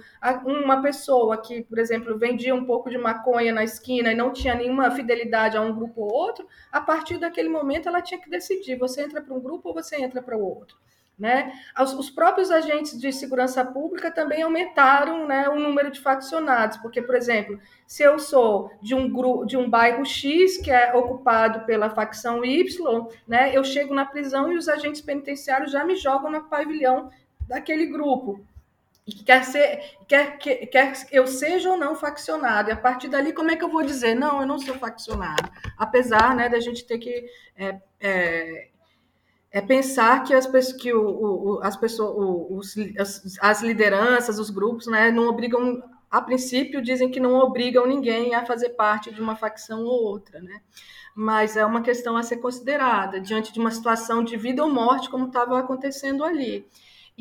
uma 0.45 0.81
pessoa 0.81 1.37
que, 1.37 1.63
por 1.63 1.79
exemplo, 1.79 2.17
vendia 2.17 2.55
um 2.55 2.65
pouco 2.65 2.89
de 2.89 2.97
maconha 2.97 3.53
na 3.53 3.63
esquina 3.63 4.11
e 4.11 4.17
não 4.17 4.33
tinha 4.33 4.55
nenhuma 4.55 4.91
fidelidade 4.91 5.57
a 5.57 5.61
um 5.61 5.75
grupo 5.75 6.01
ou 6.01 6.13
outro, 6.13 6.47
a 6.73 6.81
partir 6.81 7.19
daquele 7.19 7.51
momento 7.51 7.89
ela 7.89 8.01
tinha 8.01 8.19
que 8.21 8.31
decidir: 8.31 8.79
você 8.79 9.03
entra 9.03 9.21
para 9.21 9.35
um 9.35 9.41
grupo 9.41 9.69
ou 9.69 9.75
você 9.75 9.97
entra 10.03 10.23
para 10.23 10.37
o 10.37 10.43
outro. 10.43 10.79
Né? 11.19 11.53
Os, 11.79 12.09
próprios 12.09 12.51
agentes 12.51 12.99
de 12.99 13.13
segurança 13.13 13.63
pública 13.63 14.11
também 14.11 14.41
aumentaram 14.41 15.27
né, 15.27 15.51
o 15.51 15.57
número 15.57 15.91
de 15.91 16.01
faccionados, 16.01 16.79
porque, 16.79 17.03
por 17.03 17.15
exemplo, 17.15 17.61
se 17.87 18.03
eu 18.03 18.19
sou 18.19 18.71
de 18.81 18.95
um 18.95 19.13
grupo, 19.13 19.45
de 19.45 19.55
um 19.55 19.69
bairro 19.69 20.03
X 20.03 20.57
que 20.57 20.71
é 20.71 20.97
ocupado 20.97 21.67
pela 21.67 21.91
facção 21.91 22.43
Y, 22.43 23.07
né, 23.29 23.55
eu 23.55 23.63
chego 23.63 23.93
na 23.93 24.07
prisão 24.07 24.51
e 24.51 24.57
os 24.57 24.67
agentes 24.67 25.03
penitenciários 25.03 25.71
já 25.71 25.85
me 25.85 25.95
jogam 25.95 26.31
no 26.31 26.45
pavilhão 26.45 27.11
daquele 27.47 27.85
grupo 27.85 28.41
que 29.11 29.25
quer 29.25 29.45
ser, 29.45 29.81
quer, 30.09 30.39
quer, 30.39 30.67
quer 30.67 30.93
eu 31.11 31.27
seja 31.27 31.71
ou 31.71 31.77
não 31.77 31.95
faccionado. 31.95 32.71
E 32.71 32.73
a 32.73 32.77
partir 32.77 33.09
dali, 33.09 33.33
como 33.33 33.51
é 33.51 33.57
que 33.57 33.65
eu 33.65 33.69
vou 33.69 33.83
dizer, 33.83 34.15
não, 34.15 34.41
eu 34.41 34.47
não 34.47 34.59
sou 34.59 34.75
faccionado? 34.77 35.51
Apesar 35.77 36.35
né, 36.35 36.49
da 36.49 36.61
gente 36.61 36.87
ter 36.87 36.99
que 36.99 37.27
é, 37.57 37.81
é, 38.01 38.69
é 39.53 39.61
pensar 39.61 40.23
que 40.25 40.33
as 40.35 40.47
que 40.75 40.93
o, 40.93 41.03
o 41.03 41.61
as, 41.63 41.77
pessoas 41.77 42.47
os, 42.51 42.75
as, 42.99 43.39
as 43.41 43.63
lideranças, 43.63 44.39
os 44.39 44.51
grupos, 44.51 44.87
né, 44.87 45.11
não 45.11 45.29
obrigam 45.29 45.83
a 46.11 46.21
princípio, 46.21 46.83
dizem 46.83 47.11
que 47.11 47.21
não 47.21 47.35
obrigam 47.35 47.87
ninguém 47.87 48.35
a 48.35 48.45
fazer 48.45 48.71
parte 48.71 49.13
de 49.13 49.21
uma 49.21 49.37
facção 49.37 49.85
ou 49.85 50.05
outra, 50.05 50.41
né? 50.41 50.61
Mas 51.15 51.57
é 51.57 51.65
uma 51.65 51.83
questão 51.83 52.17
a 52.17 52.23
ser 52.23 52.39
considerada 52.39 53.21
diante 53.21 53.53
de 53.53 53.61
uma 53.61 53.71
situação 53.71 54.25
de 54.25 54.37
vida 54.37 54.65
ou 54.65 54.73
morte, 54.73 55.09
como 55.09 55.27
estava 55.27 55.59
acontecendo 55.59 56.25
ali. 56.25 56.67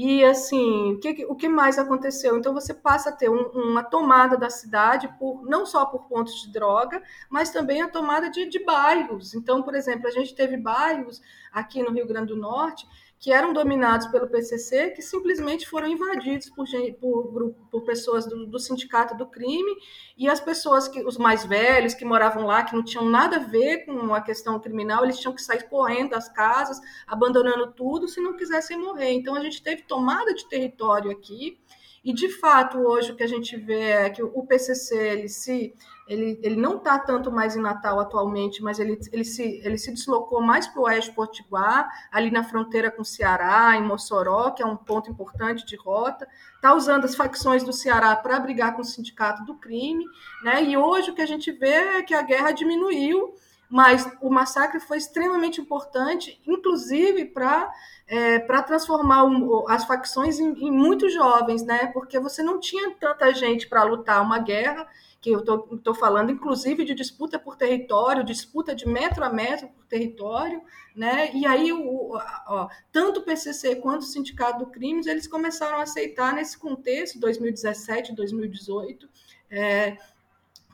E 0.02 0.24
assim, 0.24 0.93
o 0.93 0.97
que, 0.97 1.26
o 1.26 1.36
que 1.36 1.50
mais 1.50 1.78
aconteceu? 1.78 2.38
Então 2.38 2.54
você 2.54 2.74
passa 2.74 3.10
a 3.10 3.12
ter 3.12 3.30
um, 3.30 3.50
uma 3.50 3.84
tomada 3.84 4.38
da 4.38 4.50
cidade 4.50 5.10
por 5.20 5.43
não 5.43 5.66
só 5.66 5.86
por 5.86 6.08
pontos 6.08 6.41
de 6.41 6.54
droga, 6.54 7.04
mas 7.30 7.50
também 7.50 7.82
a 7.82 7.89
tomada 7.89 8.30
de, 8.30 8.45
de 8.45 8.64
bairros. 8.64 9.34
Então, 9.34 9.62
por 9.62 9.76
exemplo, 9.76 10.08
a 10.08 10.12
gente 10.12 10.34
teve 10.34 10.56
bairros 10.56 11.22
aqui 11.52 11.84
no 11.84 11.91
Rio 11.91 12.08
Grande 12.08 12.28
do 12.28 12.38
Norte 12.38 12.88
que 13.20 13.34
eram 13.34 13.51
dominados 13.51 14.07
pelo 14.07 14.30
PCC, 14.30 14.91
que 14.91 15.01
simplesmente 15.01 15.67
foram 15.67 15.88
invadidos 15.88 16.49
por, 16.49 16.65
por, 17.01 17.53
por 17.70 17.84
pessoas 17.84 18.26
do, 18.26 18.45
do, 18.45 18.57
sindicato 18.57 19.15
do 19.17 19.28
crime, 19.28 19.76
e 20.17 20.30
as 20.30 20.39
pessoas, 20.39 20.88
que 20.88 21.03
os 21.03 21.17
mais 21.17 21.45
velhos, 21.45 21.93
que 21.93 22.05
moravam 22.05 22.45
lá, 22.45 22.63
que 22.63 22.74
não 22.74 22.84
tinham 22.84 23.03
nada 23.03 23.36
a 23.36 23.39
ver 23.39 23.86
com 23.86 24.15
a 24.15 24.22
questão 24.22 24.57
criminal, 24.57 25.03
eles 25.03 25.20
tinham 25.20 25.36
que 25.36 25.41
sair 25.41 25.67
correndo 25.67 26.11
das 26.11 26.30
casas, 26.30 26.80
abandonando 27.05 27.74
tudo, 27.74 28.07
se 28.07 28.22
não 28.22 28.38
quisessem 28.38 28.78
morrer. 28.78 29.11
Então, 29.11 29.36
a 29.36 29.41
gente 29.41 29.61
teve 29.61 29.82
tomada 29.82 30.34
de 30.34 30.47
território 30.47 31.11
aqui, 31.11 31.59
e, 32.03 32.13
de 32.13 32.30
fato, 32.30 32.78
hoje 32.78 33.11
o 33.11 33.15
que 33.15 33.24
a 33.24 33.28
gente 33.28 33.57
vê 33.57 33.82
é 33.82 34.09
que 34.09 34.24
o 34.24 34.45
PCC 34.45 34.95
ele 34.95 35.28
se 35.28 35.74
ele, 36.10 36.39
ele 36.41 36.55
não 36.55 36.78
está 36.78 36.97
tanto 36.97 37.32
mais 37.32 37.55
em 37.55 37.62
Natal 37.62 37.99
atualmente, 37.99 38.64
mas 38.64 38.80
ele, 38.80 38.99
ele, 39.12 39.24
se, 39.24 39.62
ele 39.64 39.78
se 39.78 39.93
deslocou 39.93 40.41
mais 40.41 40.68
para 40.68 40.82
o 40.82 40.86
oeste 40.86 41.14
potiguar, 41.14 41.88
ali 42.12 42.32
na 42.32 42.43
fronteira 42.43 42.89
com 42.89 43.03
o 43.03 43.05
Ceará, 43.05 43.78
em 43.78 43.84
Mossoró, 43.84 44.49
que 44.49 44.64
é 44.64 44.66
um 44.66 44.76
ponto 44.76 45.12
importante 45.12 45.64
de 45.64 45.76
rota. 45.76 46.28
Está 46.55 46.74
usando 46.74 47.05
as 47.05 47.16
facções 47.16 47.64
do 47.64 47.72
Ceará 47.72 48.16
para 48.16 48.39
brigar 48.39 48.76
com 48.76 48.82
o 48.82 48.86
sindicato 48.86 49.45
do 49.45 49.53
crime. 49.53 50.03
Né? 50.43 50.64
E 50.64 50.76
hoje 50.76 51.12
o 51.12 51.14
que 51.14 51.22
a 51.22 51.28
gente 51.28 51.51
vê 51.51 51.97
é 51.99 52.01
que 52.01 52.16
a 52.16 52.24
guerra 52.24 52.51
diminuiu, 52.53 53.36
mas 53.70 54.12
o 54.20 54.32
massacre 54.32 54.80
foi 54.80 54.97
extremamente 54.97 55.62
importante, 55.62 56.41
inclusive 56.47 57.26
para 57.26 57.72
é, 58.07 58.39
transformar 58.64 59.26
um, 59.26 59.70
as 59.70 59.86
facções 59.86 60.39
em, 60.39 60.53
em 60.53 60.72
muito 60.72 61.07
jovens, 61.07 61.62
né? 61.62 61.86
porque 61.93 62.20
você 62.20 62.41
não 62.41 62.60
tinha 62.60 62.89
tanta 62.95 63.32
gente 63.32 63.70
para 63.70 63.84
lutar 63.84 64.24
uma 64.24 64.39
guerra 64.39 64.88
que 65.22 65.32
eu 65.32 65.39
estou 65.39 65.93
falando, 65.93 66.32
inclusive, 66.32 66.86
de 66.86 66.93
disputa 66.93 67.38
por 67.38 67.57
território, 67.57 68.24
disputa 68.24 68.74
de 68.74 68.88
metro 68.88 69.24
a 69.24 69.30
metro 69.30 69.67
por 69.67 69.86
território, 69.86 70.61
né? 70.95 71.30
E 71.34 71.45
aí, 71.45 71.74
o, 71.74 72.17
ó, 72.47 72.70
tanto 72.91 73.20
o 73.20 73.24
PCC 73.24 73.76
quanto 73.76 74.03
o 74.03 74.05
Sindicato 74.05 74.59
do 74.59 74.72
Crimes, 74.72 75.07
eles 75.07 75.28
começaram 75.28 75.80
a 75.80 75.84
aceitar 75.84 76.34
nesse 76.34 76.57
contexto, 76.57 77.20
2017, 77.20 78.15
2018, 78.15 79.09
é, 79.51 79.97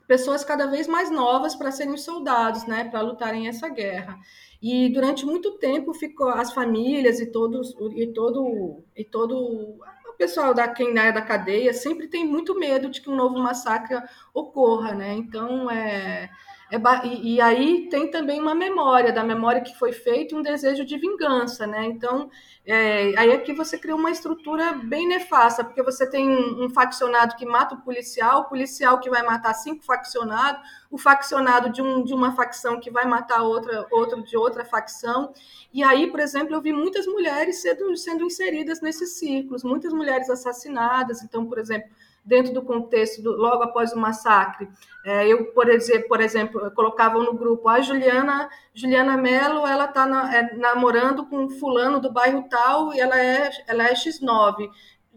pessoas 0.07 0.43
cada 0.43 0.67
vez 0.67 0.87
mais 0.87 1.09
novas 1.09 1.55
para 1.55 1.71
serem 1.71 1.97
soldados, 1.97 2.67
né? 2.67 2.85
Para 2.85 3.01
lutarem 3.01 3.47
essa 3.47 3.67
guerra. 3.67 4.19
E 4.61 4.89
durante 4.89 5.25
muito 5.25 5.57
tempo 5.57 5.93
ficou 5.93 6.29
as 6.29 6.53
famílias 6.53 7.19
e 7.19 7.25
todos 7.25 7.75
e 7.95 8.07
todo 8.07 8.83
e 8.95 9.03
todo 9.03 9.79
pessoal 10.15 10.53
da 10.53 10.67
quem 10.67 10.97
é 10.97 11.11
da 11.11 11.21
cadeia 11.21 11.73
sempre 11.73 12.07
tem 12.07 12.25
muito 12.25 12.57
medo 12.57 12.89
de 12.89 13.01
que 13.01 13.09
um 13.09 13.15
novo 13.15 13.37
massacre 13.37 14.01
ocorra, 14.33 14.93
né? 14.93 15.13
Então 15.13 15.69
é 15.69 16.29
é, 16.71 16.77
e, 17.07 17.35
e, 17.35 17.41
aí 17.41 17.87
tem 17.89 18.09
também 18.09 18.41
uma 18.41 18.55
memória, 18.55 19.13
da 19.13 19.23
memória 19.23 19.61
que 19.61 19.77
foi 19.77 19.91
feita, 19.91 20.35
um 20.35 20.41
desejo 20.41 20.83
de 20.83 20.97
vingança, 20.97 21.67
né? 21.67 21.85
Então, 21.85 22.29
é, 22.65 23.13
aí 23.19 23.31
aqui 23.31 23.53
você 23.53 23.77
cria 23.77 23.95
uma 23.95 24.09
estrutura 24.09 24.73
bem 24.73 25.07
nefasta, 25.07 25.63
porque 25.63 25.83
você 25.83 26.09
tem 26.09 26.27
um, 26.27 26.65
um, 26.65 26.69
faccionado 26.71 27.35
que 27.35 27.45
mata 27.45 27.75
o 27.75 27.81
policial, 27.81 28.41
o 28.41 28.43
policial 28.45 28.99
que 28.99 29.11
vai 29.11 29.21
matar 29.21 29.53
cinco 29.53 29.83
faccionados, 29.83 30.59
o 30.89 30.97
faccionado 30.97 31.69
de, 31.69 31.83
um, 31.83 32.03
de 32.03 32.15
uma 32.15 32.35
facção 32.35 32.79
que 32.79 32.89
vai 32.89 33.05
matar 33.05 33.43
outra, 33.43 33.85
outro 33.91 34.23
de 34.23 34.35
outra 34.35 34.65
facção. 34.65 35.31
E 35.71 35.83
aí, 35.83 36.09
por 36.09 36.19
exemplo, 36.19 36.55
eu 36.55 36.61
vi 36.61 36.73
muitas 36.73 37.05
mulheres 37.05 37.61
sendo, 37.61 37.95
sendo 37.95 38.23
inseridas 38.25 38.81
nesses 38.81 39.19
círculos, 39.19 39.63
muitas 39.63 39.93
mulheres 39.93 40.31
assassinadas. 40.31 41.21
Então, 41.21 41.45
por 41.45 41.59
exemplo, 41.59 41.89
dentro 42.25 42.51
do 42.53 42.61
contexto 42.63 43.21
do, 43.21 43.35
logo 43.35 43.63
após 43.63 43.93
o 43.93 43.99
massacre. 43.99 44.67
É, 45.05 45.27
eu, 45.27 45.45
por 45.53 45.69
exemplo, 45.69 46.07
por 46.07 46.19
exemplo, 46.19 46.71
colocava 46.71 47.19
no 47.19 47.33
grupo 47.33 47.69
a 47.69 47.79
Juliana, 47.79 48.49
Juliana 48.73 49.15
Mello, 49.15 49.67
ela 49.67 49.85
está 49.85 50.05
na, 50.05 50.35
é, 50.35 50.55
namorando 50.55 51.25
com 51.27 51.49
fulano 51.49 51.99
do 51.99 52.11
bairro 52.11 52.47
tal 52.49 52.93
e 52.93 52.99
ela 52.99 53.19
é, 53.19 53.49
ela 53.67 53.87
é 53.87 53.93
X9. 53.93 54.69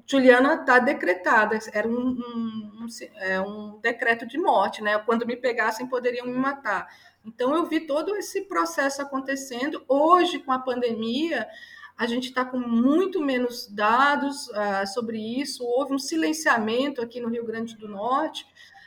Juliana 0.07 0.55
está 0.55 0.79
decretada, 0.79 1.59
era 1.73 1.87
um, 1.87 1.93
um, 1.93 2.79
um, 2.81 2.87
é, 3.17 3.41
um 3.41 3.79
decreto 3.79 4.27
de 4.27 4.39
morte, 4.39 4.83
né? 4.83 4.99
Quando 4.99 5.27
me 5.27 5.37
pegassem, 5.37 5.87
poderiam 5.87 6.27
me 6.27 6.33
matar. 6.33 6.89
Então, 7.27 7.55
eu 7.55 7.67
vi 7.67 7.81
todo 7.81 8.17
esse 8.17 8.43
processo 8.43 9.03
acontecendo. 9.03 9.85
Hoje, 9.87 10.39
com 10.39 10.51
a 10.51 10.59
pandemia, 10.59 11.47
a 11.99 12.07
gente 12.07 12.29
está 12.29 12.45
com 12.45 12.61
muito 12.61 13.21
menos 13.21 13.67
dados 13.67 14.47
uh, 14.49 14.87
sobre 14.87 15.19
isso. 15.19 15.65
Houve 15.65 15.93
um 15.93 15.99
silenciamento 15.99 17.03
aqui 17.03 17.21
no 17.21 17.29
Rio 17.29 17.45
Grande 17.45 17.77
do 17.77 17.89
Norte. 17.89 18.47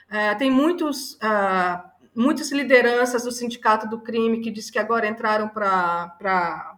Uh, 0.10 0.38
tem 0.38 0.50
muitos, 0.50 1.16
uh, 1.16 1.84
muitas 2.16 2.54
lideranças 2.54 3.24
do 3.26 3.32
Sindicato 3.32 3.90
do 3.90 4.00
Crime 4.00 4.40
que 4.40 4.50
diz 4.50 4.70
que 4.70 4.80
agora 4.80 5.08
entraram 5.08 5.50
para 5.50 6.78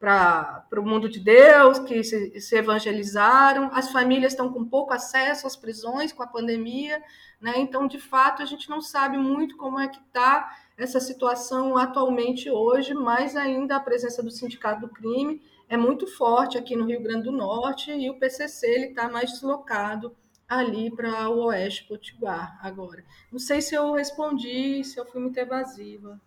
para 0.00 0.80
o 0.80 0.82
mundo 0.82 1.08
de 1.08 1.18
Deus, 1.18 1.78
que 1.78 2.04
se, 2.04 2.38
se, 2.38 2.56
evangelizaram, 2.56 3.70
as 3.72 3.90
famílias 3.90 4.34
estão 4.34 4.52
com 4.52 4.62
pouco 4.62 4.92
acesso 4.92 5.46
às 5.46 5.56
prisões 5.56 6.12
com 6.12 6.22
a 6.22 6.26
pandemia, 6.26 7.02
né? 7.40 7.54
Então, 7.56 7.86
de 7.86 7.98
fato, 7.98 8.42
a 8.42 8.44
gente 8.44 8.68
não 8.68 8.82
sabe 8.82 9.16
muito 9.16 9.56
como 9.56 9.80
é 9.80 9.88
que 9.88 9.98
está 9.98 10.54
essa 10.76 11.00
situação 11.00 11.78
atualmente 11.78 12.50
hoje, 12.50 12.92
mas 12.92 13.34
ainda 13.34 13.76
a 13.76 13.80
presença 13.80 14.22
do 14.22 14.30
Sindicato 14.30 14.82
do 14.82 14.90
Crime 14.90 15.40
é 15.74 15.76
muito 15.76 16.06
forte 16.06 16.56
aqui 16.56 16.76
no 16.76 16.86
Rio 16.86 17.02
Grande 17.02 17.24
do 17.24 17.32
Norte 17.32 17.90
e 17.90 18.08
o 18.08 18.18
PCC 18.18 18.66
ele 18.66 18.86
está 18.86 19.08
mais 19.08 19.32
deslocado 19.32 20.16
ali 20.48 20.88
para 20.94 21.28
o 21.28 21.46
Oeste 21.46 21.84
Potiguar 21.84 22.58
agora. 22.62 23.04
Não 23.32 23.40
sei 23.40 23.60
se 23.60 23.74
eu 23.74 23.92
respondi, 23.92 24.84
se 24.84 24.98
eu 24.98 25.04
fui 25.04 25.20
muito 25.20 25.36
evasiva. 25.36 26.20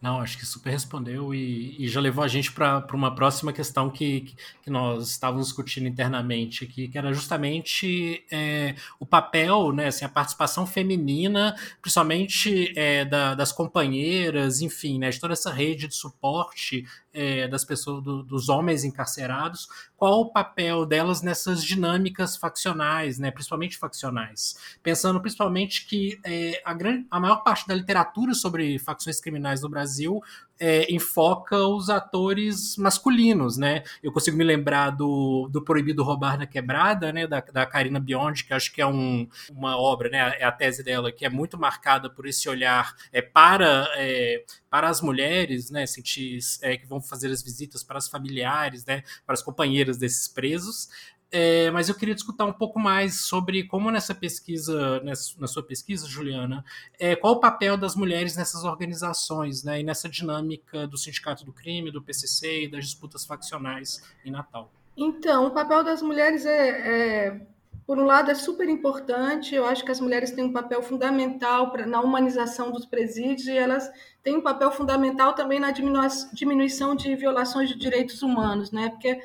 Não, 0.00 0.20
acho 0.20 0.36
que 0.36 0.44
super 0.44 0.70
respondeu 0.70 1.34
e, 1.34 1.74
e 1.78 1.88
já 1.88 2.00
levou 2.00 2.22
a 2.22 2.28
gente 2.28 2.52
para 2.52 2.86
uma 2.92 3.14
próxima 3.14 3.52
questão 3.52 3.88
que, 3.88 4.34
que 4.62 4.70
nós 4.70 5.08
estávamos 5.08 5.46
discutindo 5.46 5.88
internamente 5.88 6.64
aqui, 6.64 6.86
que 6.86 6.98
era 6.98 7.12
justamente 7.14 8.22
é, 8.30 8.74
o 9.00 9.06
papel, 9.06 9.72
né, 9.72 9.86
assim, 9.86 10.04
a 10.04 10.08
participação 10.08 10.66
feminina, 10.66 11.56
principalmente 11.80 12.78
é, 12.78 13.04
da, 13.06 13.34
das 13.34 13.52
companheiras, 13.52 14.60
enfim, 14.60 14.98
né, 14.98 15.08
de 15.08 15.18
toda 15.18 15.32
essa 15.32 15.50
rede 15.50 15.88
de 15.88 15.94
suporte 15.94 16.84
é, 17.14 17.48
das 17.48 17.64
pessoas, 17.64 18.04
do, 18.04 18.22
dos 18.22 18.50
homens 18.50 18.84
encarcerados, 18.84 19.66
qual 19.96 20.20
o 20.20 20.30
papel 20.30 20.84
delas 20.84 21.22
nessas 21.22 21.64
dinâmicas 21.64 22.36
faccionais, 22.36 23.18
né, 23.18 23.30
principalmente 23.30 23.78
faccionais, 23.78 24.56
pensando 24.82 25.20
principalmente 25.20 25.86
que 25.86 26.20
é, 26.24 26.60
a, 26.64 26.74
grande, 26.74 27.06
a 27.10 27.18
maior 27.18 27.42
parte 27.42 27.66
da 27.66 27.74
literatura 27.74 28.34
sobre 28.34 28.78
facções 28.78 29.20
criminais 29.20 29.62
no 29.62 29.68
Brasil 29.68 30.20
é, 30.58 30.92
enfoca 30.92 31.58
os 31.66 31.90
atores 31.90 32.76
masculinos, 32.76 33.56
né? 33.56 33.82
Eu 34.02 34.12
consigo 34.12 34.36
me 34.36 34.44
lembrar 34.44 34.90
do, 34.90 35.48
do 35.50 35.62
Proibido 35.62 36.02
Roubar 36.02 36.38
na 36.38 36.46
Quebrada, 36.46 37.12
né? 37.12 37.26
Da, 37.26 37.40
da 37.40 37.66
Karina 37.66 38.00
Biondi, 38.00 38.44
que 38.44 38.54
acho 38.54 38.72
que 38.72 38.80
é 38.80 38.86
um, 38.86 39.28
uma 39.50 39.76
obra, 39.76 40.08
né? 40.08 40.36
É 40.38 40.44
a 40.44 40.52
tese 40.52 40.82
dela 40.82 41.12
que 41.12 41.24
é 41.24 41.28
muito 41.28 41.58
marcada 41.58 42.08
por 42.08 42.26
esse 42.26 42.48
olhar 42.48 42.94
é, 43.12 43.20
para, 43.20 43.88
é, 43.96 44.44
para 44.70 44.88
as 44.88 45.00
mulheres, 45.00 45.70
né? 45.70 45.86
Sentir, 45.86 46.38
é, 46.62 46.76
que 46.76 46.86
vão 46.86 47.00
fazer 47.00 47.30
as 47.30 47.42
visitas 47.42 47.82
para 47.82 47.98
as 47.98 48.08
familiares, 48.08 48.84
né? 48.84 49.02
Para 49.24 49.34
as 49.34 49.42
companheiras 49.42 49.98
desses 49.98 50.26
presos. 50.26 50.88
É, 51.30 51.70
mas 51.72 51.88
eu 51.88 51.94
queria 51.94 52.14
discutir 52.14 52.42
um 52.44 52.52
pouco 52.52 52.78
mais 52.78 53.22
sobre 53.22 53.64
como 53.64 53.90
nessa 53.90 54.14
pesquisa, 54.14 55.00
nessa, 55.00 55.32
na 55.40 55.46
sua 55.46 55.62
pesquisa, 55.62 56.06
Juliana, 56.06 56.64
é, 56.98 57.16
qual 57.16 57.34
o 57.34 57.40
papel 57.40 57.76
das 57.76 57.96
mulheres 57.96 58.36
nessas 58.36 58.64
organizações, 58.64 59.64
né, 59.64 59.80
e 59.80 59.82
nessa 59.82 60.08
dinâmica 60.08 60.86
do 60.86 60.96
Sindicato 60.96 61.44
do 61.44 61.52
Crime, 61.52 61.90
do 61.90 62.00
PCC 62.00 62.64
e 62.64 62.68
das 62.68 62.84
disputas 62.84 63.26
faccionais 63.26 64.02
em 64.24 64.30
Natal. 64.30 64.70
Então, 64.96 65.46
o 65.46 65.50
papel 65.50 65.82
das 65.82 66.00
mulheres 66.00 66.46
é, 66.46 67.28
é 67.28 67.40
por 67.86 67.98
um 67.98 68.04
lado, 68.04 68.30
é 68.30 68.34
super 68.34 68.68
importante. 68.68 69.54
Eu 69.54 69.64
acho 69.64 69.84
que 69.84 69.92
as 69.92 70.00
mulheres 70.00 70.32
têm 70.32 70.44
um 70.44 70.52
papel 70.52 70.82
fundamental 70.82 71.70
pra, 71.70 71.86
na 71.86 72.00
humanização 72.00 72.72
dos 72.72 72.84
presídios 72.84 73.46
e 73.46 73.56
elas 73.56 73.88
têm 74.24 74.36
um 74.36 74.40
papel 74.40 74.72
fundamental 74.72 75.34
também 75.34 75.60
na 75.60 75.70
diminuição 75.70 76.96
de 76.96 77.14
violações 77.14 77.68
de 77.68 77.76
direitos 77.76 78.22
humanos, 78.22 78.72
né? 78.72 78.90
Porque 78.90 79.20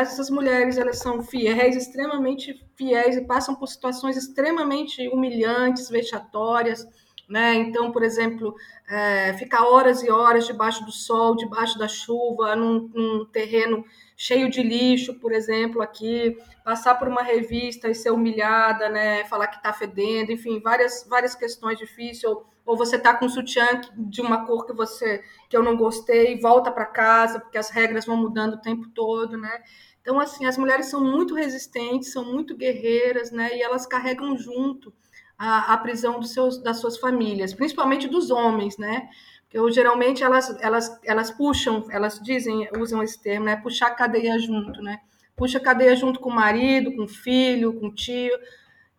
essas 0.00 0.30
mulheres 0.30 0.76
elas 0.76 0.98
são 0.98 1.22
fiéis, 1.22 1.76
extremamente 1.76 2.64
fiéis 2.76 3.16
e 3.16 3.24
passam 3.24 3.54
por 3.54 3.66
situações 3.66 4.16
extremamente 4.16 5.08
humilhantes, 5.08 5.88
vexatórias, 5.88 6.86
né? 7.28 7.54
Então, 7.54 7.90
por 7.90 8.02
exemplo, 8.02 8.54
é, 8.88 9.32
ficar 9.34 9.64
horas 9.64 10.02
e 10.02 10.10
horas 10.10 10.46
debaixo 10.46 10.84
do 10.84 10.92
sol, 10.92 11.34
debaixo 11.34 11.78
da 11.78 11.88
chuva, 11.88 12.54
num, 12.54 12.90
num 12.94 13.24
terreno 13.26 13.84
cheio 14.16 14.48
de 14.48 14.62
lixo, 14.62 15.14
por 15.14 15.32
exemplo, 15.32 15.82
aqui, 15.82 16.38
passar 16.64 16.94
por 16.94 17.08
uma 17.08 17.22
revista 17.22 17.88
e 17.88 17.94
ser 17.94 18.10
humilhada, 18.10 18.88
né, 18.88 19.24
falar 19.24 19.48
que 19.48 19.56
está 19.56 19.72
fedendo, 19.72 20.32
enfim, 20.32 20.60
várias, 20.60 21.06
várias 21.08 21.34
questões 21.34 21.78
difíceis, 21.78 22.32
ou 22.66 22.76
você 22.76 22.96
está 22.96 23.14
com 23.14 23.26
um 23.26 23.28
sutiã 23.28 23.80
de 23.96 24.20
uma 24.20 24.44
cor 24.44 24.66
que 24.66 24.72
você 24.72 25.22
que 25.48 25.56
eu 25.56 25.62
não 25.62 25.76
gostei, 25.76 26.38
volta 26.40 26.70
para 26.70 26.84
casa, 26.84 27.38
porque 27.38 27.56
as 27.56 27.70
regras 27.70 28.04
vão 28.04 28.16
mudando 28.16 28.54
o 28.54 28.60
tempo 28.60 28.88
todo, 28.88 29.38
né? 29.38 29.62
Então, 30.02 30.20
assim, 30.20 30.44
as 30.46 30.58
mulheres 30.58 30.86
são 30.86 31.02
muito 31.02 31.34
resistentes, 31.34 32.12
são 32.12 32.24
muito 32.24 32.56
guerreiras, 32.56 33.30
né? 33.30 33.56
E 33.56 33.62
elas 33.62 33.86
carregam 33.86 34.36
junto 34.36 34.92
a, 35.38 35.72
a 35.74 35.78
prisão 35.78 36.18
dos 36.18 36.32
seus, 36.32 36.62
das 36.62 36.78
suas 36.78 36.98
famílias, 36.98 37.54
principalmente 37.54 38.08
dos 38.08 38.30
homens, 38.30 38.76
né? 38.76 39.08
Eu, 39.52 39.70
geralmente 39.70 40.22
elas, 40.22 40.54
elas, 40.60 41.00
elas 41.04 41.30
puxam, 41.30 41.86
elas 41.90 42.20
dizem, 42.20 42.68
usam 42.78 43.02
esse 43.02 43.20
termo, 43.22 43.46
né? 43.46 43.56
Puxar 43.56 43.88
a 43.88 43.94
cadeia 43.94 44.38
junto, 44.38 44.82
né? 44.82 45.00
Puxa 45.36 45.58
a 45.58 45.62
cadeia 45.62 45.94
junto 45.94 46.18
com 46.20 46.30
o 46.30 46.34
marido, 46.34 46.94
com 46.94 47.04
o 47.04 47.08
filho, 47.08 47.72
com 47.74 47.86
o 47.86 47.94
tio. 47.94 48.36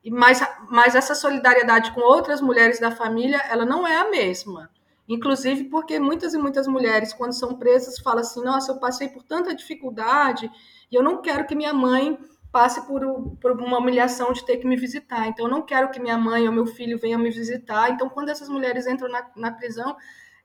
Mas, 0.09 0.41
mas 0.69 0.95
essa 0.95 1.15
solidariedade 1.15 1.91
com 1.91 2.01
outras 2.01 2.41
mulheres 2.41 2.79
da 2.79 2.91
família, 2.91 3.41
ela 3.49 3.65
não 3.65 3.87
é 3.87 3.97
a 3.97 4.09
mesma. 4.09 4.69
Inclusive 5.07 5.65
porque 5.65 5.99
muitas 5.99 6.33
e 6.33 6.37
muitas 6.37 6.67
mulheres, 6.67 7.13
quando 7.13 7.33
são 7.33 7.55
presas, 7.55 7.99
falam 7.99 8.19
assim: 8.19 8.43
nossa, 8.43 8.71
eu 8.71 8.79
passei 8.79 9.07
por 9.07 9.23
tanta 9.23 9.55
dificuldade 9.55 10.51
e 10.91 10.95
eu 10.95 11.01
não 11.01 11.21
quero 11.21 11.45
que 11.45 11.55
minha 11.55 11.73
mãe 11.73 12.17
passe 12.51 12.85
por, 12.85 13.01
por, 13.39 13.51
uma 13.51 13.77
humilhação 13.77 14.33
de 14.33 14.45
ter 14.45 14.57
que 14.57 14.67
me 14.67 14.75
visitar. 14.75 15.27
Então, 15.27 15.45
eu 15.45 15.51
não 15.51 15.61
quero 15.61 15.91
que 15.91 15.99
minha 15.99 16.17
mãe 16.17 16.47
ou 16.47 16.53
meu 16.53 16.65
filho 16.65 16.97
venham 16.97 17.19
me 17.19 17.29
visitar. 17.29 17.89
Então, 17.89 18.09
quando 18.09 18.29
essas 18.29 18.49
mulheres 18.49 18.87
entram 18.87 19.09
na, 19.09 19.25
na 19.35 19.51
prisão, 19.51 19.95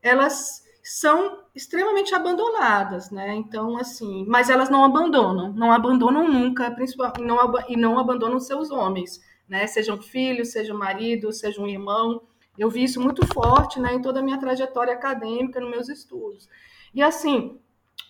elas 0.02 0.62
são 0.82 1.38
extremamente 1.54 2.14
abandonadas, 2.14 3.10
né? 3.10 3.34
Então, 3.34 3.76
assim, 3.78 4.24
mas 4.26 4.50
elas 4.50 4.68
não 4.68 4.84
abandonam, 4.84 5.52
não 5.52 5.72
abandonam 5.72 6.28
nunca, 6.28 6.70
principalmente 6.72 7.22
não, 7.22 7.38
e 7.68 7.76
não 7.76 7.98
abandonam 7.98 8.40
seus 8.40 8.70
homens, 8.70 9.20
né? 9.53 9.66
Sejam 9.66 10.00
filhos, 10.00 10.50
sejam 10.50 10.78
marido, 10.78 11.30
seja 11.30 11.61
um 11.61 11.66
irmão. 11.66 12.22
Eu 12.57 12.70
vi 12.70 12.84
isso 12.84 12.98
muito 12.98 13.26
forte, 13.34 13.78
né, 13.78 13.92
em 13.92 14.00
toda 14.00 14.20
a 14.20 14.22
minha 14.22 14.40
trajetória 14.40 14.94
acadêmica, 14.94 15.61
nos 15.61 15.70
meus 15.70 15.88
estudos. 15.90 16.48
E 16.94 17.03
assim, 17.03 17.61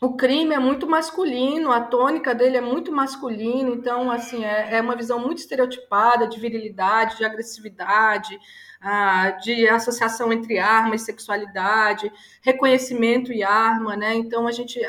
o 0.00 0.14
crime 0.16 0.54
é 0.54 0.58
muito 0.60 0.86
masculino, 0.86 1.72
a 1.72 1.80
tônica 1.80 2.32
dele 2.32 2.58
é 2.58 2.60
muito 2.60 2.92
masculina, 2.92 3.70
então, 3.70 4.08
assim, 4.08 4.44
é, 4.44 4.76
é 4.76 4.80
uma 4.80 4.94
visão 4.94 5.18
muito 5.18 5.38
estereotipada 5.38 6.28
de 6.28 6.38
virilidade, 6.38 7.18
de 7.18 7.24
agressividade, 7.24 8.38
ah, 8.80 9.30
de 9.32 9.68
associação 9.68 10.32
entre 10.32 10.60
arma 10.60 10.94
e 10.94 10.98
sexualidade, 10.98 12.12
reconhecimento 12.40 13.32
e 13.32 13.42
arma, 13.42 13.96
né? 13.96 14.14
Então, 14.14 14.46
a 14.46 14.52
gente. 14.52 14.80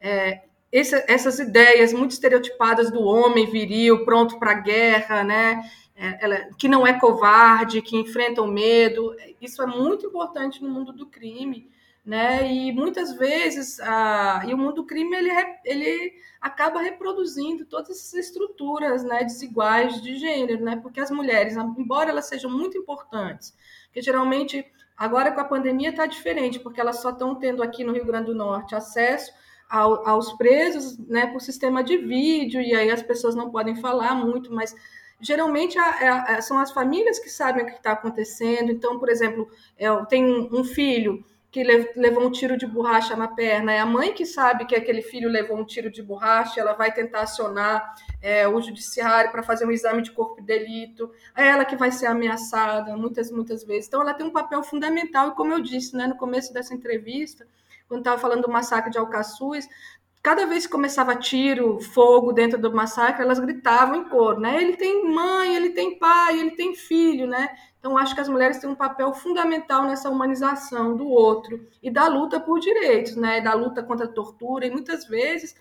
É, 0.00 0.42
essas 0.76 1.38
ideias 1.38 1.92
muito 1.92 2.10
estereotipadas 2.10 2.90
do 2.90 3.00
homem 3.00 3.46
viril, 3.48 4.04
pronto 4.04 4.40
para 4.40 4.50
a 4.50 4.60
guerra, 4.60 5.22
né? 5.22 5.62
É, 5.96 6.24
ela, 6.24 6.36
que 6.58 6.68
não 6.68 6.86
é 6.86 6.98
covarde, 6.98 7.80
que 7.80 7.96
enfrenta 7.96 8.42
o 8.42 8.46
medo, 8.46 9.14
isso 9.40 9.62
é 9.62 9.66
muito 9.66 10.06
importante 10.06 10.62
no 10.62 10.68
mundo 10.68 10.92
do 10.92 11.06
crime 11.06 11.70
né? 12.04 12.52
E 12.52 12.72
muitas 12.72 13.16
vezes 13.16 13.80
a, 13.80 14.42
e 14.46 14.52
o 14.52 14.58
mundo 14.58 14.74
do 14.74 14.86
crime 14.86 15.16
ele, 15.16 15.30
ele 15.64 16.12
acaba 16.40 16.80
reproduzindo 16.80 17.64
todas 17.64 17.90
essas 17.90 18.14
estruturas, 18.14 19.02
né, 19.02 19.24
desiguais 19.24 20.02
de 20.02 20.16
gênero, 20.16 20.62
né? 20.62 20.76
Porque 20.76 21.00
as 21.00 21.10
mulheres, 21.10 21.56
embora 21.56 22.10
elas 22.10 22.26
sejam 22.26 22.50
muito 22.50 22.76
importantes, 22.76 23.56
que 23.92 24.02
geralmente 24.02 24.66
agora 24.96 25.32
com 25.32 25.40
a 25.40 25.44
pandemia 25.44 25.90
está 25.90 26.04
diferente, 26.04 26.60
porque 26.60 26.80
elas 26.80 27.00
só 27.00 27.10
estão 27.10 27.34
tendo 27.34 27.62
aqui 27.62 27.82
no 27.82 27.92
Rio 27.92 28.04
Grande 28.04 28.26
do 28.26 28.34
Norte 28.34 28.74
acesso 28.74 29.32
ao, 29.68 30.06
aos 30.06 30.32
presos, 30.34 30.98
né, 30.98 31.26
por 31.28 31.40
sistema 31.40 31.82
de 31.82 31.96
vídeo 31.96 32.60
e 32.60 32.74
aí 32.74 32.90
as 32.90 33.02
pessoas 33.02 33.34
não 33.34 33.50
podem 33.50 33.76
falar 33.76 34.14
muito, 34.14 34.52
mas 34.52 34.74
geralmente 35.24 35.78
a, 35.78 36.36
a, 36.36 36.42
são 36.42 36.58
as 36.58 36.70
famílias 36.70 37.18
que 37.18 37.30
sabem 37.30 37.62
o 37.62 37.66
que 37.66 37.72
está 37.72 37.92
acontecendo. 37.92 38.70
Então, 38.70 38.98
por 38.98 39.08
exemplo, 39.08 39.48
é, 39.76 39.88
tenho 40.06 40.48
um 40.52 40.62
filho 40.62 41.24
que 41.50 41.62
levou 41.62 42.26
um 42.26 42.32
tiro 42.32 42.56
de 42.56 42.66
borracha 42.66 43.14
na 43.14 43.28
perna, 43.28 43.72
é 43.72 43.78
a 43.78 43.86
mãe 43.86 44.12
que 44.12 44.26
sabe 44.26 44.64
que 44.64 44.74
aquele 44.74 45.00
filho 45.00 45.28
levou 45.28 45.56
um 45.56 45.64
tiro 45.64 45.88
de 45.88 46.02
borracha, 46.02 46.60
ela 46.60 46.72
vai 46.72 46.92
tentar 46.92 47.20
acionar 47.20 47.94
é, 48.20 48.48
o 48.48 48.60
judiciário 48.60 49.30
para 49.30 49.40
fazer 49.40 49.64
um 49.64 49.70
exame 49.70 50.02
de 50.02 50.10
corpo 50.10 50.40
de 50.40 50.48
delito, 50.48 51.12
é 51.36 51.46
ela 51.46 51.64
que 51.64 51.76
vai 51.76 51.92
ser 51.92 52.06
ameaçada 52.06 52.96
muitas, 52.96 53.30
muitas 53.30 53.62
vezes. 53.62 53.86
Então, 53.86 54.02
ela 54.02 54.14
tem 54.14 54.26
um 54.26 54.32
papel 54.32 54.64
fundamental, 54.64 55.28
e 55.28 55.34
como 55.36 55.52
eu 55.52 55.60
disse 55.60 55.96
né, 55.96 56.08
no 56.08 56.16
começo 56.16 56.52
dessa 56.52 56.74
entrevista, 56.74 57.46
quando 57.86 58.00
estava 58.00 58.20
falando 58.20 58.42
do 58.42 58.50
massacre 58.50 58.90
de 58.90 58.98
Alcaçuz, 58.98 59.68
cada 60.24 60.46
vez 60.46 60.64
que 60.64 60.72
começava 60.72 61.14
tiro, 61.14 61.78
fogo 61.78 62.32
dentro 62.32 62.58
do 62.58 62.74
massacre, 62.74 63.22
elas 63.22 63.38
gritavam 63.38 63.96
em 63.96 64.08
cor, 64.08 64.40
né? 64.40 64.62
Ele 64.62 64.74
tem 64.74 65.06
mãe, 65.06 65.54
ele 65.54 65.70
tem 65.70 65.98
pai, 65.98 66.40
ele 66.40 66.52
tem 66.52 66.74
filho, 66.74 67.26
né? 67.26 67.54
Então, 67.78 67.98
acho 67.98 68.14
que 68.14 68.22
as 68.22 68.28
mulheres 68.28 68.56
têm 68.56 68.70
um 68.70 68.74
papel 68.74 69.12
fundamental 69.12 69.84
nessa 69.84 70.08
humanização 70.08 70.96
do 70.96 71.06
outro 71.06 71.68
e 71.82 71.90
da 71.90 72.08
luta 72.08 72.40
por 72.40 72.58
direitos, 72.58 73.16
né? 73.16 73.42
Da 73.42 73.52
luta 73.52 73.82
contra 73.82 74.06
a 74.06 74.08
tortura, 74.08 74.66
e 74.66 74.70
muitas 74.70 75.04
vezes 75.06 75.54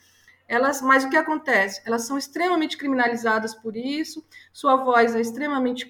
elas, 0.48 0.82
mas 0.82 1.04
o 1.04 1.10
que 1.10 1.18
acontece? 1.18 1.82
Elas 1.86 2.08
são 2.08 2.18
extremamente 2.18 2.78
criminalizadas 2.78 3.54
por 3.54 3.76
isso, 3.76 4.26
sua 4.54 4.78
voz 4.78 5.14
é 5.14 5.20
extremamente 5.20 5.90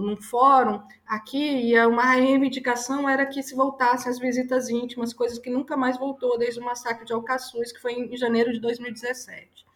num 0.00 0.16
fórum 0.16 0.80
aqui 1.06 1.72
e 1.72 1.86
uma 1.86 2.12
reivindicação 2.12 3.08
era 3.08 3.26
que 3.26 3.42
se 3.42 3.54
voltassem 3.54 4.10
as 4.10 4.18
visitas 4.18 4.68
íntimas, 4.68 5.12
coisas 5.12 5.38
que 5.38 5.50
nunca 5.50 5.76
mais 5.76 5.98
voltou 5.98 6.38
desde 6.38 6.60
o 6.60 6.64
massacre 6.64 7.04
de 7.04 7.12
Alcaçuz, 7.12 7.72
que 7.72 7.80
foi 7.80 7.92
em 7.92 8.16
janeiro 8.16 8.52
de 8.52 8.60
2017. 8.60 9.66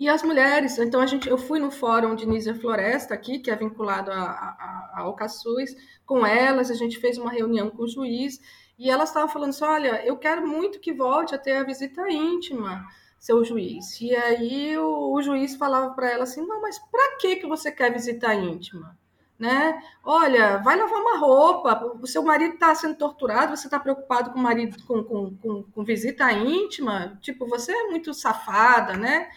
E 0.00 0.08
as 0.08 0.22
mulheres, 0.22 0.78
então 0.78 1.00
a 1.00 1.06
gente, 1.06 1.28
eu 1.28 1.36
fui 1.36 1.58
no 1.58 1.72
fórum 1.72 2.14
de 2.14 2.24
Nízia 2.24 2.54
Floresta 2.54 3.14
aqui, 3.14 3.40
que 3.40 3.50
é 3.50 3.56
vinculado 3.56 4.12
a, 4.12 4.22
a, 4.22 4.90
a 4.94 5.00
Alcaçuz, 5.00 5.74
com 6.06 6.24
elas, 6.24 6.70
a 6.70 6.74
gente 6.74 7.00
fez 7.00 7.18
uma 7.18 7.32
reunião 7.32 7.68
com 7.68 7.82
o 7.82 7.88
juiz, 7.88 8.40
e 8.78 8.88
elas 8.88 9.08
estavam 9.08 9.28
falando 9.28 9.50
assim, 9.50 9.64
olha, 9.64 10.06
eu 10.06 10.16
quero 10.16 10.46
muito 10.46 10.78
que 10.78 10.92
volte 10.92 11.34
a 11.34 11.38
ter 11.38 11.56
a 11.56 11.64
visita 11.64 12.08
íntima, 12.08 12.86
seu 13.18 13.44
juiz. 13.44 14.00
E 14.00 14.14
aí 14.14 14.78
o, 14.78 15.12
o 15.12 15.22
juiz 15.22 15.56
falava 15.56 15.94
para 15.94 16.10
ela 16.10 16.24
assim, 16.24 16.46
não, 16.46 16.60
mas 16.60 16.78
para 16.78 17.16
que 17.18 17.36
que 17.36 17.46
você 17.46 17.70
quer 17.72 17.92
visita 17.92 18.34
íntima? 18.34 18.96
Né? 19.38 19.80
Olha, 20.02 20.58
vai 20.58 20.76
lavar 20.76 21.00
uma 21.00 21.16
roupa, 21.18 21.96
o 22.00 22.06
seu 22.06 22.22
marido 22.24 22.54
está 22.54 22.74
sendo 22.74 22.96
torturado, 22.96 23.56
você 23.56 23.68
está 23.68 23.78
preocupado 23.78 24.32
com 24.32 24.38
marido 24.38 24.82
com, 24.84 25.04
com, 25.04 25.36
com, 25.36 25.62
com 25.62 25.84
visita 25.84 26.32
íntima, 26.32 27.16
tipo, 27.20 27.46
você 27.46 27.70
é 27.70 27.88
muito 27.88 28.12
safada, 28.12 28.94
né? 28.94 29.28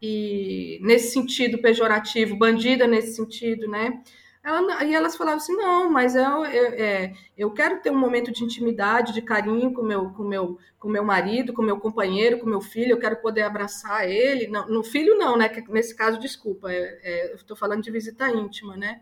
e 0.00 0.78
nesse 0.82 1.12
sentido 1.12 1.58
pejorativo, 1.58 2.36
bandida 2.36 2.86
nesse 2.86 3.14
sentido, 3.14 3.68
né? 3.68 4.00
Ela, 4.44 4.84
e 4.84 4.94
elas 4.94 5.16
falavam 5.16 5.38
assim, 5.38 5.54
não, 5.56 5.90
mas 5.90 6.14
eu, 6.14 6.44
eu, 6.46 6.66
é, 6.74 7.12
eu 7.36 7.50
quero 7.50 7.80
ter 7.80 7.90
um 7.90 7.98
momento 7.98 8.32
de 8.32 8.44
intimidade, 8.44 9.12
de 9.12 9.20
carinho 9.20 9.72
com 9.72 9.82
meu, 9.82 10.10
com 10.10 10.22
meu, 10.22 10.58
com 10.78 10.88
meu 10.88 11.04
marido, 11.04 11.52
com 11.52 11.60
meu 11.60 11.78
companheiro, 11.78 12.38
com 12.38 12.46
meu 12.46 12.60
filho, 12.60 12.92
eu 12.92 12.98
quero 12.98 13.16
poder 13.16 13.42
abraçar 13.42 14.08
ele. 14.08 14.46
Não, 14.46 14.66
no 14.68 14.82
filho 14.82 15.18
não, 15.18 15.36
né? 15.36 15.50
nesse 15.68 15.94
caso, 15.94 16.18
desculpa, 16.18 16.72
é, 16.72 16.98
é, 17.02 17.32
eu 17.32 17.36
estou 17.36 17.56
falando 17.56 17.82
de 17.82 17.90
visita 17.90 18.30
íntima, 18.30 18.76
né? 18.76 19.00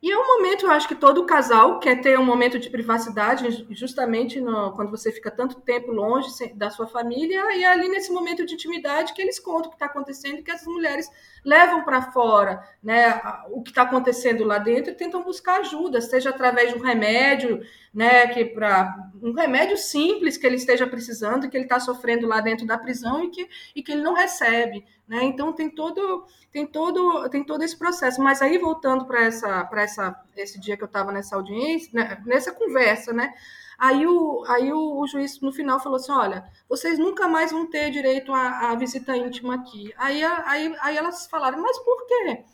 E 0.00 0.12
é 0.12 0.16
um 0.16 0.24
momento, 0.24 0.64
eu 0.64 0.70
acho 0.70 0.86
que 0.86 0.94
todo 0.94 1.26
casal 1.26 1.80
quer 1.80 2.00
ter 2.00 2.16
um 2.16 2.24
momento 2.24 2.56
de 2.56 2.70
privacidade, 2.70 3.66
justamente 3.70 4.40
no, 4.40 4.72
quando 4.72 4.92
você 4.92 5.10
fica 5.10 5.28
tanto 5.28 5.60
tempo 5.60 5.90
longe 5.90 6.28
da 6.54 6.70
sua 6.70 6.86
família, 6.86 7.52
e 7.56 7.64
é 7.64 7.66
ali 7.66 7.88
nesse 7.88 8.12
momento 8.12 8.46
de 8.46 8.54
intimidade 8.54 9.12
que 9.12 9.20
eles 9.20 9.40
contam 9.40 9.66
o 9.66 9.70
que 9.70 9.74
está 9.74 9.86
acontecendo, 9.86 10.44
que 10.44 10.52
as 10.52 10.64
mulheres 10.64 11.10
levam 11.44 11.82
para 11.84 12.12
fora 12.12 12.62
né, 12.80 13.20
o 13.50 13.60
que 13.60 13.70
está 13.70 13.82
acontecendo 13.82 14.44
lá 14.44 14.58
dentro 14.58 14.92
e 14.92 14.94
tentam 14.94 15.20
buscar 15.22 15.60
ajuda, 15.60 16.00
seja 16.00 16.30
através 16.30 16.72
de 16.72 16.78
um 16.78 16.82
remédio, 16.82 17.60
né, 17.98 18.28
que 18.28 18.44
para 18.44 19.10
um 19.20 19.32
remédio 19.32 19.76
simples 19.76 20.36
que 20.36 20.46
ele 20.46 20.54
esteja 20.54 20.86
precisando, 20.86 21.50
que 21.50 21.56
ele 21.56 21.64
está 21.64 21.80
sofrendo 21.80 22.28
lá 22.28 22.40
dentro 22.40 22.64
da 22.64 22.78
prisão 22.78 23.24
e 23.24 23.28
que, 23.28 23.48
e 23.74 23.82
que 23.82 23.90
ele 23.90 24.02
não 24.02 24.14
recebe. 24.14 24.86
Né? 25.08 25.24
Então 25.24 25.52
tem 25.52 25.68
todo, 25.68 26.24
tem 26.52 26.64
todo, 26.64 27.28
tem 27.28 27.42
todo 27.42 27.64
esse 27.64 27.76
processo. 27.76 28.22
Mas 28.22 28.40
aí 28.40 28.56
voltando 28.56 29.04
para 29.04 29.24
essa, 29.24 29.64
para 29.64 29.82
essa, 29.82 30.16
esse 30.36 30.60
dia 30.60 30.76
que 30.76 30.84
eu 30.84 30.86
estava 30.86 31.10
nessa 31.10 31.34
audiência, 31.34 31.90
né, 31.92 32.22
nessa 32.24 32.52
conversa, 32.52 33.12
né? 33.12 33.34
Aí 33.76 34.06
o, 34.06 34.44
aí 34.46 34.72
o, 34.72 35.00
o, 35.00 35.06
juiz 35.08 35.40
no 35.40 35.52
final 35.52 35.80
falou 35.80 35.96
assim: 35.96 36.12
olha, 36.12 36.44
vocês 36.68 37.00
nunca 37.00 37.26
mais 37.26 37.50
vão 37.50 37.66
ter 37.66 37.90
direito 37.90 38.32
à, 38.32 38.70
à 38.70 38.74
visita 38.76 39.16
íntima 39.16 39.56
aqui. 39.56 39.92
Aí, 39.96 40.22
aí, 40.22 40.76
aí 40.80 40.96
elas 40.96 41.26
falaram, 41.26 41.60
mas 41.60 41.76
por 41.80 42.06
quê? 42.06 42.44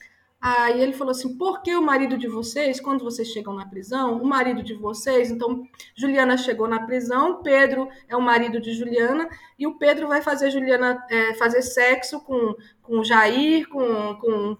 Aí 0.41 0.81
ele 0.81 0.93
falou 0.93 1.13
assim: 1.13 1.39
porque 1.39 1.75
o 1.75 1.81
marido 1.81 2.19
de 2.19 2.29
vocês, 2.29 2.79
quando 2.79 3.03
vocês 3.03 3.29
chegam 3.29 3.55
na 3.55 3.67
prisão, 3.67 4.21
o 4.21 4.27
marido 4.27 4.63
de 4.63 4.75
vocês, 4.75 5.31
então 5.31 5.67
Juliana 5.95 6.37
chegou 6.37 6.69
na 6.69 6.85
prisão, 6.85 7.43
Pedro 7.43 7.89
é 8.07 8.15
o 8.15 8.21
marido 8.21 8.61
de 8.61 8.75
Juliana, 8.75 9.27
e 9.59 9.67
o 9.67 9.79
Pedro 9.79 10.07
vai 10.07 10.21
fazer 10.21 10.51
Juliana 10.51 11.03
é, 11.09 11.33
fazer 11.35 11.63
sexo 11.63 12.21
com, 12.21 12.55
com 12.83 13.03
Jair, 13.03 13.67
com, 13.71 14.15
com, 14.17 14.57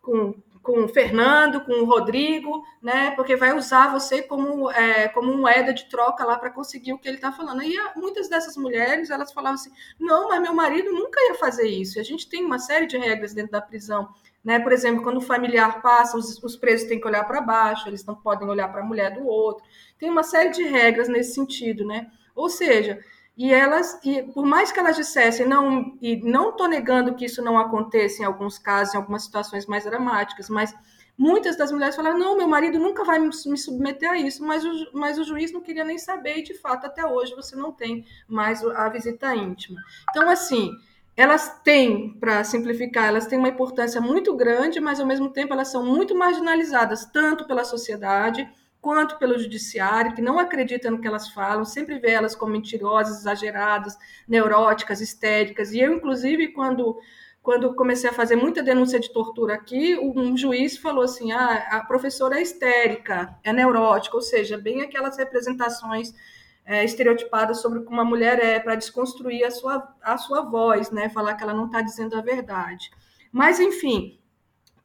com, 0.00 0.34
com 0.62 0.88
Fernando, 0.88 1.60
com 1.60 1.84
Rodrigo, 1.84 2.64
né? 2.82 3.10
Porque 3.10 3.36
vai 3.36 3.54
usar 3.54 3.92
você 3.92 4.22
como, 4.22 4.70
é, 4.70 5.06
como 5.08 5.36
moeda 5.36 5.72
de 5.72 5.84
troca 5.88 6.24
lá 6.24 6.38
para 6.38 6.50
conseguir 6.50 6.92
o 6.92 6.98
que 6.98 7.06
ele 7.06 7.18
está 7.18 7.30
falando. 7.30 7.62
E 7.62 7.76
muitas 7.94 8.28
dessas 8.28 8.56
mulheres 8.56 9.10
elas 9.10 9.32
falavam 9.32 9.54
assim: 9.54 9.70
não, 10.00 10.28
mas 10.28 10.40
meu 10.40 10.54
marido 10.54 10.90
nunca 10.92 11.20
ia 11.28 11.34
fazer 11.34 11.68
isso. 11.68 12.00
A 12.00 12.02
gente 12.02 12.28
tem 12.28 12.44
uma 12.44 12.58
série 12.58 12.86
de 12.86 12.96
regras 12.96 13.34
dentro 13.34 13.52
da 13.52 13.60
prisão. 13.60 14.08
Né? 14.46 14.60
Por 14.60 14.70
exemplo, 14.70 15.02
quando 15.02 15.16
o 15.16 15.20
familiar 15.20 15.82
passa, 15.82 16.16
os, 16.16 16.40
os 16.40 16.54
presos 16.54 16.86
têm 16.86 17.00
que 17.00 17.06
olhar 17.08 17.24
para 17.24 17.40
baixo, 17.40 17.88
eles 17.88 18.04
não 18.04 18.14
podem 18.14 18.48
olhar 18.48 18.68
para 18.68 18.80
a 18.80 18.84
mulher 18.84 19.12
do 19.12 19.26
outro. 19.26 19.64
Tem 19.98 20.08
uma 20.08 20.22
série 20.22 20.50
de 20.50 20.62
regras 20.62 21.08
nesse 21.08 21.34
sentido, 21.34 21.84
né? 21.84 22.06
Ou 22.32 22.48
seja, 22.48 23.00
e 23.36 23.52
elas, 23.52 23.98
e 24.04 24.22
por 24.22 24.46
mais 24.46 24.70
que 24.70 24.78
elas 24.78 24.94
dissessem, 24.94 25.48
não, 25.48 25.98
e 26.00 26.14
não 26.22 26.50
estou 26.50 26.68
negando 26.68 27.16
que 27.16 27.24
isso 27.24 27.42
não 27.42 27.58
aconteça 27.58 28.22
em 28.22 28.24
alguns 28.24 28.56
casos, 28.56 28.94
em 28.94 28.98
algumas 28.98 29.24
situações 29.24 29.66
mais 29.66 29.82
dramáticas, 29.82 30.48
mas 30.48 30.72
muitas 31.18 31.56
das 31.56 31.72
mulheres 31.72 31.96
falaram: 31.96 32.16
não, 32.16 32.36
meu 32.36 32.46
marido 32.46 32.78
nunca 32.78 33.02
vai 33.02 33.18
me 33.18 33.32
submeter 33.32 34.12
a 34.12 34.16
isso, 34.16 34.46
mas 34.46 34.64
o, 34.64 34.70
mas 34.92 35.18
o 35.18 35.24
juiz 35.24 35.50
não 35.50 35.60
queria 35.60 35.84
nem 35.84 35.98
saber, 35.98 36.38
e 36.38 36.44
de 36.44 36.54
fato, 36.54 36.86
até 36.86 37.04
hoje 37.04 37.34
você 37.34 37.56
não 37.56 37.72
tem 37.72 38.06
mais 38.28 38.64
a 38.64 38.88
visita 38.90 39.34
íntima. 39.34 39.80
Então, 40.08 40.30
assim, 40.30 40.70
elas 41.16 41.60
têm, 41.64 42.12
para 42.20 42.44
simplificar, 42.44 43.06
elas 43.06 43.26
têm 43.26 43.38
uma 43.38 43.48
importância 43.48 44.00
muito 44.00 44.36
grande, 44.36 44.80
mas 44.80 45.00
ao 45.00 45.06
mesmo 45.06 45.30
tempo 45.30 45.54
elas 45.54 45.68
são 45.68 45.84
muito 45.84 46.14
marginalizadas, 46.14 47.06
tanto 47.06 47.46
pela 47.46 47.64
sociedade 47.64 48.48
quanto 48.80 49.18
pelo 49.18 49.38
judiciário, 49.38 50.14
que 50.14 50.22
não 50.22 50.38
acredita 50.38 50.90
no 50.90 51.00
que 51.00 51.08
elas 51.08 51.30
falam, 51.30 51.64
sempre 51.64 51.98
vê 51.98 52.10
elas 52.10 52.36
como 52.36 52.52
mentirosas, 52.52 53.20
exageradas, 53.20 53.96
neuróticas, 54.28 55.00
histéricas. 55.00 55.72
E 55.72 55.80
eu, 55.80 55.94
inclusive, 55.94 56.48
quando 56.48 56.96
quando 57.42 57.72
comecei 57.76 58.10
a 58.10 58.12
fazer 58.12 58.34
muita 58.34 58.60
denúncia 58.60 58.98
de 58.98 59.12
tortura 59.12 59.54
aqui, 59.54 59.96
um 59.96 60.36
juiz 60.36 60.76
falou 60.76 61.04
assim: 61.04 61.30
ah, 61.30 61.68
a 61.70 61.80
professora 61.84 62.40
é 62.40 62.42
histérica, 62.42 63.38
é 63.44 63.52
neurótica, 63.52 64.16
ou 64.16 64.22
seja, 64.22 64.58
bem 64.58 64.82
aquelas 64.82 65.16
representações 65.16 66.12
é, 66.66 66.84
estereotipadas 66.84 67.62
sobre 67.62 67.80
como 67.80 67.96
uma 67.96 68.04
mulher 68.04 68.44
é, 68.44 68.58
para 68.58 68.74
desconstruir 68.74 69.44
a 69.44 69.50
sua, 69.50 69.94
a 70.02 70.18
sua 70.18 70.42
voz, 70.42 70.90
né? 70.90 71.08
falar 71.08 71.34
que 71.34 71.44
ela 71.44 71.54
não 71.54 71.66
está 71.66 71.80
dizendo 71.80 72.16
a 72.16 72.20
verdade. 72.20 72.90
Mas, 73.30 73.60
enfim, 73.60 74.18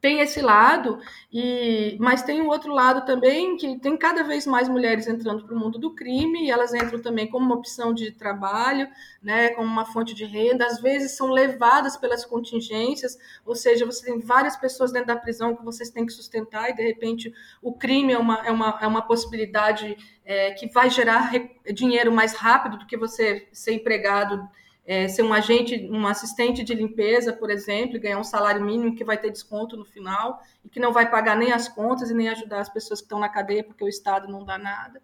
tem 0.02 0.18
esse 0.18 0.40
lado, 0.40 0.98
e 1.32 1.96
mas 2.00 2.24
tem 2.24 2.42
um 2.42 2.48
outro 2.48 2.74
lado 2.74 3.06
também 3.06 3.56
que 3.56 3.78
tem 3.78 3.96
cada 3.96 4.24
vez 4.24 4.44
mais 4.48 4.68
mulheres 4.68 5.06
entrando 5.06 5.44
para 5.46 5.54
o 5.54 5.58
mundo 5.58 5.78
do 5.78 5.94
crime, 5.94 6.44
e 6.44 6.50
elas 6.50 6.74
entram 6.74 7.00
também 7.00 7.28
como 7.28 7.46
uma 7.46 7.54
opção 7.54 7.94
de 7.94 8.10
trabalho, 8.10 8.88
né, 9.22 9.50
como 9.50 9.68
uma 9.68 9.84
fonte 9.84 10.12
de 10.12 10.24
renda, 10.24 10.66
às 10.66 10.80
vezes 10.80 11.12
são 11.12 11.30
levadas 11.30 11.96
pelas 11.96 12.24
contingências, 12.24 13.16
ou 13.46 13.54
seja, 13.54 13.86
você 13.86 14.04
tem 14.04 14.18
várias 14.18 14.56
pessoas 14.56 14.90
dentro 14.90 15.06
da 15.06 15.16
prisão 15.16 15.54
que 15.54 15.64
vocês 15.64 15.88
têm 15.88 16.04
que 16.04 16.12
sustentar, 16.12 16.70
e 16.70 16.74
de 16.74 16.82
repente 16.82 17.32
o 17.62 17.72
crime 17.72 18.12
é 18.12 18.18
uma, 18.18 18.44
é 18.44 18.50
uma, 18.50 18.78
é 18.82 18.86
uma 18.88 19.02
possibilidade 19.02 19.96
é, 20.24 20.50
que 20.50 20.66
vai 20.66 20.90
gerar 20.90 21.30
dinheiro 21.72 22.10
mais 22.10 22.34
rápido 22.34 22.76
do 22.76 22.86
que 22.86 22.96
você 22.96 23.46
ser 23.52 23.74
empregado 23.74 24.48
é, 24.92 25.08
ser 25.08 25.22
um 25.22 25.32
agente, 25.32 25.88
um 25.90 26.06
assistente 26.06 26.62
de 26.62 26.74
limpeza, 26.74 27.32
por 27.32 27.50
exemplo, 27.50 27.96
e 27.96 27.98
ganhar 27.98 28.18
um 28.18 28.24
salário 28.24 28.62
mínimo 28.62 28.94
que 28.94 29.02
vai 29.02 29.16
ter 29.16 29.30
desconto 29.30 29.74
no 29.74 29.86
final 29.86 30.42
e 30.62 30.68
que 30.68 30.78
não 30.78 30.92
vai 30.92 31.10
pagar 31.10 31.34
nem 31.34 31.50
as 31.50 31.66
contas 31.66 32.10
e 32.10 32.14
nem 32.14 32.28
ajudar 32.28 32.60
as 32.60 32.68
pessoas 32.68 33.00
que 33.00 33.06
estão 33.06 33.18
na 33.18 33.30
cadeia 33.30 33.64
porque 33.64 33.82
o 33.82 33.88
Estado 33.88 34.30
não 34.30 34.44
dá 34.44 34.58
nada. 34.58 35.00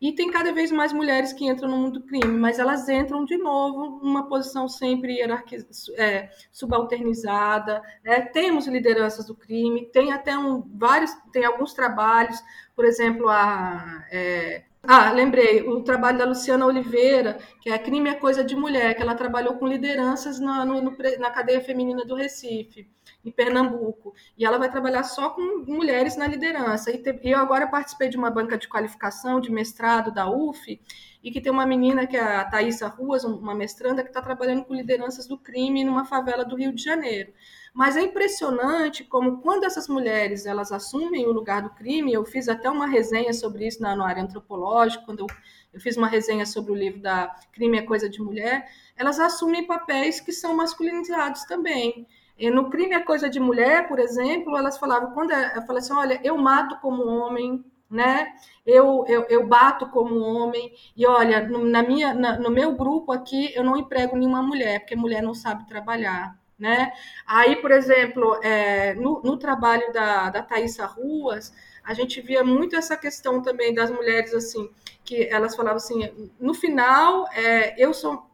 E 0.00 0.12
tem 0.12 0.30
cada 0.30 0.52
vez 0.52 0.70
mais 0.70 0.92
mulheres 0.92 1.32
que 1.32 1.46
entram 1.46 1.68
no 1.68 1.76
mundo 1.76 1.98
do 1.98 2.06
crime, 2.06 2.38
mas 2.38 2.60
elas 2.60 2.88
entram 2.88 3.24
de 3.24 3.36
novo 3.36 3.98
numa 4.04 4.28
posição 4.28 4.68
sempre 4.68 5.18
é, 5.96 6.30
subalternizada. 6.52 7.82
Né? 8.04 8.20
Temos 8.20 8.68
lideranças 8.68 9.26
do 9.26 9.34
crime, 9.34 9.86
tem 9.86 10.12
até 10.12 10.38
um, 10.38 10.62
vários, 10.76 11.12
tem 11.32 11.44
alguns 11.44 11.72
trabalhos, 11.72 12.40
por 12.76 12.84
exemplo, 12.84 13.28
a 13.28 14.04
é, 14.12 14.62
ah, 14.86 15.10
lembrei, 15.12 15.62
o 15.62 15.82
trabalho 15.82 16.18
da 16.18 16.24
Luciana 16.24 16.66
Oliveira, 16.66 17.38
que 17.60 17.70
é 17.70 17.78
Crime 17.78 18.10
é 18.10 18.14
Coisa 18.14 18.44
de 18.44 18.54
Mulher, 18.54 18.94
que 18.94 19.02
ela 19.02 19.14
trabalhou 19.14 19.54
com 19.54 19.66
lideranças 19.66 20.38
na, 20.38 20.64
no, 20.64 20.80
na 21.18 21.30
cadeia 21.30 21.60
feminina 21.60 22.04
do 22.04 22.14
Recife, 22.14 22.86
em 23.24 23.30
Pernambuco. 23.30 24.14
E 24.36 24.44
ela 24.44 24.58
vai 24.58 24.70
trabalhar 24.70 25.02
só 25.04 25.30
com 25.30 25.64
mulheres 25.66 26.16
na 26.16 26.26
liderança. 26.26 26.90
E 26.90 26.98
te, 26.98 27.18
eu 27.22 27.38
agora 27.38 27.66
participei 27.66 28.08
de 28.08 28.16
uma 28.16 28.30
banca 28.30 28.58
de 28.58 28.68
qualificação 28.68 29.40
de 29.40 29.50
mestrado 29.50 30.12
da 30.12 30.30
UF, 30.30 30.80
e 31.24 31.30
que 31.30 31.40
tem 31.40 31.50
uma 31.50 31.64
menina 31.64 32.06
que 32.06 32.18
é 32.18 32.20
a 32.20 32.44
Thaisa 32.44 32.86
Ruas, 32.86 33.24
uma 33.24 33.54
mestranda, 33.54 34.02
que 34.02 34.10
está 34.10 34.20
trabalhando 34.20 34.62
com 34.62 34.74
lideranças 34.74 35.26
do 35.26 35.38
crime 35.38 35.82
numa 35.82 36.04
favela 36.04 36.44
do 36.44 36.54
Rio 36.54 36.70
de 36.70 36.84
Janeiro. 36.84 37.32
Mas 37.72 37.96
é 37.96 38.02
impressionante 38.02 39.02
como 39.02 39.40
quando 39.40 39.64
essas 39.64 39.88
mulheres 39.88 40.44
elas 40.44 40.70
assumem 40.70 41.26
o 41.26 41.32
lugar 41.32 41.62
do 41.62 41.70
crime, 41.70 42.12
eu 42.12 42.26
fiz 42.26 42.46
até 42.46 42.68
uma 42.68 42.86
resenha 42.86 43.32
sobre 43.32 43.66
isso 43.66 43.80
na, 43.80 44.06
área 44.06 44.22
antropológica, 44.22 45.02
quando 45.06 45.20
eu, 45.20 45.26
eu 45.72 45.80
fiz 45.80 45.96
uma 45.96 46.08
resenha 46.08 46.44
sobre 46.44 46.72
o 46.72 46.74
livro 46.74 47.00
da 47.00 47.34
Crime 47.52 47.78
é 47.78 47.82
Coisa 47.82 48.06
de 48.06 48.20
Mulher, 48.20 48.68
elas 48.94 49.18
assumem 49.18 49.66
papéis 49.66 50.20
que 50.20 50.30
são 50.30 50.54
masculinizados 50.54 51.44
também. 51.44 52.06
E 52.38 52.50
no 52.50 52.68
crime 52.68 52.94
é 52.94 53.00
coisa 53.00 53.30
de 53.30 53.40
mulher, 53.40 53.88
por 53.88 53.98
exemplo, 53.98 54.58
elas 54.58 54.76
falavam, 54.76 55.12
quando 55.12 55.30
eu 55.30 55.62
falei 55.62 55.80
assim, 55.80 55.94
olha, 55.94 56.20
eu 56.22 56.36
mato 56.36 56.76
como 56.80 57.06
homem, 57.06 57.64
né? 57.94 58.34
Eu, 58.66 59.04
eu, 59.08 59.24
eu 59.28 59.46
bato 59.46 59.88
como 59.88 60.18
homem, 60.18 60.72
e 60.96 61.06
olha, 61.06 61.46
no, 61.46 61.64
na 61.64 61.82
minha, 61.82 62.12
na, 62.12 62.38
no 62.38 62.50
meu 62.50 62.74
grupo 62.74 63.12
aqui, 63.12 63.52
eu 63.54 63.62
não 63.62 63.76
emprego 63.76 64.16
nenhuma 64.16 64.42
mulher, 64.42 64.80
porque 64.80 64.96
mulher 64.96 65.22
não 65.22 65.34
sabe 65.34 65.66
trabalhar. 65.66 66.36
Né? 66.58 66.92
Aí, 67.26 67.56
por 67.56 67.70
exemplo, 67.70 68.38
é, 68.42 68.94
no, 68.94 69.20
no, 69.22 69.36
trabalho 69.36 69.92
da, 69.92 70.30
da 70.30 70.42
Thaisa 70.42 70.86
Ruas, 70.86 71.52
a 71.84 71.92
gente 71.94 72.20
via 72.20 72.44
muito 72.44 72.76
essa 72.76 72.96
questão 72.96 73.42
também 73.42 73.74
das 73.74 73.90
mulheres, 73.90 74.32
assim, 74.32 74.70
que 75.04 75.28
elas 75.28 75.54
falavam 75.54 75.76
assim, 75.76 76.30
no 76.38 76.54
final, 76.54 77.26
é, 77.32 77.74
eu 77.82 77.92
sou, 77.92 78.24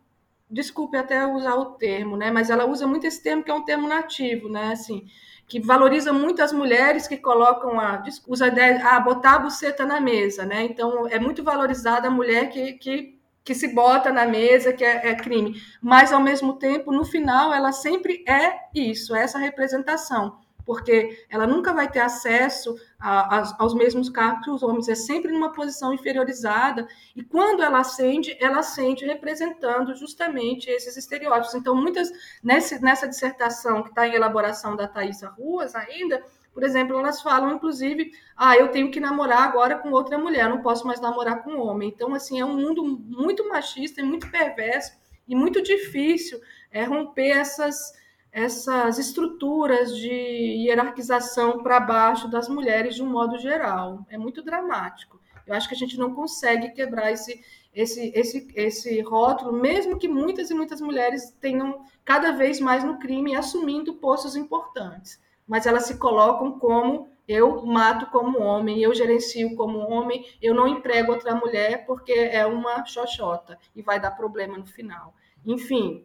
desculpe 0.51 0.97
até 0.97 1.27
usar 1.27 1.55
o 1.57 1.73
termo, 1.73 2.17
né, 2.17 2.31
mas 2.31 2.51
ela 2.51 2.67
usa 2.67 2.87
muito 2.87 3.07
esse 3.07 3.23
termo 3.23 3.43
que 3.43 3.51
é 3.51 3.55
um 3.55 3.65
termo 3.65 3.89
nativo, 3.89 4.49
né, 4.49 4.73
assim, 4.73 5.07
que 5.51 5.61
valoriza 5.61 6.13
muito 6.13 6.41
as 6.41 6.53
mulheres 6.53 7.09
que 7.09 7.17
colocam 7.17 7.81
a, 7.81 8.03
usa 8.29 8.47
a 8.47 8.97
ah, 8.97 9.01
botar 9.01 9.35
a 9.35 9.39
buceta 9.41 9.85
na 9.85 10.01
mesa, 10.01 10.47
né, 10.47 10.63
então 10.63 11.09
é 11.09 11.19
muito 11.19 11.43
valorizada 11.43 12.07
a 12.07 12.11
mulher 12.11 12.49
que, 12.51 12.75
que 12.75 13.21
que 13.43 13.55
se 13.55 13.69
bota 13.75 14.13
na 14.13 14.27
mesa, 14.27 14.73
que 14.73 14.85
é, 14.85 15.09
é, 15.09 15.15
crime. 15.15 15.61
Mas, 15.83 16.13
ao 16.13 16.21
mesmo 16.21 16.53
tempo, 16.53 16.93
no 16.93 17.05
final, 17.05 17.53
ela 17.53 17.73
sempre 17.73 18.23
é 18.29 18.53
isso, 18.75 19.15
é 19.15 19.23
essa 19.23 19.39
representação, 19.39 20.39
porque 20.65 21.25
ela 21.29 21.47
nunca 21.47 21.73
vai 21.73 21.91
ter 21.91 22.01
acesso 22.01 22.77
a, 22.99 23.39
a, 23.39 23.57
aos 23.59 23.75
mesmos 23.75 24.09
cargos 24.09 24.45
que 24.45 24.51
os 24.51 24.63
homens, 24.63 24.89
é 24.89 24.95
sempre 24.95 25.33
numa 25.33 25.53
posição 25.53 25.93
inferiorizada, 25.93 26.87
e 27.15 27.23
quando 27.23 27.63
ela 27.63 27.81
acende, 27.81 28.37
ela 28.41 28.59
acende 28.59 29.05
representando 29.05 29.95
justamente 29.95 30.69
esses 30.71 30.97
estereótipos. 30.97 31.55
Então, 31.55 31.75
muitas, 31.75 32.11
nessa 32.43 33.09
dissertação 33.09 33.83
que 33.83 33.91
está 33.91 34.07
em 34.07 34.15
elaboração 34.15 34.77
da 34.77 34.87
Thaisa 34.87 35.29
Ruas 35.29 35.75
ainda, 35.75 36.23
por 36.53 36.65
exemplo, 36.65 36.99
elas 36.99 37.23
falam, 37.23 37.55
inclusive, 37.55 38.13
ah, 38.37 38.57
eu 38.57 38.69
tenho 38.69 38.91
que 38.91 38.99
namorar 38.99 39.43
agora 39.43 39.79
com 39.79 39.91
outra 39.93 40.19
mulher, 40.19 40.49
não 40.49 40.63
posso 40.63 40.87
mais 40.87 41.01
namorar 41.01 41.45
com 41.45 41.59
homem. 41.59 41.89
Então, 41.89 42.15
assim, 42.15 42.41
é 42.41 42.45
um 42.45 42.57
mundo 42.57 42.85
muito 42.85 43.49
machista 43.49 44.01
e 44.01 44.05
muito 44.05 44.29
perverso 44.31 44.93
e 45.29 45.35
muito 45.35 45.63
difícil 45.63 46.41
é, 46.71 46.83
romper 46.83 47.31
essas, 47.31 47.93
essas 48.33 48.99
estruturas 48.99 49.97
de 49.97 50.11
hierarquização 50.11 51.63
para 51.63 51.81
baixo 51.81 52.29
das 52.29 52.49
mulheres 52.49 52.95
de 52.95 53.03
um 53.03 53.11
modo 53.11 53.39
geral. 53.39 54.07
É 54.09 54.17
muito 54.17 54.43
dramático. 54.43 55.21
Eu 55.47 55.55
acho 55.55 55.69
que 55.69 55.75
a 55.75 55.79
gente 55.79 55.99
não 55.99 56.15
consegue 56.15 56.71
quebrar 56.71 57.11
esse, 57.11 57.43
esse, 57.75 58.13
esse, 58.15 58.49
esse 58.55 59.01
rótulo, 59.01 59.53
mesmo 59.53 59.99
que 59.99 60.07
muitas 60.07 60.51
e 60.51 60.55
muitas 60.55 60.81
mulheres 60.81 61.31
tenham 61.41 61.85
cada 62.05 62.33
vez 62.33 62.61
mais 62.61 62.85
no 62.85 62.99
crime 62.99 63.35
assumindo 63.35 63.95
postos 63.95 64.37
importantes 64.37 65.19
mas 65.51 65.67
elas 65.67 65.87
se 65.87 65.99
colocam 65.99 66.61
como 66.61 67.11
eu 67.27 67.67
mato 67.67 68.07
como 68.07 68.39
homem, 68.39 68.81
eu 68.81 68.95
gerencio 68.95 69.57
como 69.57 69.81
homem, 69.81 70.25
eu 70.41 70.55
não 70.55 70.69
emprego 70.69 71.11
outra 71.11 71.35
mulher 71.35 71.85
porque 71.87 72.13
é 72.13 72.47
uma 72.47 72.87
xoxota 72.87 73.59
e 73.75 73.83
vai 73.83 73.99
dar 73.99 74.13
problema 74.13 74.57
no 74.57 74.65
final. 74.65 75.13
Enfim, 75.45 76.05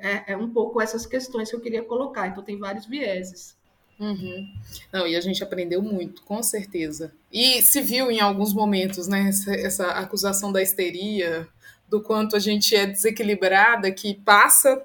é, 0.00 0.32
é 0.32 0.36
um 0.36 0.50
pouco 0.50 0.80
essas 0.80 1.06
questões 1.06 1.50
que 1.50 1.56
eu 1.56 1.60
queria 1.60 1.82
colocar. 1.82 2.28
Então, 2.28 2.42
tem 2.42 2.58
vários 2.58 2.86
vieses. 2.86 3.56
Uhum. 3.98 4.48
Não, 4.90 5.06
e 5.06 5.14
a 5.14 5.20
gente 5.20 5.42
aprendeu 5.42 5.82
muito, 5.82 6.22
com 6.22 6.42
certeza. 6.42 7.12
E 7.30 7.60
se 7.60 7.82
viu 7.82 8.10
em 8.10 8.20
alguns 8.20 8.54
momentos, 8.54 9.06
né, 9.06 9.28
essa, 9.28 9.54
essa 9.54 9.86
acusação 9.88 10.50
da 10.50 10.62
histeria, 10.62 11.46
do 11.88 12.00
quanto 12.00 12.34
a 12.34 12.38
gente 12.38 12.74
é 12.74 12.86
desequilibrada, 12.86 13.90
que 13.90 14.14
passa 14.14 14.82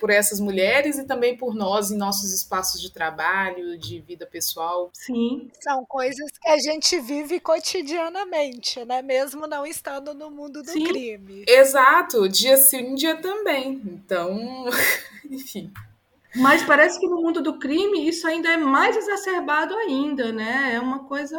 por 0.00 0.10
essas 0.10 0.40
mulheres 0.40 0.98
e 0.98 1.04
também 1.04 1.36
por 1.36 1.54
nós 1.54 1.90
em 1.90 1.96
nossos 1.96 2.32
espaços 2.32 2.80
de 2.80 2.90
trabalho, 2.90 3.78
de 3.78 4.00
vida 4.00 4.26
pessoal. 4.26 4.90
Sim. 4.92 5.50
São 5.60 5.84
coisas 5.84 6.30
que 6.40 6.48
a 6.48 6.58
gente 6.58 6.98
vive 7.00 7.38
cotidianamente, 7.40 8.84
né? 8.84 9.02
Mesmo 9.02 9.46
não 9.46 9.66
estando 9.66 10.14
no 10.14 10.30
mundo 10.30 10.62
do 10.62 10.70
sim. 10.70 10.84
crime. 10.84 11.44
Exato, 11.46 12.28
dia 12.28 12.56
sim, 12.56 12.94
dia 12.94 13.16
também. 13.16 13.80
Então, 13.84 14.66
enfim. 15.30 15.72
Mas 16.38 16.62
parece 16.62 16.98
que 17.00 17.06
no 17.06 17.20
mundo 17.20 17.42
do 17.42 17.58
crime 17.58 18.08
isso 18.08 18.26
ainda 18.26 18.48
é 18.48 18.56
mais 18.56 18.96
exacerbado 18.96 19.74
ainda, 19.74 20.32
né? 20.32 20.72
É 20.74 20.80
uma 20.80 21.00
coisa 21.00 21.38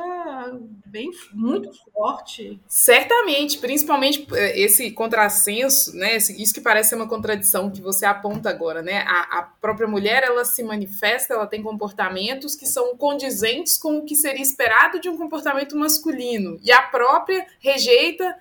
bem 0.86 1.10
muito 1.34 1.70
forte. 1.94 2.60
Certamente, 2.68 3.58
principalmente 3.60 4.28
eh, 4.34 4.60
esse 4.60 4.92
contrassenso, 4.92 5.96
né? 5.96 6.18
Isso 6.18 6.54
que 6.54 6.62
parece 6.62 6.90
ser 6.90 6.96
uma 6.96 7.08
contradição 7.08 7.72
que 7.72 7.82
você 7.82 8.06
aponta 8.06 8.50
agora, 8.50 8.82
né? 8.82 9.04
A, 9.08 9.40
a 9.40 9.42
própria 9.44 9.88
mulher 9.88 10.24
ela 10.24 10.44
se 10.44 10.64
manifesta, 10.64 11.34
ela 11.34 11.48
tem 11.48 11.64
comportamentos 11.64 12.56
que 12.56 12.66
são 12.66 12.96
condizentes 12.98 13.78
com 13.78 14.00
o 14.00 14.06
que 14.06 14.16
seria 14.16 14.42
esperado 14.42 15.00
de 15.00 15.10
um 15.10 15.18
comportamento 15.18 15.78
masculino 15.78 16.60
e 16.64 16.72
a 16.72 16.82
própria 16.82 17.46
rejeita 17.60 18.36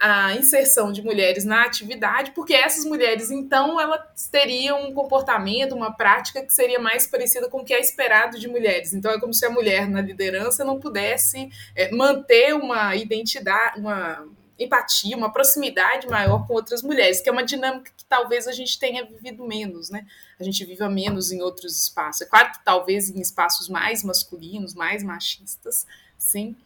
a 0.00 0.34
inserção 0.34 0.90
de 0.90 1.02
mulheres 1.02 1.44
na 1.44 1.64
atividade, 1.64 2.30
porque 2.30 2.54
essas 2.54 2.86
mulheres, 2.86 3.30
então, 3.30 3.78
elas 3.78 4.28
teriam 4.30 4.88
um 4.88 4.94
comportamento, 4.94 5.74
uma 5.74 5.92
prática 5.92 6.42
que 6.42 6.52
seria 6.52 6.78
mais 6.78 7.06
parecida 7.06 7.48
com 7.50 7.60
o 7.60 7.64
que 7.64 7.74
é 7.74 7.80
esperado 7.80 8.38
de 8.38 8.48
mulheres. 8.48 8.94
Então, 8.94 9.10
é 9.10 9.20
como 9.20 9.34
se 9.34 9.44
a 9.44 9.50
mulher 9.50 9.86
na 9.86 10.00
liderança 10.00 10.64
não 10.64 10.80
pudesse 10.80 11.50
é, 11.76 11.90
manter 11.94 12.54
uma 12.54 12.96
identidade, 12.96 13.78
uma 13.78 14.26
empatia, 14.58 15.16
uma 15.16 15.30
proximidade 15.30 16.08
maior 16.08 16.46
com 16.46 16.54
outras 16.54 16.82
mulheres, 16.82 17.20
que 17.20 17.28
é 17.28 17.32
uma 17.32 17.44
dinâmica 17.44 17.92
que 17.96 18.04
talvez 18.06 18.48
a 18.48 18.52
gente 18.52 18.78
tenha 18.78 19.04
vivido 19.04 19.46
menos, 19.46 19.90
né? 19.90 20.06
A 20.40 20.42
gente 20.42 20.64
viva 20.64 20.88
menos 20.88 21.30
em 21.30 21.42
outros 21.42 21.80
espaços. 21.80 22.22
É 22.22 22.24
claro 22.24 22.52
que 22.52 22.64
talvez 22.64 23.10
em 23.10 23.20
espaços 23.20 23.68
mais 23.68 24.02
masculinos, 24.02 24.74
mais 24.74 25.02
machistas, 25.04 25.86
sim, 26.16 26.56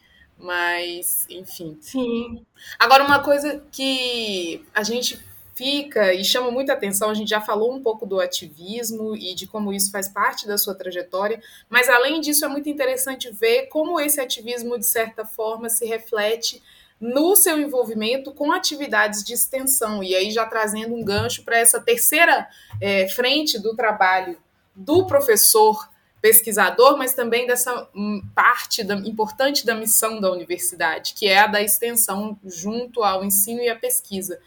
mas, 0.43 1.26
enfim. 1.30 1.78
Sim. 1.80 2.45
Agora, 2.78 3.05
uma 3.05 3.22
coisa 3.22 3.62
que 3.70 4.64
a 4.74 4.82
gente 4.82 5.18
fica 5.55 6.12
e 6.12 6.24
chama 6.24 6.51
muita 6.51 6.72
atenção, 6.72 7.11
a 7.11 7.14
gente 7.14 7.28
já 7.28 7.40
falou 7.40 7.72
um 7.72 7.82
pouco 7.82 8.05
do 8.05 8.20
ativismo 8.20 9.14
e 9.14 9.34
de 9.34 9.47
como 9.47 9.72
isso 9.72 9.93
faz 9.93 10.09
parte 10.09 10.47
da 10.47 10.59
sua 10.59 10.74
trajetória, 10.74 11.40
mas 11.68 11.88
além 11.88 12.20
disso 12.20 12.45
é 12.45 12.49
muito 12.49 12.68
interessante 12.68 13.30
ver 13.30 13.66
como 13.66 14.01
esse 14.01 14.20
ativismo, 14.20 14.78
de 14.78 14.86
certa 14.86 15.24
forma, 15.24 15.68
se 15.68 15.86
reflete 15.86 16.62
no 16.99 17.36
seu 17.36 17.59
envolvimento 17.59 18.32
com 18.32 18.53
atividades 18.53 19.22
de 19.22 19.34
extensão, 19.34 20.03
e 20.03 20.14
aí 20.14 20.30
já 20.30 20.47
trazendo 20.47 20.95
um 20.95 21.05
gancho 21.05 21.45
para 21.45 21.59
essa 21.59 21.80
terceira 21.80 22.49
é, 22.80 23.09
frente 23.09 23.59
do 23.59 23.76
trabalho 23.76 24.38
do 24.74 25.07
professor 25.07 25.88
pesquisador, 26.22 26.96
mas 26.96 27.12
também 27.12 27.48
dessa 27.48 27.88
hum, 27.92 28.22
parte 28.32 28.84
da, 28.84 28.94
importante 28.94 29.66
da 29.66 29.74
missão 29.74 30.20
da 30.20 30.30
universidade, 30.30 31.14
que 31.14 31.26
é 31.26 31.40
a 31.40 31.48
da 31.48 31.60
extensão 31.60 32.38
junto 32.44 33.02
ao 33.02 33.24
ensino 33.24 33.60
e 33.60 33.68
à 33.68 33.74
pesquisa. 33.74 34.38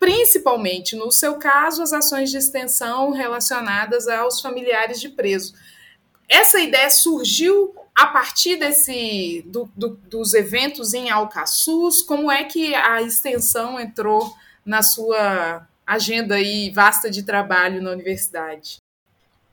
Principalmente, 0.00 0.96
no 0.96 1.12
seu 1.12 1.34
caso, 1.34 1.82
as 1.82 1.92
ações 1.92 2.30
de 2.30 2.38
extensão 2.38 3.10
relacionadas 3.10 4.08
aos 4.08 4.40
familiares 4.40 4.98
de 4.98 5.10
preso. 5.10 5.54
Essa 6.26 6.58
ideia 6.58 6.88
surgiu 6.88 7.74
a 7.94 8.06
partir 8.06 8.56
desse 8.56 9.44
do, 9.46 9.70
do, 9.76 9.90
dos 10.08 10.32
eventos 10.32 10.94
em 10.94 11.10
Alcaçuz. 11.10 12.00
Como 12.00 12.32
é 12.32 12.42
que 12.44 12.74
a 12.74 13.02
extensão 13.02 13.78
entrou 13.78 14.34
na 14.64 14.82
sua 14.82 15.68
agenda 15.86 16.36
aí 16.36 16.70
vasta 16.70 17.10
de 17.10 17.22
trabalho 17.22 17.82
na 17.82 17.90
universidade? 17.90 18.78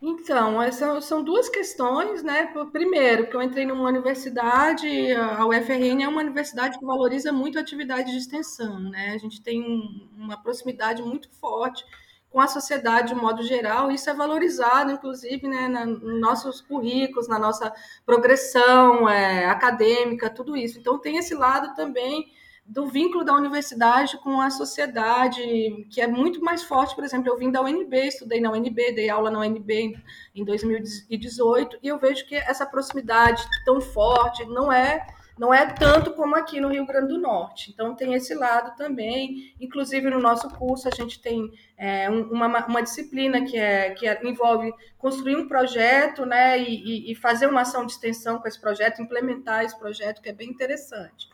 Então, 0.01 0.61
essas 0.61 1.03
são 1.05 1.21
duas 1.21 1.49
questões, 1.49 2.23
né? 2.23 2.53
Primeiro, 2.71 3.29
que 3.29 3.35
eu 3.35 3.41
entrei 3.41 3.65
numa 3.65 3.89
universidade, 3.89 4.87
a 5.13 5.45
UFRN 5.45 6.03
é 6.03 6.07
uma 6.07 6.21
universidade 6.21 6.79
que 6.79 6.85
valoriza 6.85 7.33
muito 7.33 7.57
a 7.57 7.61
atividade 7.61 8.11
de 8.11 8.17
extensão, 8.17 8.79
né? 8.79 9.11
A 9.13 9.17
gente 9.17 9.41
tem 9.41 10.09
uma 10.17 10.41
proximidade 10.41 11.01
muito 11.01 11.29
forte 11.31 11.83
com 12.29 12.39
a 12.39 12.47
sociedade 12.47 13.09
de 13.13 13.19
modo 13.19 13.43
geral, 13.43 13.91
isso 13.91 14.09
é 14.09 14.13
valorizado, 14.13 14.91
inclusive, 14.91 15.47
né, 15.47 15.67
na, 15.67 15.85
nos 15.85 16.21
nossos 16.21 16.61
currículos, 16.61 17.27
na 17.27 17.39
nossa 17.39 17.73
progressão 18.05 19.09
é, 19.09 19.45
acadêmica, 19.47 20.29
tudo 20.29 20.55
isso. 20.55 20.79
Então, 20.79 20.99
tem 20.99 21.17
esse 21.17 21.33
lado 21.33 21.75
também 21.75 22.31
do 22.69 22.85
vínculo 22.85 23.25
da 23.25 23.33
universidade 23.33 24.15
com 24.19 24.39
a 24.39 24.51
sociedade, 24.51 25.87
que 25.89 25.99
é 25.99 26.05
muito 26.05 26.39
mais 26.39 26.61
forte. 26.61 26.93
Por 26.93 27.03
exemplo, 27.03 27.27
eu 27.27 27.37
vim 27.37 27.51
da 27.51 27.63
UNB, 27.63 27.95
estudei 28.07 28.39
na 28.39 28.51
UNB, 28.51 28.93
dei 28.93 29.09
aula 29.09 29.31
na 29.31 29.39
UNB 29.39 29.99
em 30.35 30.45
2018, 30.45 31.79
e 31.81 31.87
eu 31.87 31.97
vejo 31.97 32.27
que 32.27 32.35
essa 32.35 32.67
proximidade 32.67 33.43
tão 33.65 33.81
forte 33.81 34.45
não 34.45 34.71
é 34.71 35.05
não 35.35 35.53
é 35.53 35.65
tanto 35.65 36.13
como 36.15 36.35
aqui 36.35 36.59
no 36.59 36.67
Rio 36.67 36.85
Grande 36.85 37.07
do 37.07 37.17
Norte. 37.17 37.71
Então, 37.71 37.95
tem 37.95 38.13
esse 38.13 38.35
lado 38.35 38.75
também. 38.75 39.53
Inclusive, 39.57 40.09
no 40.09 40.19
nosso 40.19 40.49
curso, 40.49 40.89
a 40.89 40.91
gente 40.91 41.21
tem 41.21 41.49
é, 41.77 42.09
uma, 42.09 42.65
uma 42.65 42.83
disciplina 42.83 43.45
que, 43.45 43.57
é, 43.57 43.91
que 43.91 44.05
é, 44.05 44.19
envolve 44.27 44.73
construir 44.97 45.37
um 45.37 45.47
projeto 45.47 46.25
né, 46.25 46.59
e, 46.59 47.09
e 47.09 47.15
fazer 47.15 47.47
uma 47.47 47.61
ação 47.61 47.85
de 47.85 47.93
extensão 47.93 48.37
com 48.37 48.49
esse 48.49 48.59
projeto, 48.59 49.01
implementar 49.01 49.63
esse 49.63 49.79
projeto, 49.79 50.21
que 50.21 50.27
é 50.27 50.33
bem 50.33 50.49
interessante. 50.49 51.29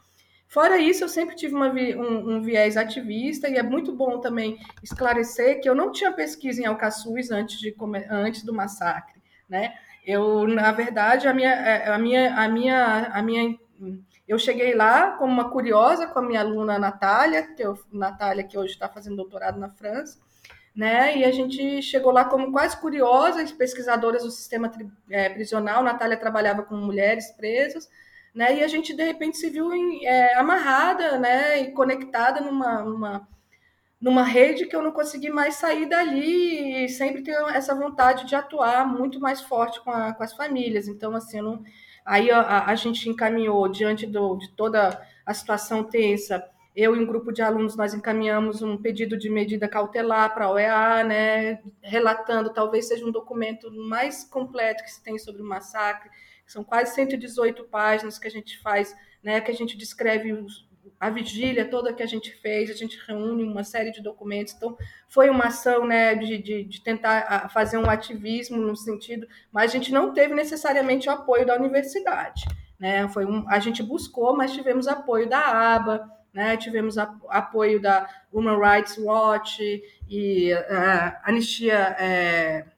Fora 0.55 0.77
isso, 0.77 1.03
eu 1.03 1.09
sempre 1.09 1.35
tive 1.35 1.53
uma, 1.53 1.67
um, 1.67 2.37
um, 2.37 2.41
viés 2.41 2.77
ativista 2.77 3.49
e 3.49 3.57
é 3.57 3.61
muito 3.61 3.91
bom 3.91 4.21
também 4.21 4.57
esclarecer 4.81 5.59
que 5.59 5.67
eu 5.67 5.75
não 5.75 5.91
tinha 5.91 6.13
pesquisa 6.13 6.61
em 6.61 6.65
Alcaçuz 6.65 7.29
antes, 7.29 7.59
de, 7.59 7.75
antes 8.09 8.41
do 8.41 8.53
massacre, 8.53 9.21
né? 9.49 9.73
Eu, 10.07 10.47
na 10.47 10.71
verdade, 10.71 11.27
a 11.27 11.33
minha, 11.33 11.51
é, 11.51 11.89
a 11.89 11.97
minha, 11.97 12.33
a 12.33 12.47
minha, 12.47 13.11
a 13.11 13.21
minha, 13.21 13.59
eu 14.25 14.39
cheguei 14.39 14.73
lá 14.73 15.17
como 15.17 15.33
uma 15.33 15.49
curiosa 15.49 16.07
com 16.07 16.19
a 16.19 16.21
minha 16.21 16.39
aluna 16.39 16.79
Natália, 16.79 17.53
que 17.53 17.61
eu, 17.61 17.77
Natália 17.91 18.45
que 18.45 18.57
hoje 18.57 18.75
está 18.75 18.87
fazendo 18.87 19.17
doutorado 19.17 19.59
na 19.59 19.67
França, 19.67 20.19
né? 20.73 21.17
E 21.17 21.25
a 21.25 21.33
gente 21.33 21.81
chegou 21.81 22.13
lá 22.13 22.23
como 22.23 22.53
quase 22.53 22.79
curiosas, 22.79 23.51
pesquisadoras 23.51 24.23
do 24.23 24.31
sistema 24.31 24.71
é, 25.09 25.27
prisional. 25.27 25.83
Natália 25.83 26.15
trabalhava 26.15 26.63
com 26.63 26.77
mulheres 26.77 27.29
presas 27.31 27.89
né? 28.35 28.57
E 28.57 28.63
a 28.63 28.67
gente 28.67 28.93
de 28.93 29.03
repente 29.03 29.37
se 29.37 29.49
viu 29.49 29.73
em, 29.73 30.05
é, 30.05 30.35
amarrada, 30.35 31.17
né? 31.17 31.61
E 31.61 31.71
conectada 31.71 32.41
numa, 32.41 32.83
numa, 32.83 33.27
numa 34.01 34.23
rede 34.23 34.65
que 34.65 34.75
eu 34.75 34.83
não 34.83 34.91
consegui 34.91 35.29
mais 35.29 35.55
sair 35.55 35.87
dali 35.87 36.83
e 36.83 36.89
sempre 36.89 37.23
tenho 37.23 37.47
essa 37.47 37.73
vontade 37.73 38.25
de 38.27 38.35
atuar 38.35 38.85
muito 38.85 39.21
mais 39.21 39.41
forte 39.41 39.81
com, 39.81 39.89
a, 39.89 40.13
com 40.13 40.21
as 40.21 40.33
famílias. 40.33 40.89
Então, 40.89 41.15
assim, 41.15 41.41
não, 41.41 41.63
aí 42.05 42.29
a, 42.29 42.65
a, 42.65 42.75
gente 42.75 43.09
encaminhou 43.09 43.69
diante 43.69 44.05
do, 44.05 44.35
de 44.35 44.49
toda 44.51 45.01
a 45.25 45.33
situação 45.33 45.83
tensa. 45.83 46.45
Eu 46.75 46.93
e 46.93 46.99
um 46.99 47.05
grupo 47.05 47.31
de 47.31 47.41
alunos 47.41 47.77
nós 47.77 47.93
encaminhamos 47.93 48.61
um 48.61 48.77
pedido 48.77 49.17
de 49.17 49.29
medida 49.29 49.65
cautelar 49.65 50.33
para 50.33 50.45
a 50.45 50.51
OEA, 50.51 51.03
né, 51.05 51.63
relatando 51.81 52.53
talvez 52.53 52.89
seja 52.89 53.05
um 53.05 53.11
documento 53.13 53.71
mais 53.71 54.25
completo 54.25 54.83
que 54.83 54.91
se 54.91 55.01
tem 55.01 55.17
sobre 55.17 55.41
o 55.41 55.45
massacre 55.45 56.09
são 56.45 56.63
quase 56.63 56.93
118 56.95 57.63
páginas 57.65 58.19
que 58.19 58.27
a 58.27 58.31
gente 58.31 58.59
faz, 58.59 58.95
né, 59.23 59.41
que 59.41 59.51
a 59.51 59.53
gente 59.53 59.75
descreve 59.75 60.33
os, 60.33 60.67
a 60.99 61.09
vigília 61.09 61.65
toda 61.65 61.93
que 61.93 62.03
a 62.03 62.07
gente 62.07 62.31
fez, 62.31 62.69
a 62.69 62.73
gente 62.73 62.97
reúne 63.07 63.43
uma 63.43 63.63
série 63.63 63.91
de 63.91 64.01
documentos. 64.01 64.53
Então, 64.53 64.77
foi 65.07 65.29
uma 65.29 65.45
ação 65.45 65.85
né, 65.85 66.15
de, 66.15 66.37
de, 66.37 66.63
de 66.63 66.81
tentar 66.81 67.49
fazer 67.49 67.77
um 67.77 67.89
ativismo 67.89 68.57
no 68.57 68.75
sentido, 68.75 69.27
mas 69.51 69.71
a 69.71 69.73
gente 69.73 69.91
não 69.91 70.13
teve 70.13 70.33
necessariamente 70.33 71.09
o 71.09 71.11
apoio 71.11 71.45
da 71.45 71.55
universidade. 71.55 72.45
Né? 72.79 73.07
Foi 73.09 73.25
um, 73.25 73.45
a 73.49 73.59
gente 73.59 73.81
buscou, 73.81 74.35
mas 74.35 74.53
tivemos 74.53 74.87
apoio 74.87 75.27
da 75.27 75.75
ABA, 75.75 76.09
né? 76.33 76.57
tivemos 76.57 76.97
a, 76.97 77.15
apoio 77.29 77.81
da 77.81 78.07
Human 78.31 78.59
Rights 78.59 78.97
Watch 78.97 79.81
e 80.09 80.53
uh, 80.53 81.17
Anistia. 81.23 81.95
Uh, 81.99 82.74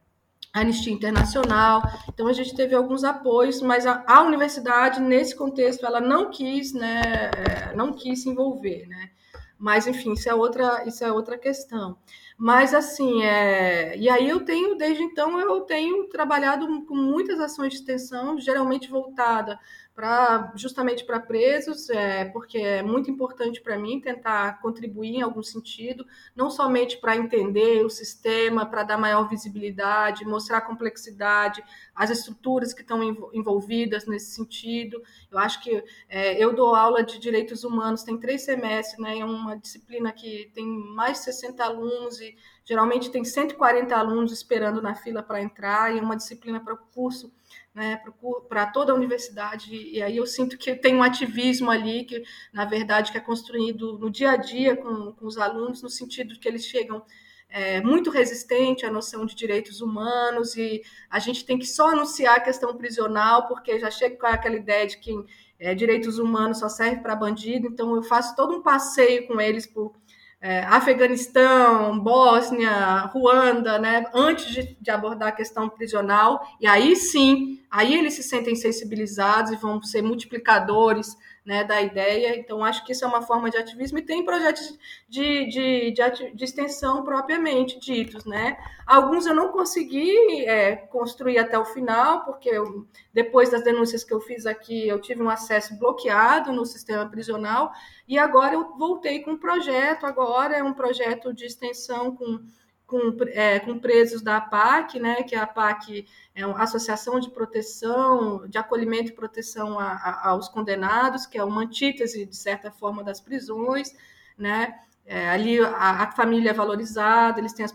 Anistia 0.60 0.94
Internacional. 0.94 1.82
Então 2.10 2.28
a 2.28 2.34
gente 2.34 2.56
teve 2.56 2.76
alguns 2.76 3.04
apoios, 3.04 3.62
mas 3.62 3.86
a, 3.86 4.04
a 4.08 4.22
universidade 4.24 5.02
nesse 5.02 5.36
contexto 5.36 5.86
ela 5.86 6.02
não 6.02 6.30
quis, 6.30 6.74
né, 6.74 7.02
é, 7.36 7.76
não 7.76 7.94
quis 7.94 8.24
se 8.24 8.30
envolver, 8.30 8.88
né? 8.88 9.12
Mas 9.60 9.88
enfim, 9.88 10.14
isso 10.14 10.30
é 10.30 10.36
outra, 10.36 10.84
isso 10.86 11.04
é 11.04 11.12
outra 11.12 11.38
questão. 11.38 11.98
Mas 12.38 12.74
assim, 12.74 13.24
é, 13.24 13.98
e 13.98 14.08
aí 14.08 14.30
eu 14.30 14.46
tenho 14.46 14.76
desde 14.76 15.02
então 15.02 15.40
eu 15.40 15.62
tenho 15.62 16.08
trabalhado 16.10 16.68
com 16.86 16.96
muitas 16.96 17.40
ações 17.40 17.74
de 17.74 17.80
extensão, 17.80 18.40
geralmente 18.40 18.90
voltada 18.90 19.60
para 19.98 20.54
justamente 20.56 21.04
para 21.04 21.20
presos, 21.20 21.90
é, 21.90 22.26
porque 22.26 22.60
é 22.60 22.84
muito 22.84 23.10
importante 23.10 23.60
para 23.60 23.80
mim 23.80 24.00
tentar 24.00 24.62
contribuir 24.62 25.16
em 25.16 25.22
algum 25.24 25.42
sentido, 25.42 26.06
não 26.36 26.52
somente 26.52 27.00
para 27.00 27.18
entender 27.18 27.84
o 27.84 27.90
sistema, 27.90 28.64
para 28.64 28.84
dar 28.84 29.00
maior 29.00 29.28
visibilidade, 29.28 30.24
mostrar 30.24 30.60
a 30.60 30.62
complexidade, 30.62 31.64
as 31.96 32.12
estruturas 32.12 32.76
que 32.76 32.82
estão 32.82 33.02
envolvidas 33.34 34.06
nesse 34.06 34.36
sentido. 34.36 35.02
Eu 35.32 35.40
acho 35.40 35.64
que 35.64 35.84
é, 36.08 36.38
eu 36.38 36.54
dou 36.54 36.76
aula 36.76 37.04
de 37.04 37.18
direitos 37.18 37.64
humanos, 37.64 38.04
tem 38.04 38.20
três 38.20 38.44
semestres, 38.44 39.00
né, 39.00 39.18
é 39.18 39.26
uma 39.26 39.58
disciplina 39.58 40.12
que 40.12 40.52
tem 40.54 40.64
mais 40.64 41.18
de 41.18 41.24
60 41.24 41.64
alunos 41.64 42.22
e 42.22 42.38
geralmente 42.64 43.10
tem 43.10 43.26
140 43.26 43.96
alunos 43.96 44.32
esperando 44.32 44.80
na 44.80 44.94
fila 44.94 45.24
para 45.24 45.42
entrar, 45.42 45.96
e 45.96 45.98
é 45.98 46.02
uma 46.04 46.16
disciplina 46.16 46.60
para 46.60 46.76
o 46.76 46.78
curso 46.78 47.34
né, 47.78 48.02
para 48.50 48.66
toda 48.66 48.92
a 48.92 48.96
universidade, 48.96 49.72
e 49.72 50.02
aí 50.02 50.18
eu 50.18 50.26
sinto 50.26 50.58
que 50.58 50.74
tem 50.74 50.96
um 50.96 51.04
ativismo 51.04 51.70
ali, 51.70 52.06
que 52.06 52.24
na 52.52 52.66
verdade 52.66 53.12
que 53.12 53.20
é 53.20 53.22
construído 53.22 54.00
no 54.00 54.10
dia 54.10 54.32
a 54.32 54.36
dia 54.36 54.76
com, 54.76 55.12
com 55.12 55.28
os 55.28 55.38
alunos, 55.38 55.84
no 55.84 55.90
sentido 55.90 56.34
de 56.34 56.40
que 56.40 56.48
eles 56.48 56.66
chegam 56.66 57.04
é, 57.48 57.80
muito 57.80 58.10
resistente 58.10 58.84
à 58.84 58.90
noção 58.90 59.28
de 59.28 59.36
direitos 59.36 59.80
humanos 59.80 60.58
e 60.58 60.82
a 61.08 61.20
gente 61.20 61.46
tem 61.46 61.60
que 61.60 61.68
só 61.68 61.90
anunciar 61.92 62.38
a 62.38 62.42
questão 62.42 62.76
prisional, 62.76 63.48
porque 63.48 63.78
já 63.78 63.92
chega 63.92 64.18
com 64.18 64.26
aquela 64.26 64.56
ideia 64.56 64.88
de 64.88 64.98
que 64.98 65.14
é, 65.60 65.76
direitos 65.76 66.18
humanos 66.18 66.58
só 66.58 66.70
serve 66.70 67.02
para 67.02 67.16
bandido, 67.16 67.68
então 67.68 67.96
eu 67.96 68.02
faço 68.02 68.36
todo 68.36 68.56
um 68.56 68.64
passeio 68.64 69.28
com 69.28 69.40
eles 69.40 69.68
por 69.68 69.94
é, 70.40 70.60
Afeganistão, 70.64 72.00
Bósnia, 72.00 73.00
Ruanda, 73.12 73.80
né, 73.80 74.06
antes 74.14 74.48
de, 74.48 74.78
de, 74.80 74.92
abordar 74.92 75.30
a 75.30 75.32
questão 75.32 75.68
prisional, 75.68 76.40
e 76.62 76.68
aí 76.68 76.96
sim, 76.96 77.60
aí 77.72 77.98
eles 77.98 78.14
se 78.14 78.24
sentem 78.24 78.56
sensibilizados 78.56 79.52
e 79.52 79.56
vão 79.56 79.82
ser 79.82 80.02
multiplicadores 80.02 81.18
né, 81.48 81.64
da 81.64 81.82
ideia. 81.82 82.38
Então, 82.38 82.62
acho 82.62 82.84
que 82.84 82.92
isso 82.92 83.06
é 83.06 83.08
uma 83.08 83.22
forma 83.22 83.50
de 83.50 83.56
ativismo 83.56 83.98
e 83.98 84.02
tem 84.02 84.26
projetos 84.26 84.78
de, 85.08 85.46
de, 85.46 85.92
de, 85.92 86.36
de 86.36 86.44
extensão 86.44 87.06
propriamente 87.06 87.80
ditos. 87.80 88.26
Né? 88.26 88.58
Alguns 88.86 89.26
eu 89.26 89.34
não 89.34 89.54
consegui 89.54 90.46
é, 90.46 90.76
construir 90.76 91.38
até 91.38 91.58
o 91.58 91.64
final, 91.64 92.26
porque 92.26 92.50
eu, 92.50 92.86
depois 93.14 93.50
das 93.50 93.64
denúncias 93.64 94.04
que 94.04 94.14
eu 94.14 94.20
fiz 94.20 94.46
aqui, 94.46 94.90
eu 94.90 95.00
tive 95.00 95.24
um 95.24 95.30
acesso 95.30 95.80
bloqueado 95.80 96.52
no 96.52 96.66
sistema 96.66 97.10
prisional, 97.10 97.72
e 98.06 98.20
agora 98.20 98.54
eu 98.54 98.76
voltei 98.78 99.22
com 99.22 99.32
um 99.32 99.38
projeto, 99.38 100.06
agora 100.06 100.58
é 100.58 100.62
um 100.62 100.74
projeto 100.74 101.34
de 101.34 101.46
extensão 101.46 102.14
com 102.14 102.42
com, 102.88 103.16
é, 103.28 103.60
com 103.60 103.78
presos 103.78 104.22
da 104.22 104.38
APAC, 104.38 104.98
né, 104.98 105.22
que 105.24 105.36
a 105.36 105.44
APAC 105.44 106.08
é 106.34 106.46
uma 106.48 106.64
associação 106.64 107.20
de 107.20 107.30
proteção, 107.30 108.48
de 108.48 108.58
acolhimento 108.58 109.12
e 109.12 109.16
proteção 109.16 109.78
a, 109.78 109.92
a, 109.92 110.30
aos 110.30 110.48
condenados, 110.48 111.26
que 111.26 111.38
é 111.38 111.44
uma 111.44 111.64
antítese, 111.64 112.26
de 112.26 112.36
certa 112.36 112.72
forma, 112.72 113.04
das 113.04 113.20
prisões, 113.20 113.94
né, 114.38 114.80
é, 115.06 115.30
ali 115.30 115.60
a, 115.60 116.04
a, 116.04 116.12
família 116.12 116.52
é 116.52 116.54
valorizada, 116.54 117.40
eles 117.40 117.54
têm 117.54 117.66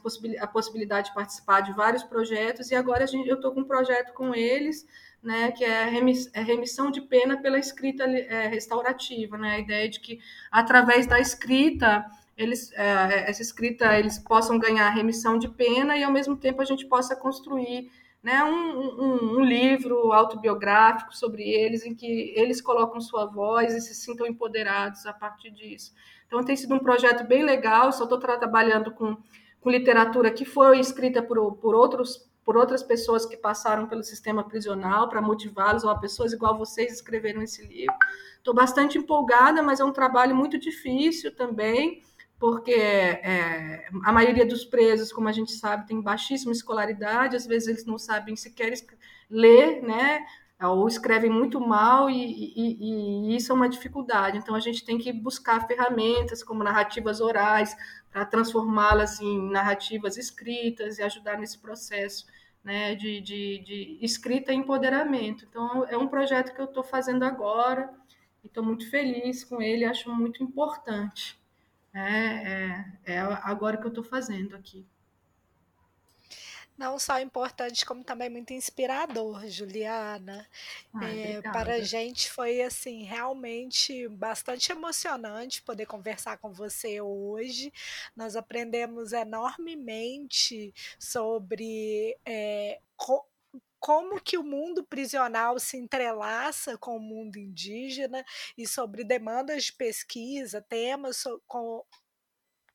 a 0.40 0.46
possibilidade 0.46 1.08
de 1.08 1.14
participar 1.14 1.60
de 1.60 1.72
vários 1.72 2.02
projetos, 2.02 2.70
e 2.70 2.74
agora 2.74 3.06
gente, 3.06 3.28
eu 3.28 3.36
estou 3.36 3.52
com 3.52 3.60
um 3.60 3.64
projeto 3.64 4.14
com 4.14 4.34
eles, 4.34 4.86
né, 5.22 5.52
que 5.52 5.62
é, 5.62 5.88
é 6.32 6.42
remissão 6.42 6.90
de 6.90 7.02
pena 7.02 7.36
pela 7.36 7.58
escrita 7.58 8.04
é, 8.04 8.48
restaurativa, 8.48 9.36
né, 9.36 9.52
a 9.52 9.58
ideia 9.58 9.88
de 9.88 10.00
que, 10.00 10.20
através 10.50 11.06
da 11.06 11.20
escrita, 11.20 12.04
eles, 12.42 12.72
é, 12.72 13.30
essa 13.30 13.42
escrita 13.42 13.98
eles 13.98 14.18
possam 14.18 14.58
ganhar 14.58 14.88
remissão 14.90 15.38
de 15.38 15.48
pena 15.48 15.96
e 15.96 16.04
ao 16.04 16.12
mesmo 16.12 16.36
tempo 16.36 16.60
a 16.60 16.64
gente 16.64 16.86
possa 16.86 17.14
construir 17.16 17.90
né, 18.22 18.44
um, 18.44 18.80
um, 18.80 19.38
um, 19.38 19.40
livro 19.44 20.12
autobiográfico 20.12 21.16
sobre 21.16 21.42
eles 21.42 21.84
em 21.84 21.94
que 21.94 22.32
eles 22.36 22.60
colocam 22.60 23.00
sua 23.00 23.26
voz 23.26 23.74
e 23.74 23.80
se 23.80 23.94
sintam 23.94 24.26
empoderados 24.26 25.04
a 25.06 25.12
partir 25.12 25.50
disso. 25.50 25.92
Então 26.26 26.44
tem 26.44 26.56
sido 26.56 26.74
um 26.74 26.78
projeto 26.78 27.24
bem 27.26 27.44
legal. 27.44 27.92
Só 27.92 28.04
estou 28.04 28.18
trabalhando 28.18 28.92
com, 28.92 29.16
com 29.60 29.70
literatura 29.70 30.30
que 30.30 30.44
foi 30.44 30.78
escrita 30.78 31.22
por, 31.22 31.56
por 31.56 31.74
outros 31.74 32.30
por 32.44 32.56
outras 32.56 32.82
pessoas 32.82 33.24
que 33.24 33.36
passaram 33.36 33.86
pelo 33.86 34.02
sistema 34.02 34.42
prisional 34.42 35.08
para 35.08 35.22
motivá-los, 35.22 35.84
ou 35.84 35.98
pessoas 36.00 36.32
igual 36.32 36.58
vocês 36.58 36.92
escreveram 36.92 37.40
esse 37.40 37.64
livro. 37.64 37.94
Estou 38.36 38.52
bastante 38.52 38.98
empolgada, 38.98 39.62
mas 39.62 39.78
é 39.78 39.84
um 39.84 39.92
trabalho 39.92 40.34
muito 40.34 40.58
difícil 40.58 41.34
também 41.34 42.02
porque 42.42 42.72
é, 42.72 43.86
a 44.02 44.10
maioria 44.10 44.44
dos 44.44 44.64
presos, 44.64 45.12
como 45.12 45.28
a 45.28 45.32
gente 45.32 45.52
sabe, 45.52 45.86
tem 45.86 46.00
baixíssima 46.00 46.50
escolaridade, 46.50 47.36
às 47.36 47.46
vezes 47.46 47.68
eles 47.68 47.86
não 47.86 47.96
sabem 47.96 48.34
sequer 48.34 48.72
ler, 49.30 49.80
né? 49.80 50.26
ou 50.60 50.88
escrevem 50.88 51.30
muito 51.30 51.60
mal, 51.60 52.10
e, 52.10 52.16
e, 52.16 53.30
e, 53.30 53.36
isso 53.36 53.52
é 53.52 53.54
uma 53.54 53.68
dificuldade. 53.68 54.38
Então, 54.38 54.56
a 54.56 54.60
gente 54.60 54.84
tem 54.84 54.98
que 54.98 55.12
buscar 55.12 55.68
ferramentas 55.68 56.42
como 56.42 56.64
narrativas 56.64 57.20
orais, 57.20 57.76
para 58.10 58.26
transformá-las 58.26 59.20
em 59.20 59.48
narrativas 59.48 60.16
escritas 60.16 60.98
e 60.98 61.02
ajudar 61.04 61.38
nesse 61.38 61.60
processo 61.60 62.26
né, 62.64 62.96
de, 62.96 63.20
de, 63.20 63.58
de 63.60 63.98
escrita 64.02 64.52
e 64.52 64.56
empoderamento. 64.56 65.46
Então, 65.48 65.86
é 65.88 65.96
um 65.96 66.08
projeto 66.08 66.52
que 66.52 66.60
eu 66.60 66.64
estou 66.64 66.82
fazendo 66.82 67.24
agora, 67.24 67.88
e 68.42 68.48
estou 68.48 68.64
muito 68.64 68.90
feliz 68.90 69.44
com 69.44 69.62
ele, 69.62 69.84
acho 69.84 70.12
muito 70.12 70.42
importante. 70.42 71.40
É, 71.94 72.04
é, 72.04 73.14
é 73.14 73.18
agora 73.20 73.76
que 73.76 73.84
eu 73.84 73.88
estou 73.88 74.04
fazendo 74.04 74.56
aqui. 74.56 74.86
Não 76.76 76.98
só 76.98 77.20
importante, 77.20 77.84
como 77.84 78.02
também 78.02 78.30
muito 78.30 78.52
inspirador, 78.52 79.46
Juliana. 79.46 80.48
é, 81.02 81.40
para 81.42 81.74
a 81.74 81.80
gente 81.80 82.30
foi 82.30 82.62
assim 82.62 83.04
realmente 83.04 84.08
bastante 84.08 84.72
emocionante 84.72 85.62
poder 85.62 85.86
conversar 85.86 86.38
com 86.38 86.52
você 86.52 87.00
hoje. 87.00 87.72
Nós 88.16 88.36
aprendemos 88.36 89.12
enormemente 89.12 90.74
sobre 90.98 92.16
é, 92.24 92.80
como 93.82 94.20
que 94.20 94.38
o 94.38 94.44
mundo 94.44 94.84
prisional 94.84 95.58
se 95.58 95.76
entrelaça 95.76 96.78
com 96.78 96.96
o 96.96 97.00
mundo 97.00 97.36
indígena 97.36 98.24
e 98.56 98.64
sobre 98.64 99.02
demandas 99.02 99.64
de 99.64 99.72
pesquisa, 99.72 100.62
temas 100.62 101.24
com 101.48 101.84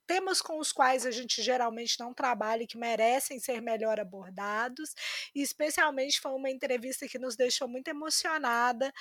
temas 0.08 0.42
com 0.42 0.60
os 0.60 0.72
quais 0.72 1.06
a 1.06 1.12
gente 1.12 1.42
geralmente 1.44 2.00
não 2.00 2.14
trabalha 2.14 2.64
e 2.64 2.68
que 2.68 2.78
merecem 2.78 3.40
ser 3.40 3.62
melhor 3.62 4.00
abordados, 4.00 4.96
e 5.36 5.42
especialmente 5.42 6.20
foi 6.22 6.32
uma 6.32 6.50
entrevista 6.50 7.08
que 7.08 7.20
nos 7.20 7.36
deixou 7.36 7.68
muito 7.68 7.90
emocionada, 7.90 8.92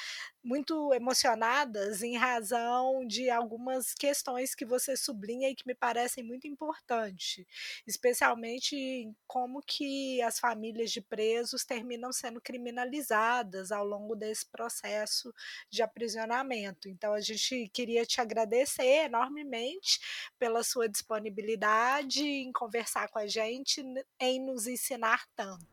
muito 0.43 0.93
emocionadas 0.93 2.03
em 2.03 2.17
razão 2.17 3.07
de 3.07 3.31
algumas 3.31 3.95
questões 3.95 4.55
que 4.55 4.65
você 4.65 4.97
sublinha 4.97 5.49
e 5.49 5.55
que 5.55 5.67
me 5.67 5.75
parecem 5.75 6.25
muito 6.25 6.47
importantes, 6.47 7.45
especialmente 7.87 9.09
como 9.27 9.63
que 9.63 10.21
as 10.23 10.39
famílias 10.39 10.91
de 10.91 11.01
presos 11.01 11.65
terminam 11.65 12.13
sendo 12.13 12.41
criminalizadas 12.41 13.71
ao 13.71 13.85
longo 13.85 14.17
desse 14.17 14.47
processo 14.47 15.33
de 15.71 15.83
aprisionamento. 15.83 16.89
Então 16.89 17.13
a 17.13 17.21
gente 17.21 17.69
queria 17.73 18.05
te 18.05 18.21
agradecer 18.21 19.05
enormemente 19.05 20.01
pela 20.39 20.63
sua 20.65 20.89
disponibilidade 20.97 22.25
em 22.25 22.53
conversar 22.53 23.09
com 23.09 23.19
a 23.19 23.27
gente, 23.27 23.85
em 24.21 24.45
nos 24.45 24.67
ensinar 24.67 25.25
tanto. 25.35 25.65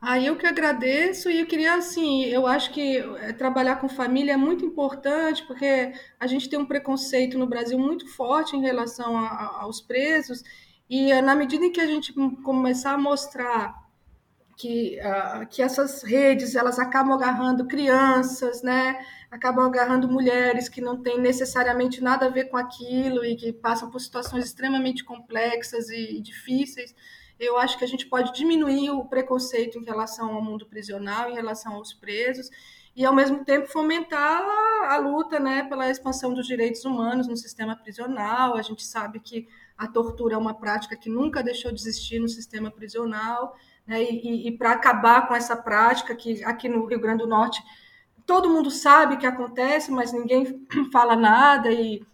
Ah, 0.00 0.18
eu 0.20 0.36
que 0.36 0.46
agradeço 0.46 1.28
e 1.28 1.40
eu 1.40 1.46
queria, 1.46 1.74
assim, 1.74 2.24
eu 2.26 2.46
acho 2.46 2.72
que 2.72 2.98
eh, 2.98 3.32
trabalhar 3.32 3.76
com 3.76 3.88
família 3.88 4.34
é 4.34 4.36
muito 4.36 4.64
importante, 4.64 5.44
porque 5.44 5.92
a 6.20 6.26
gente 6.26 6.48
tem 6.48 6.58
um 6.58 6.64
preconceito 6.64 7.36
no 7.36 7.48
Brasil 7.48 7.76
muito 7.76 8.06
forte 8.06 8.56
em 8.56 8.60
relação 8.60 9.18
a, 9.18 9.26
a, 9.26 9.62
aos 9.62 9.80
presos, 9.80 10.44
e 10.88 11.10
eh, 11.10 11.20
na 11.20 11.34
medida 11.34 11.64
em 11.64 11.72
que 11.72 11.80
a 11.80 11.86
gente 11.86 12.12
começar 12.12 12.92
a 12.92 12.98
mostrar 12.98 13.87
que, 14.58 14.98
uh, 15.00 15.46
que 15.46 15.62
essas 15.62 16.02
redes 16.02 16.56
elas 16.56 16.80
acabam 16.80 17.12
agarrando 17.12 17.64
crianças, 17.66 18.60
né? 18.60 18.98
acabam 19.30 19.64
agarrando 19.64 20.08
mulheres 20.08 20.68
que 20.68 20.80
não 20.80 21.00
têm 21.00 21.20
necessariamente 21.20 22.02
nada 22.02 22.26
a 22.26 22.28
ver 22.30 22.46
com 22.46 22.56
aquilo 22.56 23.24
e 23.24 23.36
que 23.36 23.52
passam 23.52 23.88
por 23.88 24.00
situações 24.00 24.44
extremamente 24.44 25.04
complexas 25.04 25.88
e, 25.90 26.16
e 26.16 26.20
difíceis. 26.20 26.94
Eu 27.38 27.56
acho 27.56 27.78
que 27.78 27.84
a 27.84 27.88
gente 27.88 28.06
pode 28.06 28.32
diminuir 28.32 28.90
o 28.90 29.04
preconceito 29.04 29.78
em 29.78 29.84
relação 29.84 30.34
ao 30.34 30.42
mundo 30.42 30.66
prisional, 30.66 31.30
em 31.30 31.34
relação 31.34 31.74
aos 31.74 31.92
presos, 31.94 32.50
e 32.96 33.04
ao 33.04 33.14
mesmo 33.14 33.44
tempo 33.44 33.68
fomentar 33.68 34.42
a, 34.42 34.94
a 34.94 34.96
luta 34.96 35.38
né, 35.38 35.62
pela 35.68 35.88
expansão 35.88 36.34
dos 36.34 36.48
direitos 36.48 36.84
humanos 36.84 37.28
no 37.28 37.36
sistema 37.36 37.76
prisional. 37.76 38.56
A 38.56 38.62
gente 38.62 38.84
sabe 38.84 39.20
que 39.20 39.46
a 39.76 39.86
tortura 39.86 40.34
é 40.34 40.38
uma 40.38 40.54
prática 40.54 40.96
que 40.96 41.08
nunca 41.08 41.44
deixou 41.44 41.70
de 41.70 41.80
existir 41.80 42.18
no 42.18 42.28
sistema 42.28 42.72
prisional 42.72 43.54
né? 43.88 44.02
E, 44.02 44.48
e, 44.48 44.52
para 44.52 44.72
acabar 44.72 45.26
com 45.26 45.34
essa 45.34 45.56
prática, 45.56 46.14
que 46.14 46.44
aqui 46.44 46.68
no 46.68 46.84
Rio 46.84 47.00
Grande 47.00 47.24
do 47.24 47.28
Norte 47.28 47.62
todo 48.26 48.50
mundo 48.50 48.70
sabe 48.70 49.16
que 49.16 49.26
acontece, 49.26 49.90
mas 49.90 50.12
ninguém 50.12 50.66
fala 50.92 51.16
nada, 51.16 51.72
e 51.72 52.06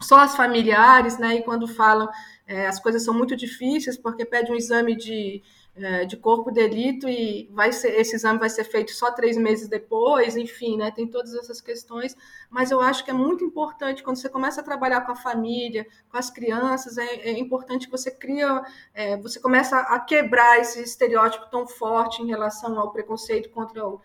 só 0.00 0.20
as 0.20 0.34
familiares, 0.34 1.18
né? 1.18 1.36
E 1.36 1.42
quando 1.42 1.68
falam, 1.68 2.08
é, 2.46 2.66
as 2.66 2.80
coisas 2.80 3.04
são 3.04 3.12
muito 3.12 3.36
difíceis, 3.36 3.98
porque 3.98 4.24
pede 4.24 4.50
um 4.50 4.56
exame 4.56 4.96
de 4.96 5.42
é, 5.76 6.04
de 6.04 6.16
corpo 6.16 6.50
de 6.50 6.60
delito 6.60 7.08
e 7.08 7.48
vai 7.52 7.72
ser, 7.72 7.98
esse 7.98 8.16
exame 8.16 8.38
vai 8.38 8.50
ser 8.50 8.64
feito 8.64 8.90
só 8.92 9.10
três 9.12 9.36
meses 9.36 9.68
depois, 9.68 10.36
enfim, 10.36 10.76
né, 10.76 10.90
tem 10.90 11.06
todas 11.06 11.34
essas 11.34 11.60
questões, 11.60 12.16
mas 12.50 12.70
eu 12.70 12.80
acho 12.80 13.04
que 13.04 13.10
é 13.10 13.14
muito 13.14 13.44
importante 13.44 14.02
quando 14.02 14.16
você 14.16 14.28
começa 14.28 14.60
a 14.60 14.64
trabalhar 14.64 15.02
com 15.02 15.12
a 15.12 15.16
família, 15.16 15.86
com 16.10 16.18
as 16.18 16.30
crianças, 16.30 16.98
é, 16.98 17.04
é 17.04 17.38
importante 17.38 17.86
que 17.86 17.92
você 17.92 18.10
cria, 18.10 18.62
é, 18.92 19.16
você 19.16 19.38
começa 19.38 19.78
a 19.78 19.98
quebrar 20.00 20.58
esse 20.58 20.82
estereótipo 20.82 21.50
tão 21.50 21.66
forte 21.66 22.22
em 22.22 22.26
relação 22.26 22.78
ao 22.78 22.92
preconceito 22.92 23.50
contra 23.50 23.86
o, 23.86 24.00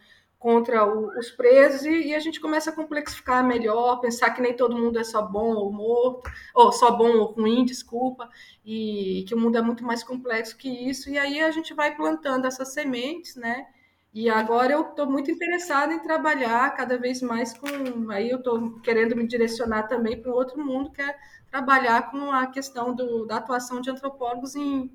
contra 0.45 0.85
o, 0.85 1.17
os 1.17 1.31
presos 1.31 1.87
e, 1.87 2.09
e, 2.09 2.13
a 2.13 2.19
gente 2.19 2.39
começa 2.39 2.69
a 2.69 2.73
complexificar 2.73 3.43
melhor, 3.43 3.99
pensar 3.99 4.29
que 4.29 4.39
nem 4.39 4.55
todo 4.55 4.77
mundo 4.77 4.99
é 4.99 5.03
só 5.03 5.19
bom 5.23 5.55
ou 5.55 5.73
morto, 5.73 6.29
ou 6.53 6.71
só 6.71 6.91
bom 6.91 7.17
ou 7.17 7.31
ruim, 7.31 7.65
desculpa, 7.65 8.29
e 8.63 9.25
que 9.27 9.33
o 9.33 9.39
mundo 9.39 9.57
é 9.57 9.61
muito 9.63 9.83
mais 9.83 10.03
complexo 10.03 10.55
que 10.55 10.69
isso, 10.69 11.09
e 11.09 11.17
aí 11.17 11.39
a 11.39 11.49
gente 11.49 11.73
vai 11.73 11.95
plantando 11.95 12.45
essas 12.45 12.71
sementes, 12.71 13.35
né? 13.35 13.65
E 14.13 14.29
agora 14.29 14.73
eu 14.73 14.81
estou 14.81 15.09
muito 15.09 15.31
interessada 15.31 15.91
em 15.91 15.99
trabalhar 16.03 16.75
cada 16.75 16.95
vez 16.95 17.23
mais 17.23 17.51
com. 17.57 18.11
Aí 18.11 18.29
eu 18.29 18.37
estou 18.37 18.79
querendo 18.81 19.15
me 19.15 19.27
direcionar 19.27 19.87
também 19.87 20.21
para 20.21 20.31
um 20.31 20.35
outro 20.35 20.63
mundo, 20.63 20.91
que 20.91 21.01
é 21.01 21.15
trabalhar 21.49 22.11
com 22.11 22.31
a 22.31 22.45
questão 22.45 22.93
do, 22.93 23.25
da 23.25 23.37
atuação 23.37 23.81
de 23.81 23.89
antropólogos 23.89 24.55
em, 24.55 24.91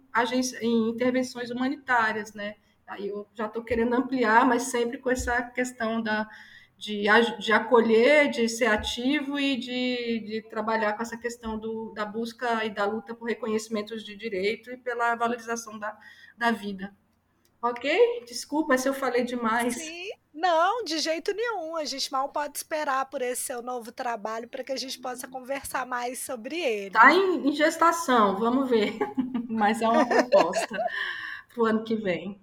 em 0.63 0.91
intervenções 0.91 1.51
humanitárias, 1.51 2.35
né? 2.35 2.55
Aí 2.91 3.07
eu 3.07 3.25
já 3.35 3.47
estou 3.47 3.63
querendo 3.63 3.95
ampliar, 3.95 4.45
mas 4.45 4.65
sempre 4.65 4.99
com 4.99 5.09
essa 5.09 5.41
questão 5.43 6.03
da, 6.03 6.29
de, 6.77 7.05
de 7.39 7.53
acolher, 7.53 8.29
de 8.31 8.49
ser 8.49 8.67
ativo 8.67 9.39
e 9.39 9.57
de, 9.57 10.25
de 10.27 10.43
trabalhar 10.51 10.95
com 10.95 11.03
essa 11.03 11.17
questão 11.17 11.57
do, 11.57 11.93
da 11.95 12.05
busca 12.05 12.65
e 12.65 12.71
da 12.71 12.85
luta 12.85 13.15
por 13.15 13.29
reconhecimentos 13.29 14.03
de 14.03 14.17
direito 14.17 14.73
e 14.73 14.77
pela 14.77 15.15
valorização 15.15 15.79
da, 15.79 15.97
da 16.37 16.51
vida. 16.51 16.93
Ok? 17.63 18.25
Desculpa 18.27 18.77
se 18.77 18.89
eu 18.89 18.95
falei 18.95 19.23
demais. 19.23 19.75
Sim, 19.75 20.09
não, 20.35 20.83
de 20.83 20.99
jeito 20.99 21.33
nenhum. 21.33 21.77
A 21.77 21.85
gente 21.85 22.11
mal 22.11 22.29
pode 22.31 22.59
esperar 22.59 23.09
por 23.09 23.23
esse 23.23 23.43
seu 23.43 23.63
novo 23.63 23.93
trabalho 23.93 24.49
para 24.49 24.65
que 24.65 24.73
a 24.73 24.77
gente 24.77 24.99
possa 24.99 25.29
conversar 25.29 25.87
mais 25.87 26.19
sobre 26.19 26.59
ele. 26.59 26.87
Está 26.89 27.13
em, 27.13 27.49
em 27.49 27.53
gestação, 27.53 28.37
vamos 28.37 28.69
ver. 28.69 28.99
Mas 29.49 29.81
é 29.81 29.89
uma 29.89 30.05
proposta 30.05 30.77
para 31.55 31.63
o 31.63 31.67
ano 31.67 31.85
que 31.85 31.95
vem. 31.95 32.41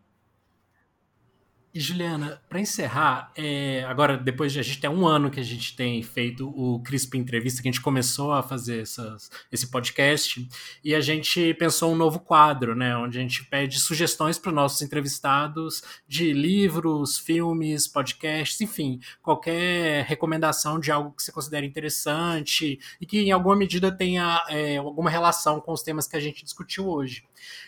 E 1.73 1.79
Juliana, 1.79 2.41
para 2.49 2.59
encerrar, 2.59 3.31
é, 3.35 3.83
agora 3.83 4.17
depois 4.17 4.51
de 4.51 4.59
a 4.59 4.63
gente 4.63 4.79
ter 4.79 4.87
um 4.87 5.05
ano 5.05 5.29
que 5.29 5.39
a 5.39 5.43
gente 5.43 5.75
tem 5.75 6.01
feito 6.01 6.49
o 6.49 6.79
CRISP 6.81 7.17
Entrevista, 7.17 7.61
que 7.61 7.67
a 7.67 7.71
gente 7.71 7.81
começou 7.81 8.31
a 8.31 8.41
fazer 8.41 8.81
essas, 8.81 9.29
esse 9.51 9.67
podcast, 9.67 10.47
e 10.83 10.95
a 10.95 11.01
gente 11.01 11.53
pensou 11.55 11.91
um 11.91 11.95
novo 11.95 12.19
quadro, 12.19 12.73
né, 12.75 12.95
onde 12.95 13.19
a 13.19 13.21
gente 13.21 13.43
pede 13.45 13.79
sugestões 13.79 14.39
para 14.39 14.49
os 14.49 14.55
nossos 14.55 14.81
entrevistados 14.81 15.83
de 16.07 16.33
livros, 16.33 17.19
filmes, 17.19 17.87
podcasts, 17.87 18.59
enfim, 18.61 18.99
qualquer 19.21 20.05
recomendação 20.05 20.79
de 20.79 20.91
algo 20.91 21.11
que 21.11 21.21
você 21.21 21.31
considere 21.31 21.67
interessante 21.67 22.79
e 22.99 23.05
que 23.05 23.19
em 23.19 23.31
alguma 23.31 23.55
medida 23.55 23.91
tenha 23.91 24.43
é, 24.49 24.77
alguma 24.77 25.09
relação 25.09 25.59
com 25.59 25.73
os 25.73 25.83
temas 25.83 26.07
que 26.07 26.15
a 26.15 26.19
gente 26.19 26.43
discutiu 26.43 26.87
hoje. 26.87 27.23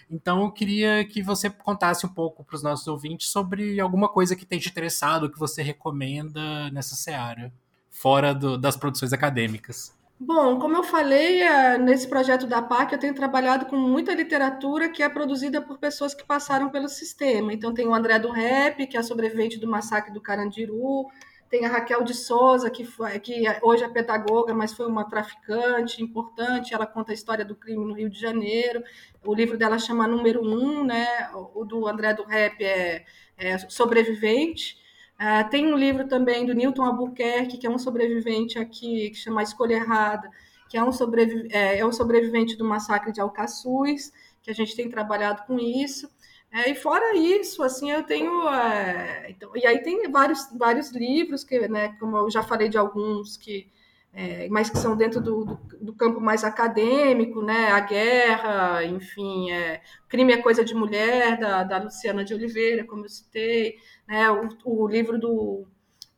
Então 0.10 0.44
eu 0.44 0.52
queria 0.52 1.06
que 1.06 1.22
você 1.22 1.50
contasse 1.50 2.06
um 2.06 2.10
pouco 2.10 2.44
para 2.44 2.56
os 2.56 2.64
nossos 2.64 2.88
ouvintes 2.88 3.30
sobre 3.30 3.80
alguma 3.80 3.99
coisa 4.08 4.36
que 4.36 4.46
tem 4.46 4.60
te 4.60 4.70
interessado, 4.70 5.30
que 5.30 5.38
você 5.38 5.62
recomenda 5.62 6.70
nessa 6.72 6.96
seara, 6.96 7.52
fora 7.90 8.34
do, 8.34 8.58
das 8.58 8.78
produções 8.78 9.12
acadêmicas. 9.12 9.98
Bom, 10.22 10.60
como 10.60 10.76
eu 10.76 10.84
falei, 10.84 11.42
é, 11.42 11.78
nesse 11.78 12.06
projeto 12.06 12.46
da 12.46 12.62
PAC 12.62 12.92
eu 12.92 13.00
tenho 13.00 13.16
trabalhado 13.16 13.66
com 13.66 13.78
muita 13.78 14.14
literatura 14.14 14.90
que 14.90 15.02
é 15.02 15.08
produzida 15.08 15.62
por 15.62 15.78
pessoas 15.78 16.14
que 16.14 16.26
passaram 16.26 16.70
pelo 16.70 16.90
sistema. 16.90 17.54
Então 17.54 17.74
tem 17.74 17.88
o 17.88 17.94
André 17.94 18.20
do 18.20 18.30
Rap, 18.30 18.86
que 18.86 18.98
é 18.98 19.02
sobrevivente 19.02 19.58
do 19.58 19.66
massacre 19.68 20.14
do 20.14 20.20
Carandiru, 20.20 21.08
tem 21.50 21.66
a 21.66 21.70
Raquel 21.70 22.04
de 22.04 22.14
Souza, 22.14 22.70
que, 22.70 22.86
foi, 22.86 23.20
que 23.20 23.44
hoje 23.64 23.84
é 23.84 23.90
pedagoga, 23.90 24.54
mas 24.54 24.72
foi 24.72 24.86
uma 24.86 25.10
traficante 25.10 26.04
importante. 26.04 26.76
Ela 26.76 26.86
conta 26.86 27.12
a 27.12 27.16
história 27.16 27.44
do 27.44 27.56
crime 27.56 27.84
no 27.84 27.94
Rio 27.94 28.10
de 28.10 28.20
Janeiro. 28.20 28.84
O 29.26 29.34
livro 29.34 29.58
dela 29.58 29.80
chama 29.80 30.08
Número 30.08 30.44
Um, 30.44 30.84
né? 30.84 31.08
O 31.56 31.66
do 31.66 31.88
André 31.88 32.14
do 32.14 32.24
Rap 32.24 32.64
é, 32.64 33.04
é 33.40 33.58
Sobrevivente. 33.58 34.78
Uh, 35.20 35.50
tem 35.50 35.66
um 35.66 35.76
livro 35.76 36.08
também 36.08 36.46
do 36.46 36.54
Newton 36.54 36.84
Albuquerque, 36.84 37.58
que 37.58 37.68
é 37.68 37.70
um 37.70 37.78
sobrevivente 37.78 38.58
aqui, 38.58 39.10
que 39.10 39.18
chama 39.18 39.44
Escolha 39.44 39.76
Errada, 39.76 40.30
que 40.70 40.78
é 40.78 40.84
um, 40.84 40.92
sobrevi 40.92 41.48
é, 41.52 41.80
é 41.80 41.86
um 41.86 41.92
sobrevivente 41.92 42.56
do 42.56 42.64
massacre 42.64 43.12
de 43.12 43.20
Alcaçuz, 43.20 44.14
que 44.42 44.50
a 44.50 44.54
gente 44.54 44.76
tem 44.76 44.90
trabalhado 44.90 45.44
com 45.46 45.60
isso. 45.60 46.10
É, 46.52 46.70
e 46.72 46.76
fora 46.76 47.16
isso, 47.16 47.62
assim, 47.64 47.92
eu 47.92 48.04
tenho. 48.04 48.48
É, 48.50 49.30
então, 49.30 49.52
e 49.56 49.66
aí 49.66 49.82
tem 49.84 50.10
vários, 50.10 50.48
vários 50.58 50.92
livros, 50.92 51.44
que, 51.44 51.68
né, 51.68 51.96
como 52.00 52.18
eu 52.18 52.30
já 52.32 52.42
falei 52.42 52.70
de 52.70 52.78
alguns, 52.78 53.38
que, 53.38 53.68
é, 54.14 54.48
mas 54.50 54.70
que 54.70 54.78
são 54.78 54.98
dentro 54.98 55.22
do, 55.22 55.46
do, 55.46 55.60
do, 55.82 55.94
campo 55.94 56.20
mais 56.20 56.44
acadêmico, 56.44 57.42
né? 57.42 57.72
A 57.72 57.80
guerra, 57.80 58.84
enfim, 58.84 59.52
é, 59.52 59.82
Crime 60.08 60.34
é 60.34 60.42
Coisa 60.42 60.66
de 60.66 60.74
Mulher, 60.74 61.40
da, 61.40 61.64
da 61.64 61.78
Luciana 61.78 62.24
de 62.26 62.34
Oliveira, 62.34 62.86
como 62.86 63.06
eu 63.06 63.10
citei, 63.10 63.76
né? 64.08 64.30
O, 64.32 64.50
o 64.66 64.88
livro 64.88 65.20
do 65.20 65.68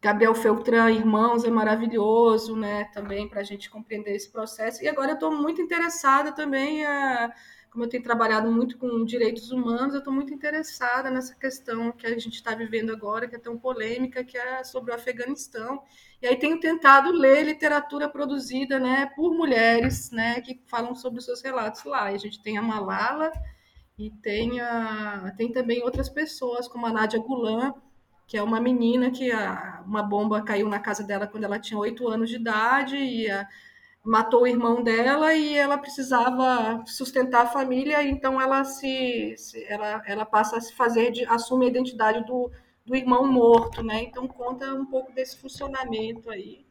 Gabriel 0.02 0.34
Feltran, 0.34 0.90
Irmãos, 0.90 1.44
é 1.44 1.50
maravilhoso, 1.50 2.56
né? 2.56 2.86
Também 2.94 3.28
para 3.28 3.42
a 3.42 3.44
gente 3.44 3.70
compreender 3.70 4.16
esse 4.16 4.32
processo. 4.32 4.84
E 4.84 4.88
agora 4.88 5.12
eu 5.12 5.16
estou 5.16 5.32
muito 5.32 5.62
interessada 5.62 6.32
também. 6.32 6.86
A, 6.86 7.32
como 7.72 7.86
eu 7.86 7.90
tenho 7.90 8.04
trabalhado 8.04 8.52
muito 8.52 8.78
com 8.78 9.06
direitos 9.06 9.50
humanos, 9.50 9.94
eu 9.94 10.00
estou 10.00 10.14
muito 10.14 10.34
interessada 10.34 11.10
nessa 11.10 11.34
questão 11.34 11.90
que 11.94 12.06
a 12.06 12.20
gente 12.20 12.36
está 12.36 12.54
vivendo 12.54 12.92
agora, 12.92 13.30
que 13.30 13.36
é 13.38 13.40
tão 13.40 13.58
polêmica, 13.58 14.26
que 14.26 14.38
é 14.38 14.62
sobre 14.66 14.92
o 14.92 14.94
Afeganistão. 14.94 15.82
E 16.22 16.28
aí 16.28 16.36
tenho 16.36 16.60
tentado 16.60 17.14
ler 17.14 17.46
literatura 17.46 18.10
produzida 18.10 18.78
né, 18.78 19.10
por 19.16 19.34
mulheres 19.34 20.12
né, 20.12 20.42
que 20.42 20.62
falam 20.68 20.94
sobre 20.94 21.20
os 21.20 21.26
seus 21.26 21.42
relatos 21.42 21.86
lá. 21.86 22.12
E 22.12 22.16
a 22.16 22.18
gente 22.18 22.44
tem 22.44 22.58
a 22.58 22.62
Malala 22.62 23.32
e 23.98 24.12
tem, 24.22 24.60
a, 24.60 25.34
tem 25.38 25.50
também 25.54 25.82
outras 25.82 26.10
pessoas, 26.10 26.68
como 26.68 26.86
a 26.86 26.92
Nádia 26.92 27.22
Gulan, 27.22 27.74
que 28.28 28.36
é 28.36 28.44
uma 28.44 28.60
menina 28.60 29.10
que 29.12 29.32
a, 29.32 29.82
uma 29.88 30.04
bomba 30.04 30.42
caiu 30.42 30.68
na 30.68 30.80
casa 30.80 31.06
dela 31.06 31.26
quando 31.26 31.46
ela 31.46 31.58
tinha 31.58 31.80
oito 31.80 32.06
anos 32.10 32.30
de 32.30 32.36
idade 32.36 32.98
e 32.98 33.32
a, 33.32 33.48
matou 34.04 34.44
o 34.44 34.48
irmão 34.48 34.84
dela 34.84 35.34
e 35.34 35.56
ela 35.56 35.78
precisava 35.78 36.84
sustentar 36.86 37.44
a 37.44 37.50
família, 37.50 38.04
então 38.04 38.42
ela 38.42 38.64
se, 38.64 39.36
se 39.38 39.64
ela, 39.66 40.02
ela 40.06 40.26
passa 40.26 40.58
a 40.58 40.62
se 40.62 40.74
fazer 40.74 41.12
de, 41.12 41.26
assume 41.26 41.66
a 41.66 41.70
identidade 41.70 42.26
do, 42.26 42.52
do 42.86 42.96
irmão 42.96 43.32
morto, 43.32 43.84
né? 43.84 44.04
Então 44.04 44.28
conta 44.28 44.74
um 44.74 44.86
pouco 44.86 45.12
desse 45.12 45.38
funcionamento 45.38 46.30
aí. 46.32 46.66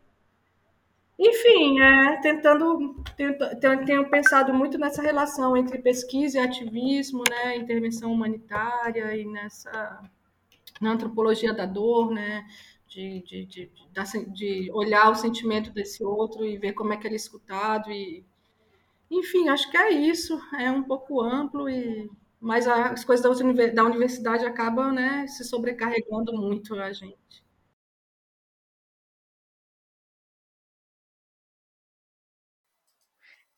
Enfim, 1.23 1.79
é, 1.81 2.17
tentando, 2.23 2.97
tento, 3.15 3.45
tenho 3.61 4.09
pensado 4.09 4.55
muito 4.55 4.79
nessa 4.79 5.03
relação 5.03 5.55
entre 5.55 5.79
pesquisa 5.79 6.39
e 6.39 6.41
ativismo, 6.41 7.25
né, 7.29 7.57
intervenção 7.57 8.11
humanitária 8.11 9.15
e 9.15 9.27
nessa 9.27 10.03
na 10.81 10.93
antropologia 10.93 11.53
da 11.53 11.67
dor, 11.67 12.11
né, 12.11 12.47
de, 12.91 13.23
de, 13.23 13.47
de, 13.47 13.73
de, 14.33 14.71
olhar 14.73 15.11
o 15.11 15.15
sentimento 15.15 15.71
desse 15.71 16.05
outro 16.05 16.45
e 16.45 16.59
ver 16.59 16.73
como 16.75 16.93
é 16.93 16.97
que 16.97 17.07
ele 17.07 17.15
é 17.15 17.17
escutado. 17.17 17.91
E, 17.91 18.25
enfim, 19.11 19.49
acho 19.49 19.71
que 19.71 19.77
é 19.77 19.91
isso. 19.91 20.39
É 20.59 20.71
um 20.71 20.83
pouco 20.83 21.21
amplo, 21.23 21.69
e 21.69 22.11
mas 22.41 22.67
as 22.67 23.05
coisas 23.05 23.25
da 23.75 23.85
universidade 23.85 24.47
acabam 24.47 24.93
né, 24.93 25.27
se 25.27 25.45
sobrecarregando 25.45 26.33
muito 26.33 26.75
a 26.75 26.93
gente. 26.93 27.45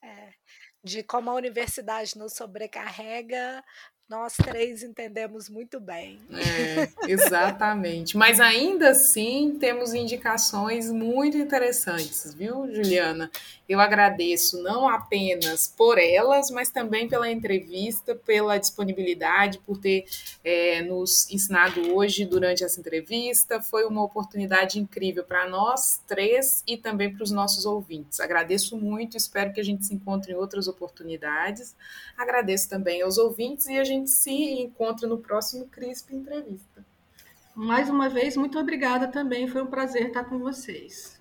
É, 0.03 0.35
de 0.83 1.03
como 1.05 1.31
a 1.31 1.35
universidade 1.35 2.19
nos 2.19 2.35
sobrecarrega, 2.35 3.63
nós 4.13 4.35
três 4.37 4.83
entendemos 4.83 5.49
muito 5.49 5.81
bem. 5.81 6.21
É, 6.31 6.87
exatamente. 7.11 8.15
Mas 8.15 8.41
ainda 8.41 8.91
assim 8.91 9.57
temos 9.59 9.95
indicações 9.95 10.93
muito 10.93 11.39
interessantes, 11.39 12.35
viu, 12.35 12.71
Juliana? 12.71 13.31
Eu 13.67 13.81
agradeço 13.81 14.63
não 14.63 14.87
apenas 14.87 15.67
por 15.67 15.97
elas, 15.99 16.51
mas 16.51 16.69
também 16.69 17.09
pela 17.09 17.31
entrevista, 17.31 18.15
pela 18.15 18.59
disponibilidade, 18.59 19.59
por 19.61 19.79
ter 19.79 20.05
é, 20.45 20.83
nos 20.83 21.31
ensinado 21.31 21.95
hoje 21.95 22.27
durante 22.27 22.63
essa 22.63 22.79
entrevista. 22.79 23.63
Foi 23.63 23.87
uma 23.87 24.05
oportunidade 24.05 24.79
incrível 24.79 25.25
para 25.25 25.49
nós 25.49 26.03
três 26.07 26.63
e 26.67 26.77
também 26.77 27.15
para 27.15 27.23
os 27.23 27.31
nossos 27.31 27.65
ouvintes. 27.65 28.21
Agradeço 28.21 28.77
muito, 28.77 29.17
espero 29.17 29.55
que 29.55 29.61
a 29.61 29.65
gente 29.65 29.87
se 29.87 29.95
encontre 29.95 30.33
em 30.33 30.37
outras 30.37 30.69
oportunidades. 30.69 31.75
Agradeço 32.15 32.69
também 32.69 33.01
aos 33.01 33.17
ouvintes 33.17 33.69
e 33.69 33.79
a 33.79 33.85
gente 34.03 34.11
se 34.11 34.33
encontra 34.61 35.07
no 35.07 35.19
próximo 35.19 35.67
CRISP 35.69 36.15
Entrevista. 36.15 36.85
Mais 37.55 37.89
uma 37.89 38.09
vez, 38.09 38.37
muito 38.37 38.59
obrigada 38.59 39.09
também. 39.09 39.47
Foi 39.47 39.63
um 39.63 39.67
prazer 39.67 40.09
estar 40.09 40.25
com 40.25 40.39
vocês. 40.39 41.21